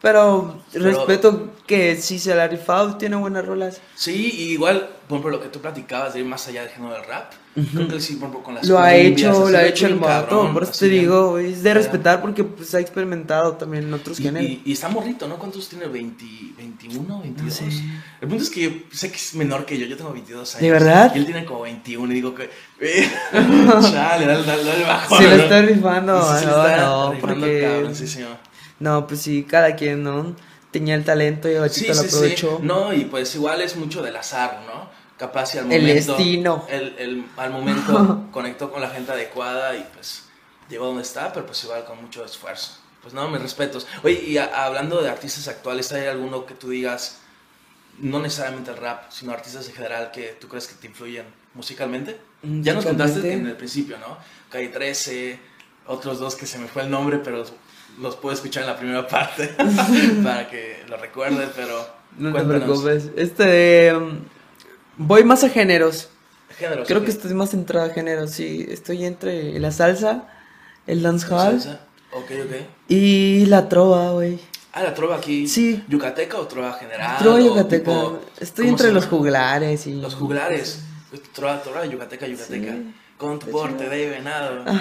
pero, 0.00 0.62
Pero- 0.72 0.84
respeto 0.86 1.50
que 1.68 1.94
si 1.96 2.18
se 2.18 2.34
la 2.34 2.44
ha 2.44 2.48
rifado, 2.48 2.96
tiene 2.96 3.14
buenas 3.14 3.44
rolas. 3.46 3.80
Sí, 3.94 4.32
y 4.36 4.42
igual, 4.54 4.88
por 5.06 5.18
ejemplo, 5.18 5.30
lo 5.36 5.40
que 5.42 5.48
tú 5.48 5.60
platicabas 5.60 6.14
de 6.14 6.20
ir 6.20 6.24
más 6.26 6.48
allá 6.48 6.62
del 6.62 6.70
género 6.70 6.94
del 6.94 7.04
rap. 7.04 7.32
Creo 7.72 7.88
que 7.88 8.00
sí, 8.00 8.14
por 8.14 8.28
ejemplo, 8.28 8.42
con 8.44 8.54
las 8.54 8.66
Lo 8.68 8.78
ha 8.78 8.94
hecho, 8.94 9.50
lo 9.50 9.58
ha 9.58 9.64
hecho 9.64 9.86
el 9.88 9.98
cabrón, 10.00 10.52
por 10.54 10.62
eso 10.62 10.72
te 10.78 10.88
bien- 10.88 11.02
digo, 11.02 11.38
es 11.38 11.62
de 11.64 11.74
respetar 11.74 12.20
porque 12.20 12.44
pues 12.44 12.72
ha 12.76 12.78
experimentado 12.80 13.54
también 13.54 13.84
en 13.84 13.94
otros 13.94 14.20
Y, 14.20 14.22
géneros. 14.24 14.48
y, 14.48 14.62
y 14.64 14.72
está 14.72 14.88
morrito, 14.88 15.26
¿no? 15.26 15.38
¿Cuántos 15.38 15.68
tiene? 15.68 15.86
¿20, 15.86 16.16
¿21, 16.56 17.20
22? 17.22 17.52
sé. 17.52 17.64
El 18.20 18.28
punto 18.28 18.44
es 18.44 18.50
que 18.50 18.62
yo 18.62 18.70
sé 18.92 19.10
que 19.10 19.16
es 19.16 19.34
menor 19.34 19.66
que 19.66 19.76
yo, 19.76 19.86
yo 19.86 19.96
tengo 19.96 20.12
22 20.12 20.54
años. 20.54 20.62
¿De 20.62 20.70
verdad? 20.70 21.12
Y 21.14 21.18
él 21.18 21.24
tiene 21.26 21.44
como 21.44 21.62
21 21.62 22.12
y 22.12 22.14
digo 22.14 22.34
que... 22.34 22.48
Eh, 22.80 23.10
chale, 23.32 24.24
dale, 24.26 24.44
dale, 24.44 24.64
dale 24.64 24.84
bajón, 24.84 25.18
Se 25.18 25.24
lo 25.24 25.36
¿no? 25.36 25.42
está 25.42 25.62
rifando, 25.62 26.38
Sí, 26.38 26.46
no, 26.46 26.76
no, 26.76 27.12
rifando 27.12 27.18
porque- 27.40 27.60
cabroncísimo. 27.62 28.28
No, 28.78 29.04
pues 29.08 29.20
sí, 29.20 29.42
cada 29.48 29.74
quien, 29.74 30.04
¿no? 30.04 30.36
Tenía 30.70 30.94
el 30.94 31.04
talento 31.04 31.48
y 31.48 31.54
el 31.54 31.70
Sí, 31.70 31.86
lo 31.86 31.94
sí, 31.94 32.00
sí. 32.02 32.06
aprovechó. 32.08 32.58
No, 32.62 32.92
y 32.92 33.04
pues 33.06 33.34
igual 33.34 33.60
es 33.62 33.76
mucho 33.76 34.02
del 34.02 34.16
azar, 34.16 34.62
¿no? 34.66 34.88
Capaz 35.16 35.46
si 35.46 35.58
al 35.58 35.72
El 35.72 35.82
momento... 35.82 36.12
destino. 36.16 36.66
el- 36.68 36.94
el- 36.98 37.24
al 37.36 37.50
momento 37.50 38.26
conectó 38.32 38.70
con 38.70 38.80
la 38.82 38.90
gente 38.90 39.12
adecuada 39.12 39.74
y 39.76 39.86
pues 39.94 40.24
llegó 40.68 40.86
donde 40.86 41.02
está, 41.02 41.32
pero 41.32 41.46
pues 41.46 41.62
igual 41.64 41.84
con 41.84 42.00
mucho 42.02 42.24
esfuerzo. 42.24 42.72
Pues 43.02 43.14
no, 43.14 43.28
mis 43.28 43.40
respetos. 43.40 43.86
Oye, 44.02 44.22
y 44.26 44.38
a- 44.38 44.64
hablando 44.66 45.00
de 45.02 45.08
artistas 45.08 45.48
actuales, 45.48 45.90
¿hay 45.92 46.06
alguno 46.06 46.44
que 46.46 46.54
tú 46.54 46.68
digas, 46.70 47.18
no 47.98 48.20
necesariamente 48.20 48.70
el 48.70 48.76
rap, 48.76 49.10
sino 49.10 49.32
artistas 49.32 49.66
en 49.68 49.74
general 49.74 50.10
que 50.12 50.36
tú 50.40 50.48
crees 50.48 50.66
que 50.68 50.74
te 50.74 50.86
influyen 50.86 51.24
musicalmente? 51.54 52.20
Ya 52.42 52.74
nos 52.74 52.84
contaste 52.84 53.32
en 53.32 53.46
el 53.46 53.56
principio, 53.56 53.98
¿no? 53.98 54.18
Calle 54.50 54.68
13, 54.68 55.40
otros 55.86 56.18
dos 56.20 56.36
que 56.36 56.46
se 56.46 56.58
me 56.58 56.68
fue 56.68 56.82
el 56.82 56.90
nombre, 56.90 57.18
pero 57.18 57.44
los, 58.00 58.16
puedo 58.16 58.34
escuchar 58.34 58.62
en 58.64 58.68
la 58.70 58.76
primera 58.76 59.06
parte 59.06 59.48
para 60.22 60.48
que 60.48 60.82
lo 60.88 60.96
recuerdes, 60.96 61.50
pero 61.54 61.86
No 62.18 62.28
te 62.32 62.44
cuéntanos. 62.44 62.80
preocupes. 62.82 63.10
Este. 63.16 63.94
um, 63.94 64.20
voy 64.96 65.24
más 65.24 65.44
a 65.44 65.48
géneros. 65.48 66.08
Géneros, 66.58 66.86
Creo 66.88 66.98
ok. 67.00 67.04
que 67.04 67.10
estoy 67.10 67.34
más 67.34 67.50
centrado 67.50 67.86
a 67.86 67.90
géneros, 67.94 68.30
sí. 68.30 68.66
Estoy 68.68 69.04
entre 69.04 69.58
la 69.60 69.70
salsa, 69.70 70.24
el 70.86 71.02
dancehall 71.02 71.60
Salsa. 71.60 71.80
Ok, 72.12 72.24
ok. 72.44 72.56
y 72.88 73.46
la 73.46 73.68
trova, 73.68 74.12
güey. 74.12 74.38
Ah, 74.72 74.82
la 74.82 74.94
trova 74.94 75.16
aquí. 75.16 75.46
Sí. 75.48 75.84
¿Yucateca 75.88 76.38
o 76.38 76.46
trova 76.46 76.72
general? 76.74 77.18
Trova 77.18 77.40
yucateca. 77.40 77.90
tipo- 77.90 78.20
Estoy 78.40 78.66
¿cómo 78.66 78.76
entre 78.76 78.92
los 78.92 79.06
juglares 79.06 79.86
y. 79.86 79.94
Los 79.94 80.14
juglares. 80.14 80.80
Trova, 81.34 81.62
trova, 81.62 81.84
yucateca, 81.86 82.26
yucateca. 82.26 82.72
Sí. 82.72 82.94
Con 83.18 83.38
tu 83.38 83.50
porte 83.50 83.88
de 83.88 84.08
venado. 84.10 84.64
no, 84.64 84.72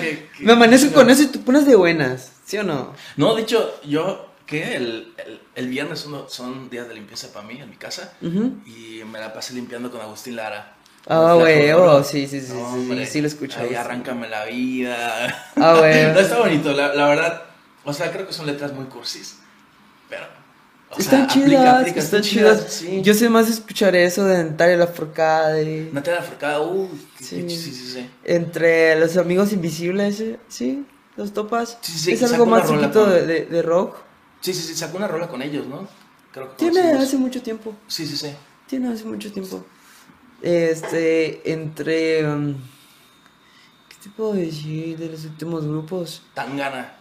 que, 0.00 0.28
que- 0.36 0.44
Me 0.44 0.52
amanezco 0.52 0.90
no. 0.90 0.94
con 0.96 1.10
eso 1.10 1.22
y 1.22 1.26
tú 1.26 1.42
pones 1.42 1.66
de 1.66 1.74
buenas, 1.76 2.32
¿sí 2.44 2.58
o 2.58 2.62
no? 2.62 2.92
No, 3.16 3.34
de 3.34 3.42
hecho, 3.42 3.80
yo 3.84 4.28
que 4.46 4.76
el, 4.76 5.14
el, 5.16 5.40
el 5.54 5.68
viernes 5.68 6.00
son, 6.00 6.26
son 6.28 6.68
días 6.68 6.86
de 6.88 6.94
limpieza 6.94 7.32
para 7.32 7.46
mí 7.46 7.58
en 7.58 7.70
mi 7.70 7.76
casa 7.76 8.12
y 8.20 9.00
me 9.10 9.18
la 9.18 9.32
pasé 9.32 9.54
limpiando 9.54 9.90
con 9.90 10.00
Agustín 10.02 10.36
Lara. 10.36 10.74
Ah, 11.06 11.34
Flaco, 11.34 11.38
güey, 11.40 11.72
oh, 11.72 12.04
sí, 12.04 12.28
sí, 12.28 12.40
sí, 12.40 12.52
sí, 12.52 13.06
sí, 13.06 13.20
lo 13.22 13.26
escuché. 13.26 13.58
Ahí 13.58 13.74
arráncame 13.74 14.28
la 14.28 14.44
vida. 14.44 15.50
Ah, 15.56 15.74
güey. 15.78 16.04
no 16.12 16.20
está 16.20 16.38
bonito, 16.38 16.72
la, 16.72 16.94
la 16.94 17.08
verdad. 17.08 17.42
O 17.84 17.92
sea, 17.92 18.12
creo 18.12 18.26
que 18.26 18.32
son 18.32 18.46
letras 18.46 18.72
muy 18.72 18.84
cursis. 18.84 19.38
Pero. 20.08 20.26
O 20.94 20.98
Están 21.00 21.26
chidas, 21.26 21.80
aplica, 21.80 22.00
están 22.00 22.20
chidas. 22.22 22.64
Sí. 22.72 23.00
Yo 23.02 23.14
sé 23.14 23.28
más 23.28 23.48
escuchar 23.48 23.96
eso 23.96 24.24
de 24.24 24.44
Natalia 24.44 24.76
Lafourcade. 24.76 25.88
Natalia 25.92 26.22
Forcada, 26.22 26.60
uy, 26.60 26.88
qué- 27.18 27.24
Sí. 27.24 27.48
sí, 27.48 27.72
sí, 27.72 27.90
sí. 27.94 28.10
Entre 28.24 28.98
los 29.00 29.16
amigos 29.16 29.52
invisibles, 29.52 30.20
eh, 30.20 30.38
sí, 30.48 30.84
los 31.16 31.32
topas. 31.32 31.78
Sí, 31.80 31.92
sí, 31.98 32.12
es 32.12 32.20
sacó 32.20 32.34
algo 32.34 32.46
más 32.46 32.68
chiquito 32.68 33.04
con- 33.04 33.12
de, 33.12 33.46
de- 33.46 33.62
rock. 33.62 33.96
Sí, 34.40 34.52
sí, 34.52 34.62
sí, 34.62 34.74
sacó 34.74 34.96
una 34.98 35.08
rola 35.08 35.28
con 35.28 35.40
ellos, 35.42 35.66
¿no? 35.66 35.88
Creo 36.32 36.50
que 36.50 36.56
Tiene 36.56 36.92
hace 36.92 37.16
mucho 37.16 37.40
tiempo. 37.42 37.74
Sí, 37.86 38.06
sí, 38.06 38.16
sí. 38.16 38.28
Tiene 38.66 38.88
hace 38.92 39.04
mucho 39.04 39.30
tiempo. 39.32 39.64
Este, 40.42 41.50
entre. 41.52 42.26
um, 42.26 42.54
¿Qué 44.02 44.08
te 44.08 44.16
puedo 44.16 44.32
decir 44.32 44.98
de 44.98 45.10
los 45.10 45.24
últimos 45.24 45.64
grupos? 45.64 46.22
Tangana. 46.34 46.96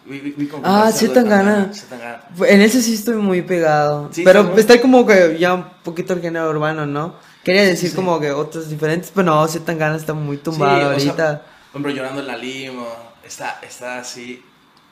Como 0.51 0.61
Ah, 0.63 0.91
sí, 0.91 1.07
de 1.07 1.15
Tangana. 1.15 1.73
Sí, 1.73 1.85
Tangana. 1.89 2.23
En 2.47 2.61
ese 2.61 2.79
sí 2.79 2.93
estoy 2.93 3.15
muy 3.15 3.41
pegado. 3.41 4.09
Sí, 4.11 4.21
pero 4.23 4.43
¿no? 4.43 4.55
está 4.55 4.79
como 4.79 5.03
que 5.03 5.35
ya 5.39 5.55
un 5.55 5.65
poquito 5.83 6.13
el 6.13 6.21
género 6.21 6.51
urbano, 6.51 6.85
¿no? 6.85 7.15
Quería 7.43 7.63
Sí, 7.63 7.69
decir 7.71 7.89
sí. 7.89 7.95
como 7.95 8.19
que 8.19 8.29
otros 8.29 8.69
diferentes, 8.69 9.11
pero 9.15 9.25
no, 9.25 9.47
Z 9.47 9.65
Tangana 9.65 9.95
está 9.95 10.13
muy 10.13 10.37
tumbado 10.37 10.75
Sí, 10.75 10.81
o 10.81 10.99
sea, 10.99 11.09
ahorita. 11.09 11.45
Por 11.71 11.81
ejemplo, 11.81 11.91
Llorando 11.91 12.21
en 12.21 12.27
la 12.27 12.37
Limo. 12.37 12.87
Está, 13.25 13.59
está 13.63 13.97
así 13.97 14.43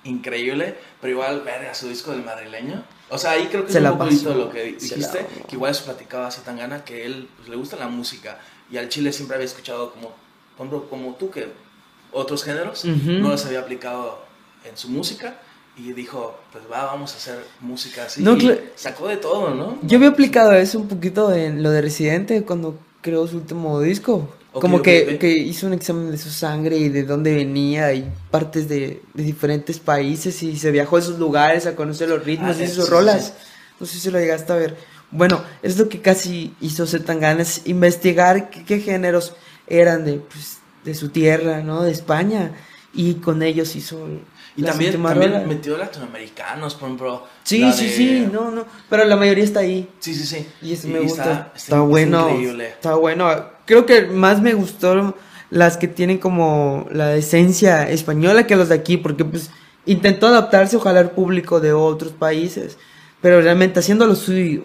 increíble. 0.03 0.79
Pero 1.01 1.13
igual, 1.13 1.41
verga, 1.41 1.75
su 1.75 1.89
disco 1.89 2.09
del 2.09 2.23
madrileño. 2.23 2.83
O 3.09 3.19
sea, 3.19 3.31
ahí 3.31 3.49
creo 3.51 3.67
que 3.67 3.71
Se 3.71 3.77
es 3.77 3.85
un 3.85 3.97
poquito 3.99 4.33
lo 4.33 4.49
que 4.49 4.63
dijiste. 4.63 5.27
Que 5.47 5.55
igual 5.55 5.73
eso 5.73 5.85
platicaba 5.85 6.25
hace 6.25 6.41
tan 6.41 6.57
gana 6.57 6.83
que 6.83 7.05
él 7.05 7.29
pues, 7.37 7.49
le 7.49 7.55
gusta 7.55 7.75
la 7.75 7.87
música. 7.87 8.39
Y 8.71 8.77
al 8.77 8.89
chile 8.89 9.13
siempre 9.13 9.35
había 9.35 9.45
escuchado 9.45 9.93
como, 9.93 10.15
como 10.89 11.13
tú, 11.13 11.29
que 11.29 11.68
otros 12.11 12.43
géneros 12.43 12.85
no 12.85 13.29
los 13.29 13.45
había 13.45 13.59
aplicado 13.59 14.23
en 14.69 14.77
su 14.77 14.89
música. 14.89 15.35
Y 15.77 15.93
dijo, 15.93 16.37
pues 16.51 16.65
va, 16.69 16.83
vamos 16.87 17.13
a 17.13 17.17
hacer 17.17 17.39
música 17.61 18.03
así. 18.05 18.21
No, 18.21 18.35
y 18.35 18.59
sacó 18.75 19.07
de 19.07 19.15
todo, 19.15 19.55
¿no? 19.55 19.77
Yo 19.83 19.97
había 19.97 20.09
aplicado 20.09 20.51
eso 20.51 20.77
un 20.77 20.89
poquito 20.89 21.33
en 21.33 21.63
lo 21.63 21.71
de 21.71 21.81
Residente 21.81 22.43
cuando 22.43 22.77
creó 23.01 23.25
su 23.27 23.37
último 23.37 23.79
disco. 23.79 24.27
Como 24.51 24.81
que, 24.81 25.17
que 25.19 25.29
hizo 25.29 25.67
un 25.67 25.73
examen 25.73 26.11
de 26.11 26.17
su 26.17 26.31
sangre 26.31 26.75
y 26.75 26.89
de 26.89 27.03
dónde 27.03 27.33
venía 27.33 27.93
y 27.93 28.11
partes 28.29 28.67
de, 28.67 29.01
de 29.13 29.23
diferentes 29.23 29.79
países 29.79 30.43
y 30.43 30.57
se 30.57 30.71
viajó 30.71 30.97
a 30.97 30.99
esos 30.99 31.17
lugares 31.17 31.65
a 31.65 31.75
conocer 31.77 32.09
los 32.09 32.25
ritmos 32.25 32.57
Ah, 32.59 32.63
y 32.63 32.67
sí, 32.67 32.73
sus 32.73 32.85
sí, 32.85 32.91
rolas. 32.91 33.25
sí. 33.27 33.33
No 33.79 33.85
sé 33.85 33.99
si 33.99 34.11
lo 34.11 34.19
llegaste 34.19 34.51
a 34.51 34.55
ver. 34.57 34.75
Bueno, 35.11 35.41
es 35.63 35.77
lo 35.77 35.87
que 35.87 36.01
casi 36.01 36.53
hizo 36.59 36.85
Zetangana, 36.87 37.43
es 37.43 37.61
investigar 37.67 38.49
qué, 38.49 38.65
qué 38.65 38.79
géneros 38.79 39.33
eran 39.67 40.03
de, 40.03 40.15
pues, 40.15 40.57
de 40.83 40.93
su 40.95 41.09
tierra, 41.09 41.61
¿no? 41.61 41.83
De 41.83 41.91
España. 41.91 42.51
Y 42.93 43.15
con 43.15 43.43
ellos 43.43 43.75
hizo 43.75 44.07
Y 44.55 44.63
también, 44.63 45.01
también 45.01 45.47
metió 45.47 45.77
latinoamericanos, 45.77 46.73
por 46.75 46.87
ejemplo. 46.87 47.27
Sí, 47.43 47.71
sí, 47.71 47.85
de- 47.85 47.91
sí, 47.91 48.29
no, 48.31 48.49
no. 48.51 48.65
Pero 48.89 49.05
la 49.05 49.15
mayoría 49.15 49.43
está 49.43 49.59
ahí. 49.59 49.87
Sí, 49.99 50.13
sí, 50.15 50.25
sí. 50.25 50.47
Y 50.61 50.73
eso 50.73 50.87
Y 50.87 50.91
me 50.91 50.99
gusta. 50.99 51.21
está- 51.23 51.33
Está, 51.47 51.57
está- 51.57 51.79
bueno. 51.81 52.29
increíble. 52.29 52.67
Está 52.69 52.95
bueno. 52.95 53.29
Creo 53.65 53.85
que 53.85 54.07
más 54.07 54.41
me 54.41 54.53
gustó 54.53 55.15
las 55.51 55.77
que 55.77 55.87
tienen 55.87 56.17
como 56.17 56.87
la 56.91 57.15
esencia 57.15 57.87
española 57.89 58.47
que 58.47 58.55
los 58.55 58.69
de 58.69 58.75
aquí, 58.75 58.97
porque 58.97 59.23
pues 59.23 59.51
intentó 59.85 60.27
adaptarse 60.27 60.75
ojalá 60.77 60.99
al 60.99 61.11
público 61.11 61.59
de 61.59 61.73
otros 61.73 62.11
países, 62.11 62.77
pero 63.21 63.41
realmente 63.41 63.79
haciendo 63.79 64.05
lo 64.07 64.15
suyo 64.15 64.63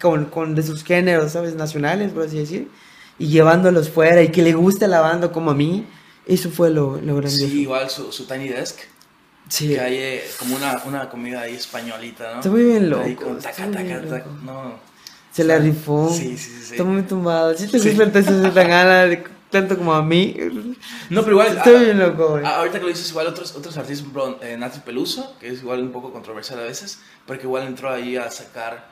con, 0.00 0.26
con 0.26 0.54
de 0.54 0.62
sus 0.62 0.82
géneros, 0.82 1.32
¿sabes? 1.32 1.54
Nacionales, 1.54 2.12
por 2.12 2.24
así 2.24 2.38
decir, 2.38 2.68
y 3.18 3.28
llevándolos 3.28 3.88
fuera 3.90 4.22
y 4.22 4.28
que 4.30 4.42
le 4.42 4.52
guste 4.54 4.88
la 4.88 5.00
banda 5.00 5.32
como 5.32 5.50
a 5.50 5.54
mí, 5.54 5.86
eso 6.26 6.50
fue 6.50 6.70
lo, 6.70 7.00
lo 7.00 7.16
grandioso. 7.16 7.46
Sí, 7.48 7.62
igual 7.62 7.88
su, 7.90 8.12
su 8.12 8.26
Tiny 8.26 8.48
Desk. 8.48 8.78
Sí. 9.48 9.68
Que 9.68 9.80
hay 9.80 9.94
eh, 9.96 10.24
como 10.38 10.56
una, 10.56 10.82
una 10.86 11.08
comida 11.08 11.42
ahí 11.42 11.54
españolita, 11.54 12.30
¿no? 12.32 12.36
Está 12.40 12.50
muy 12.50 12.64
bien 12.64 12.82
Ahí 12.94 13.12
loco, 13.14 13.24
con 13.26 13.36
está 13.38 13.52
taca, 13.52 13.70
taca, 13.70 14.00
taca. 14.02 14.16
loco. 14.18 14.30
No. 14.44 14.74
Se 15.30 15.44
la 15.44 15.58
rifó. 15.58 16.10
Sí, 16.12 16.36
sí, 16.36 16.50
sí. 16.50 16.50
sí. 16.64 16.70
Está 16.72 16.84
muy 16.84 17.02
tumbado. 17.02 17.56
Si 17.56 17.68
te 17.68 17.78
Sí. 17.78 17.90
gusta 17.90 18.18
ese 18.18 18.32
tan 18.50 18.68
gana 18.68 19.22
tanto 19.50 19.78
como 19.78 19.94
a 19.94 20.02
mí. 20.02 20.36
No, 21.10 21.20
pero 21.22 21.32
igual. 21.32 21.56
Estoy 21.58 21.76
ah, 21.76 21.78
bien 21.80 21.98
loco, 22.00 22.30
güey. 22.30 22.44
ah, 22.44 22.56
ahorita 22.56 22.78
que 22.78 22.82
lo 22.84 22.88
dices, 22.88 23.08
igual 23.10 23.28
otros, 23.28 23.54
otros 23.54 23.76
artistas, 23.76 24.08
por 24.08 24.22
ejemplo, 24.22 24.46
eh, 24.46 24.56
Nati 24.56 24.80
Peluso, 24.80 25.36
que 25.38 25.48
es 25.50 25.60
igual 25.60 25.80
un 25.80 25.92
poco 25.92 26.12
controversial 26.12 26.58
a 26.58 26.62
veces, 26.64 26.98
porque 27.26 27.44
igual 27.44 27.66
entró 27.68 27.90
ahí 27.92 28.16
a 28.16 28.30
sacar. 28.30 28.88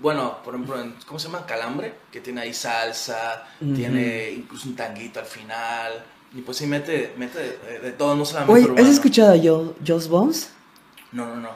Bueno, 0.00 0.38
por 0.42 0.54
ejemplo, 0.54 0.80
en, 0.80 0.94
¿cómo 1.06 1.18
se 1.18 1.28
llama? 1.28 1.44
Calambre, 1.44 1.94
que 2.10 2.20
tiene 2.20 2.40
ahí 2.40 2.54
salsa, 2.54 3.46
tiene 3.58 4.30
incluso 4.30 4.68
un 4.68 4.76
tanguito 4.76 5.20
al 5.20 5.26
final. 5.26 5.92
Y 6.34 6.40
pues 6.42 6.58
sí, 6.58 6.66
mete, 6.66 7.12
mete 7.18 7.38
de, 7.38 7.78
de 7.80 7.92
todo, 7.92 8.14
no 8.16 8.24
solamente 8.24 8.70
Oye, 8.70 8.80
¿has 8.80 8.88
escuchado 8.88 9.32
a 9.32 9.36
Jo- 9.38 9.74
Joss 9.86 10.08
Bones? 10.08 10.50
No, 11.12 11.26
no, 11.26 11.36
no. 11.36 11.50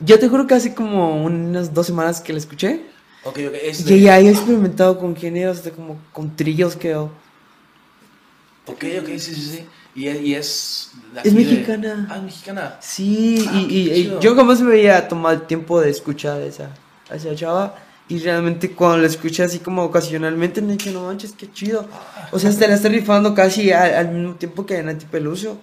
Yo 0.00 0.18
te 0.18 0.28
juro 0.28 0.46
que 0.46 0.54
hace 0.54 0.74
como 0.74 1.24
unas 1.24 1.72
dos 1.72 1.86
semanas 1.86 2.20
que 2.20 2.32
la 2.32 2.38
escuché. 2.38 2.82
Ok, 3.24 3.38
ok, 3.48 3.54
es 3.62 3.80
Y 3.80 3.84
de- 3.84 4.00
ya 4.00 4.18
he 4.18 4.28
experimentado 4.28 4.98
con 4.98 5.14
géneros 5.14 5.62
de 5.62 5.70
como 5.72 5.98
con 6.12 6.34
trillos 6.34 6.74
que 6.76 6.94
Ok, 6.94 8.84
ok, 9.00 9.08
sí, 9.08 9.34
sí, 9.34 9.34
sí. 9.34 9.66
Y, 9.94 10.06
es- 10.06 10.20
y 10.22 10.34
es... 10.34 10.90
aquí 11.16 11.28
de- 11.30 11.34
mexicana. 11.34 12.06
Ah, 12.10 12.18
mexicana. 12.20 12.76
Sí, 12.80 13.44
Ah, 13.46 13.52
y, 13.68 13.78
y- 13.78 13.90
y 14.00 14.18
yo 14.20 14.34
jamás 14.34 14.60
me 14.60 14.70
veía 14.70 15.06
tomar 15.08 15.34
el 15.34 15.46
tiempo 15.46 15.80
de 15.80 15.90
escuchar 15.90 16.40
esa, 16.42 16.70
a 17.10 17.16
esa 17.16 17.34
chava. 17.34 17.74
Y 18.08 18.18
realmente 18.18 18.72
cuando 18.74 18.98
la 18.98 19.06
escuché 19.06 19.44
así 19.44 19.60
como 19.60 19.84
ocasionalmente 19.84 20.60
me 20.62 20.76
dije, 20.76 20.90
no 20.90 21.06
manches, 21.06 21.32
qué 21.32 21.50
chido. 21.52 21.86
O 22.32 22.38
sea, 22.38 22.50
se 22.52 22.66
la 22.68 22.74
está 22.74 22.88
rifando 22.88 23.34
casi 23.34 23.70
al, 23.72 23.94
al 23.94 24.08
mismo 24.12 24.34
tiempo 24.34 24.66
que 24.66 24.82
Nati 24.82 25.06
Peluso. 25.06 25.60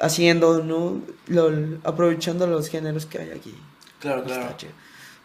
Haciendo, 0.00 0.62
¿no? 0.62 1.02
Lo- 1.28 1.78
aprovechando 1.84 2.46
los 2.46 2.68
géneros 2.68 3.06
que 3.06 3.18
hay 3.18 3.30
aquí. 3.30 3.54
Claro, 4.00 4.22
Está 4.22 4.34
claro. 4.40 4.54
chido. 4.56 4.72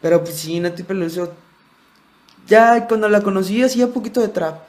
Pero 0.02 0.24
pues 0.24 0.36
sí, 0.36 0.60
Nati 0.60 0.84
Peluso. 0.84 1.34
Ya 2.48 2.88
cuando 2.88 3.08
la 3.10 3.22
conocí 3.22 3.62
hacía 3.64 3.88
poquito 3.88 4.22
de 4.22 4.28
trap. 4.30 4.62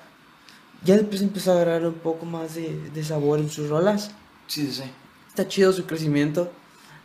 Ya 0.84 0.96
después 0.96 1.22
empezó 1.22 1.52
a 1.52 1.54
agarrar 1.56 1.86
un 1.86 1.94
poco 1.94 2.26
más 2.26 2.54
de, 2.54 2.90
de 2.90 3.04
sabor 3.04 3.38
en 3.38 3.50
sus 3.50 3.68
rolas. 3.68 4.10
Sí, 4.46 4.66
sí, 4.66 4.72
sí. 4.82 4.84
Está 5.28 5.46
chido 5.48 5.72
su 5.72 5.86
crecimiento. 5.86 6.52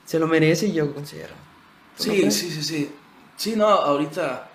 Se 0.05 0.19
lo 0.19 0.27
merece, 0.27 0.71
yo 0.71 0.93
considero. 0.93 1.33
¿Tú 1.97 2.05
no 2.07 2.13
Sí, 2.13 2.31
sí, 2.31 2.51
sí, 2.51 2.63
sí. 2.63 2.89
Sí, 3.37 3.55
no, 3.55 3.67
ahorita 3.67 4.47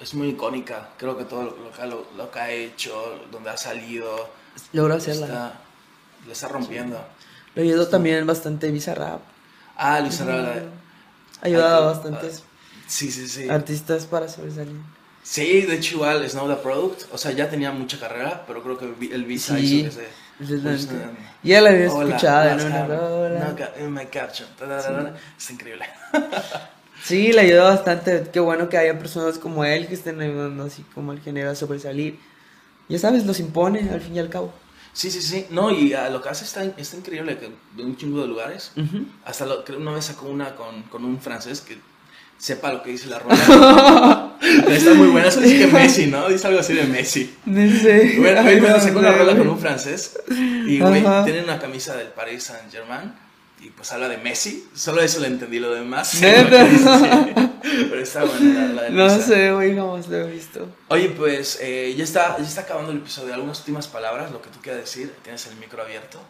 es 0.00 0.14
muy 0.14 0.28
icónica. 0.28 0.90
Creo 0.98 1.16
que 1.16 1.24
todo 1.24 1.42
lo, 1.44 1.56
lo 1.56 1.72
que, 1.72 1.86
lo, 1.86 2.06
lo 2.16 2.30
que 2.30 2.38
ha 2.38 2.50
hecho, 2.50 3.18
donde 3.32 3.50
ha 3.50 3.56
salido, 3.56 4.30
Logró 4.72 4.94
hacerla. 4.94 5.26
está, 5.26 5.52
le 6.26 6.32
está 6.32 6.48
rompiendo. 6.48 7.02
Lo 7.54 7.62
ayudó 7.62 7.88
también 7.88 8.26
bastante 8.26 8.70
Bizarrap. 8.70 9.20
Ah, 9.76 9.96
Arrabal, 9.96 10.70
Ha 11.42 11.46
ayudado 11.46 11.76
a 11.84 11.92
bastantes 11.92 12.42
Sí, 12.86 13.10
sí, 13.10 13.26
sí. 13.28 13.48
artistas 13.48 14.06
para 14.06 14.28
sobresalir. 14.28 14.76
Sí, 15.22 15.62
de 15.62 15.74
hecho 15.76 15.96
igual 15.96 16.28
Snow 16.30 16.48
the 16.48 16.54
Product, 16.62 17.12
o 17.12 17.18
sea, 17.18 17.32
ya 17.32 17.50
tenía 17.50 17.72
mucha 17.72 17.98
carrera, 17.98 18.44
pero 18.46 18.62
creo 18.62 18.78
que 18.78 18.84
el 19.12 19.24
Visa 19.24 19.56
Sí, 19.56 19.80
hizo 19.80 19.88
que 19.88 20.06
se... 20.46 20.60
Pues, 20.62 20.88
Ya 21.42 21.60
la 21.62 21.70
había 21.70 21.90
Hola, 21.90 22.08
escuchado 22.14 22.50
en 22.50 22.66
una 22.66 22.86
rola. 22.86 23.44
No, 23.50 23.56
ca- 23.56 23.72
in 23.80 23.92
my 23.92 24.06
caption. 24.06 24.48
Está 24.50 25.52
increíble. 25.52 25.84
Sí, 27.02 27.32
le 27.32 27.42
ayudó 27.42 27.64
bastante. 27.64 28.24
Qué 28.32 28.40
bueno 28.40 28.68
que 28.68 28.78
haya 28.78 28.98
personas 28.98 29.38
como 29.38 29.64
él 29.64 29.86
que 29.86 29.94
estén 29.94 30.20
ayudando 30.20 30.64
así 30.64 30.84
como 30.94 31.12
el 31.12 31.20
género 31.20 31.50
a 31.50 31.54
sobresalir. 31.54 32.18
Ya 32.88 32.98
sabes, 32.98 33.26
los 33.26 33.40
impone 33.40 33.88
al 33.90 34.00
fin 34.00 34.16
y 34.16 34.18
al 34.18 34.28
cabo. 34.28 34.52
Sí, 34.92 35.10
sí, 35.10 35.20
sí. 35.20 35.46
No, 35.50 35.70
y 35.70 35.92
ah, 35.92 36.08
lo 36.08 36.22
que 36.22 36.30
hace 36.30 36.44
está, 36.44 36.64
está 36.64 36.96
increíble, 36.96 37.36
que 37.36 37.50
de 37.76 37.84
un 37.84 37.96
chingo 37.96 38.22
de 38.22 38.28
lugares. 38.28 38.72
Hasta 39.24 39.44
lo, 39.44 39.64
creo 39.64 39.78
una 39.78 39.92
vez 39.92 40.06
sacó 40.06 40.26
una 40.26 40.56
con, 40.56 40.84
con 40.84 41.04
un 41.04 41.20
francés 41.20 41.60
que 41.60 41.76
sepa 42.38 42.72
lo 42.72 42.82
que 42.82 42.90
dice 42.90 43.08
la 43.08 43.18
rola. 43.18 44.38
está 44.68 44.94
muy 44.94 45.08
buena. 45.08 45.28
Eso 45.28 45.40
dice 45.40 45.58
que 45.58 45.66
Messi, 45.66 46.06
¿no? 46.06 46.28
Dice 46.28 46.46
algo 46.46 46.60
así 46.60 46.72
de 46.72 46.84
Messi. 46.84 47.34
No 47.44 47.78
sé. 47.78 48.14
Bueno, 48.18 48.40
hoy 48.40 48.60
me 48.60 48.80
sacó 48.80 48.98
una 48.98 49.12
rola 49.18 49.36
con 49.36 49.48
un 49.48 49.58
francés 49.58 50.18
y, 50.28 50.78
güey, 50.78 51.04
tiene 51.24 51.42
una 51.44 51.58
camisa 51.58 51.94
del 51.96 52.08
Paris 52.08 52.44
Saint 52.44 52.72
Germain 52.72 53.25
y 53.60 53.70
pues 53.70 53.90
habla 53.92 54.08
de 54.08 54.18
Messi. 54.18 54.68
Solo 54.74 55.00
eso 55.02 55.20
le 55.20 55.28
entendí 55.28 55.58
lo 55.58 55.72
demás. 55.72 56.10
Sí. 57.66 57.88
Pero 57.90 58.00
está 58.00 58.24
buena 58.24 58.66
la, 58.66 58.72
la 58.72 58.82
del 58.84 58.94
No 58.96 59.10
sé, 59.10 59.52
güey, 59.52 59.74
jamás 59.74 60.06
lo 60.06 60.16
he 60.16 60.30
visto. 60.30 60.68
Oye, 60.88 61.08
pues 61.10 61.58
eh, 61.60 61.94
ya, 61.96 62.04
está, 62.04 62.38
ya 62.38 62.44
está 62.44 62.60
acabando 62.60 62.92
el 62.92 62.98
episodio. 62.98 63.34
Algunas 63.34 63.58
últimas 63.58 63.88
palabras, 63.88 64.30
lo 64.30 64.40
que 64.40 64.50
tú 64.50 64.60
quieras 64.62 64.82
decir. 64.82 65.12
Tienes 65.24 65.46
el 65.48 65.56
micro 65.56 65.82
abierto. 65.82 66.20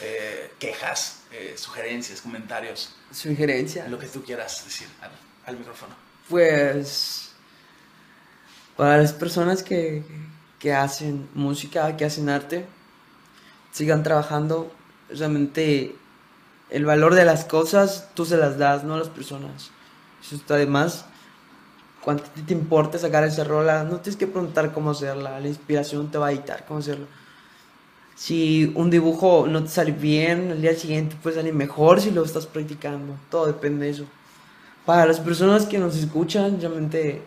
Eh, 0.00 0.52
quejas, 0.58 1.20
eh, 1.32 1.54
sugerencias, 1.56 2.20
comentarios, 2.22 2.94
Sugerencia. 3.10 3.86
lo 3.88 3.98
que 3.98 4.06
tú 4.06 4.22
quieras 4.24 4.64
decir 4.64 4.88
al, 5.02 5.10
al 5.46 5.58
micrófono. 5.58 5.94
Pues 6.28 7.32
para 8.76 8.98
las 8.98 9.12
personas 9.12 9.62
que, 9.62 10.02
que 10.58 10.72
hacen 10.74 11.28
música, 11.34 11.96
que 11.96 12.04
hacen 12.06 12.28
arte, 12.28 12.66
sigan 13.72 14.02
trabajando. 14.02 14.72
Realmente 15.08 15.94
el 16.70 16.84
valor 16.84 17.14
de 17.14 17.24
las 17.24 17.44
cosas 17.44 18.08
tú 18.14 18.24
se 18.24 18.36
las 18.36 18.58
das, 18.58 18.84
no 18.84 18.94
a 18.94 18.98
las 18.98 19.08
personas. 19.08 19.70
Eso 20.22 20.36
está 20.36 20.56
de 20.56 20.66
más. 20.66 21.06
Cuánto 22.02 22.24
a 22.24 22.28
ti 22.28 22.42
te 22.42 22.52
importa 22.52 22.98
sacar 22.98 23.24
esa 23.24 23.44
rola, 23.44 23.84
no 23.84 24.00
tienes 24.00 24.16
que 24.16 24.26
preguntar 24.26 24.72
cómo 24.72 24.90
hacerla, 24.90 25.40
la 25.40 25.48
inspiración 25.48 26.10
te 26.10 26.18
va 26.18 26.28
a 26.28 26.30
dictar 26.30 26.64
cómo 26.66 26.80
hacerlo. 26.80 27.06
Si 28.14 28.72
un 28.76 28.90
dibujo 28.90 29.46
no 29.48 29.62
te 29.62 29.68
sale 29.68 29.92
bien, 29.92 30.52
al 30.52 30.62
día 30.62 30.74
siguiente 30.74 31.16
puede 31.22 31.36
salir 31.36 31.52
mejor 31.52 32.00
si 32.00 32.10
lo 32.10 32.24
estás 32.24 32.46
practicando. 32.46 33.14
Todo 33.30 33.46
depende 33.46 33.86
de 33.86 33.90
eso. 33.90 34.04
Para 34.84 35.04
las 35.04 35.20
personas 35.20 35.66
que 35.66 35.78
nos 35.78 35.96
escuchan, 35.96 36.60
realmente 36.60 37.22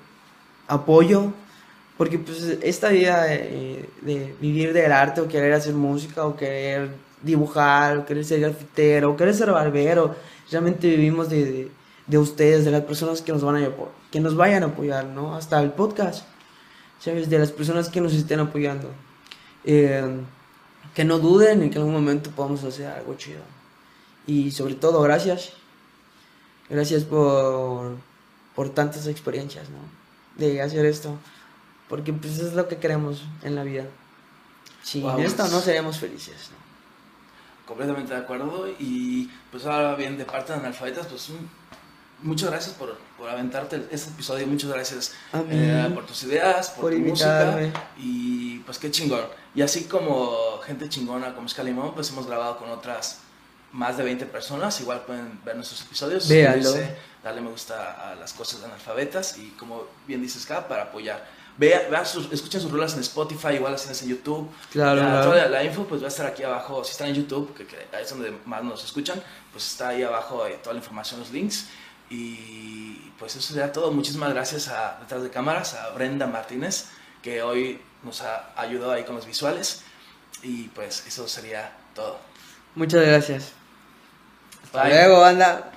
apoyo, 0.68 1.34
porque 1.98 2.18
pues 2.18 2.58
esta 2.62 2.90
vida 2.90 3.24
de, 3.24 3.90
de 4.02 4.36
vivir 4.40 4.72
del 4.72 4.94
arte 4.94 5.20
o 5.22 5.28
querer 5.28 5.54
hacer 5.54 5.74
música 5.74 6.26
o 6.26 6.38
querer 6.38 6.90
dibujar 7.22 7.98
o 7.98 8.06
querer 8.06 8.26
ser 8.26 8.40
grafitero 8.40 9.12
o 9.12 9.18
querer 9.18 9.34
ser 9.34 9.52
barbero, 9.52 10.16
realmente 10.52 10.88
vivimos 10.90 11.30
de, 11.30 11.46
de, 11.46 11.72
de 12.08 12.18
ustedes, 12.18 12.66
de 12.66 12.72
las 12.72 12.84
personas 12.84 13.22
que 13.22 13.32
nos, 13.32 13.44
van 13.44 13.64
a, 13.64 13.70
que 14.12 14.20
nos 14.20 14.36
vayan 14.36 14.64
a 14.64 14.68
apoyar, 14.68 15.06
¿no? 15.06 15.36
Hasta 15.36 15.62
el 15.62 15.72
podcast, 15.72 16.26
¿sabes? 17.00 17.30
De 17.30 17.40
las 17.40 17.52
personas 17.52 17.90
que 17.90 18.02
nos 18.02 18.14
estén 18.14 18.40
apoyando. 18.40 18.90
Eh, 19.64 20.22
que 20.94 21.06
no 21.06 21.20
duden 21.20 21.62
en 21.62 21.70
que 21.70 21.76
en 21.76 21.84
algún 21.84 21.94
momento 21.94 22.32
podamos 22.32 22.64
hacer 22.64 22.88
algo 22.88 23.16
chido. 23.16 23.42
Y 24.26 24.52
sobre 24.52 24.76
todo, 24.76 25.02
gracias. 25.02 25.54
Gracias 26.70 27.04
por, 27.04 27.98
por 28.56 28.70
tantas 28.70 29.08
experiencias, 29.08 29.70
¿no? 29.70 29.80
De 30.38 30.62
hacer 30.62 30.86
esto. 30.86 31.18
Porque 31.88 32.14
pues 32.14 32.40
es 32.40 32.54
lo 32.54 32.68
que 32.68 32.78
queremos 32.78 33.24
en 33.44 33.56
la 33.56 33.64
vida. 33.64 33.86
Sin 34.84 35.04
Wow, 35.04 35.20
esto 35.20 35.48
no 35.48 35.60
seríamos 35.60 35.98
felices, 36.00 36.52
¿no? 36.52 36.59
Completamente 37.70 38.14
de 38.16 38.20
acuerdo. 38.20 38.68
Y 38.80 39.30
pues 39.52 39.64
ahora 39.68 39.94
bien, 39.96 40.18
de 40.18 40.26
parte 40.26 40.52
de 40.54 40.58
analfabetas, 40.60 41.06
pues 41.06 41.30
un- 41.30 41.48
muchas 42.24 42.50
gracias 42.50 42.74
por, 42.76 42.98
por 43.16 43.30
aventarte 43.30 43.88
este 43.92 44.10
episodio. 44.10 44.48
Muchas 44.48 44.72
gracias 44.72 45.14
eh, 45.34 45.92
por 45.94 46.04
tus 46.08 46.24
ideas, 46.24 46.72
por, 46.72 46.82
Por 46.86 46.92
tu 46.94 46.98
invitarme. 46.98 47.68
música. 47.68 47.84
Y 48.00 48.58
pues 48.66 48.80
qué 48.80 48.90
chingón. 48.90 49.22
Y 49.54 49.62
así 49.62 49.84
como 49.84 50.58
gente 50.66 50.90
chingona 50.90 51.36
como 51.36 51.48
Scalimón, 51.48 51.94
pues 51.94 52.10
hemos 52.10 52.26
grabado 52.26 52.58
con 52.58 52.72
otras 52.72 53.20
más 53.72 53.98
de 53.98 54.04
20 54.04 54.26
personas. 54.26 54.82
Igual 54.82 55.02
pueden 55.06 55.40
ver 55.46 55.56
nuestros 55.56 55.82
episodios. 55.84 56.24
Suscribirse, 56.24 56.98
darle 57.24 57.42
me 57.42 57.52
gusta 57.52 58.10
a 58.12 58.16
las 58.16 58.34
cosas 58.34 58.62
de 58.62 58.66
analfabetas. 58.66 59.38
Y 59.38 59.52
como 59.52 59.84
bien 60.08 60.24
dices, 60.24 60.42
Ska, 60.42 60.68
para 60.68 60.84
apoyar. 60.86 61.24
Vea, 61.60 61.90
vea 61.92 62.06
sus, 62.06 62.32
escuchen 62.32 62.62
sus 62.62 62.72
rolas 62.72 62.94
en 62.94 63.02
Spotify, 63.02 63.56
igual 63.56 63.74
las 63.74 63.82
tienes 63.82 64.02
en 64.04 64.10
YouTube. 64.10 64.50
Claro, 64.72 65.02
Ya, 65.02 65.08
claro. 65.08 65.24
Toda 65.26 65.36
la, 65.44 65.50
la 65.50 65.64
info 65.66 65.84
pues 65.84 66.02
va 66.02 66.06
a 66.06 66.08
estar 66.08 66.26
aquí 66.26 66.42
abajo. 66.42 66.86
Si 66.86 66.92
están 66.92 67.10
en 67.10 67.16
YouTube, 67.16 67.54
que, 67.54 67.68
que 67.68 67.76
es 68.02 68.10
donde 68.10 68.34
más 68.46 68.64
nos 68.64 68.82
escuchan, 68.86 69.22
pues 69.52 69.68
está 69.68 69.90
ahí 69.90 70.02
abajo 70.04 70.46
eh, 70.48 70.58
toda 70.64 70.74
la 70.74 70.80
información, 70.80 71.20
los 71.20 71.32
links. 71.32 71.66
Y 72.10 73.12
pues 73.20 73.36
eso 73.36 73.54
sería 73.54 73.74
todo. 73.74 73.92
Muchísimas 73.92 74.34
gracias 74.34 74.70
a 74.70 74.98
detrás 75.02 75.22
de 75.22 75.30
cámaras, 75.30 75.74
a 75.76 75.90
Brenda 75.90 76.28
Martínez, 76.28 76.86
que 77.22 77.42
hoy 77.44 77.82
nos 78.04 78.22
ha 78.22 78.54
ayudado 78.56 78.94
ahí 78.94 79.04
con 79.04 79.16
los 79.16 79.26
visuales. 79.26 79.82
Y 80.42 80.70
pues 80.70 81.04
eso 81.08 81.28
sería 81.28 81.76
todo. 81.94 82.18
Muchas 82.76 83.06
gracias. 83.06 83.52
Hasta 84.64 84.84
Bye. 84.84 84.92
luego, 84.94 85.20
banda. 85.20 85.72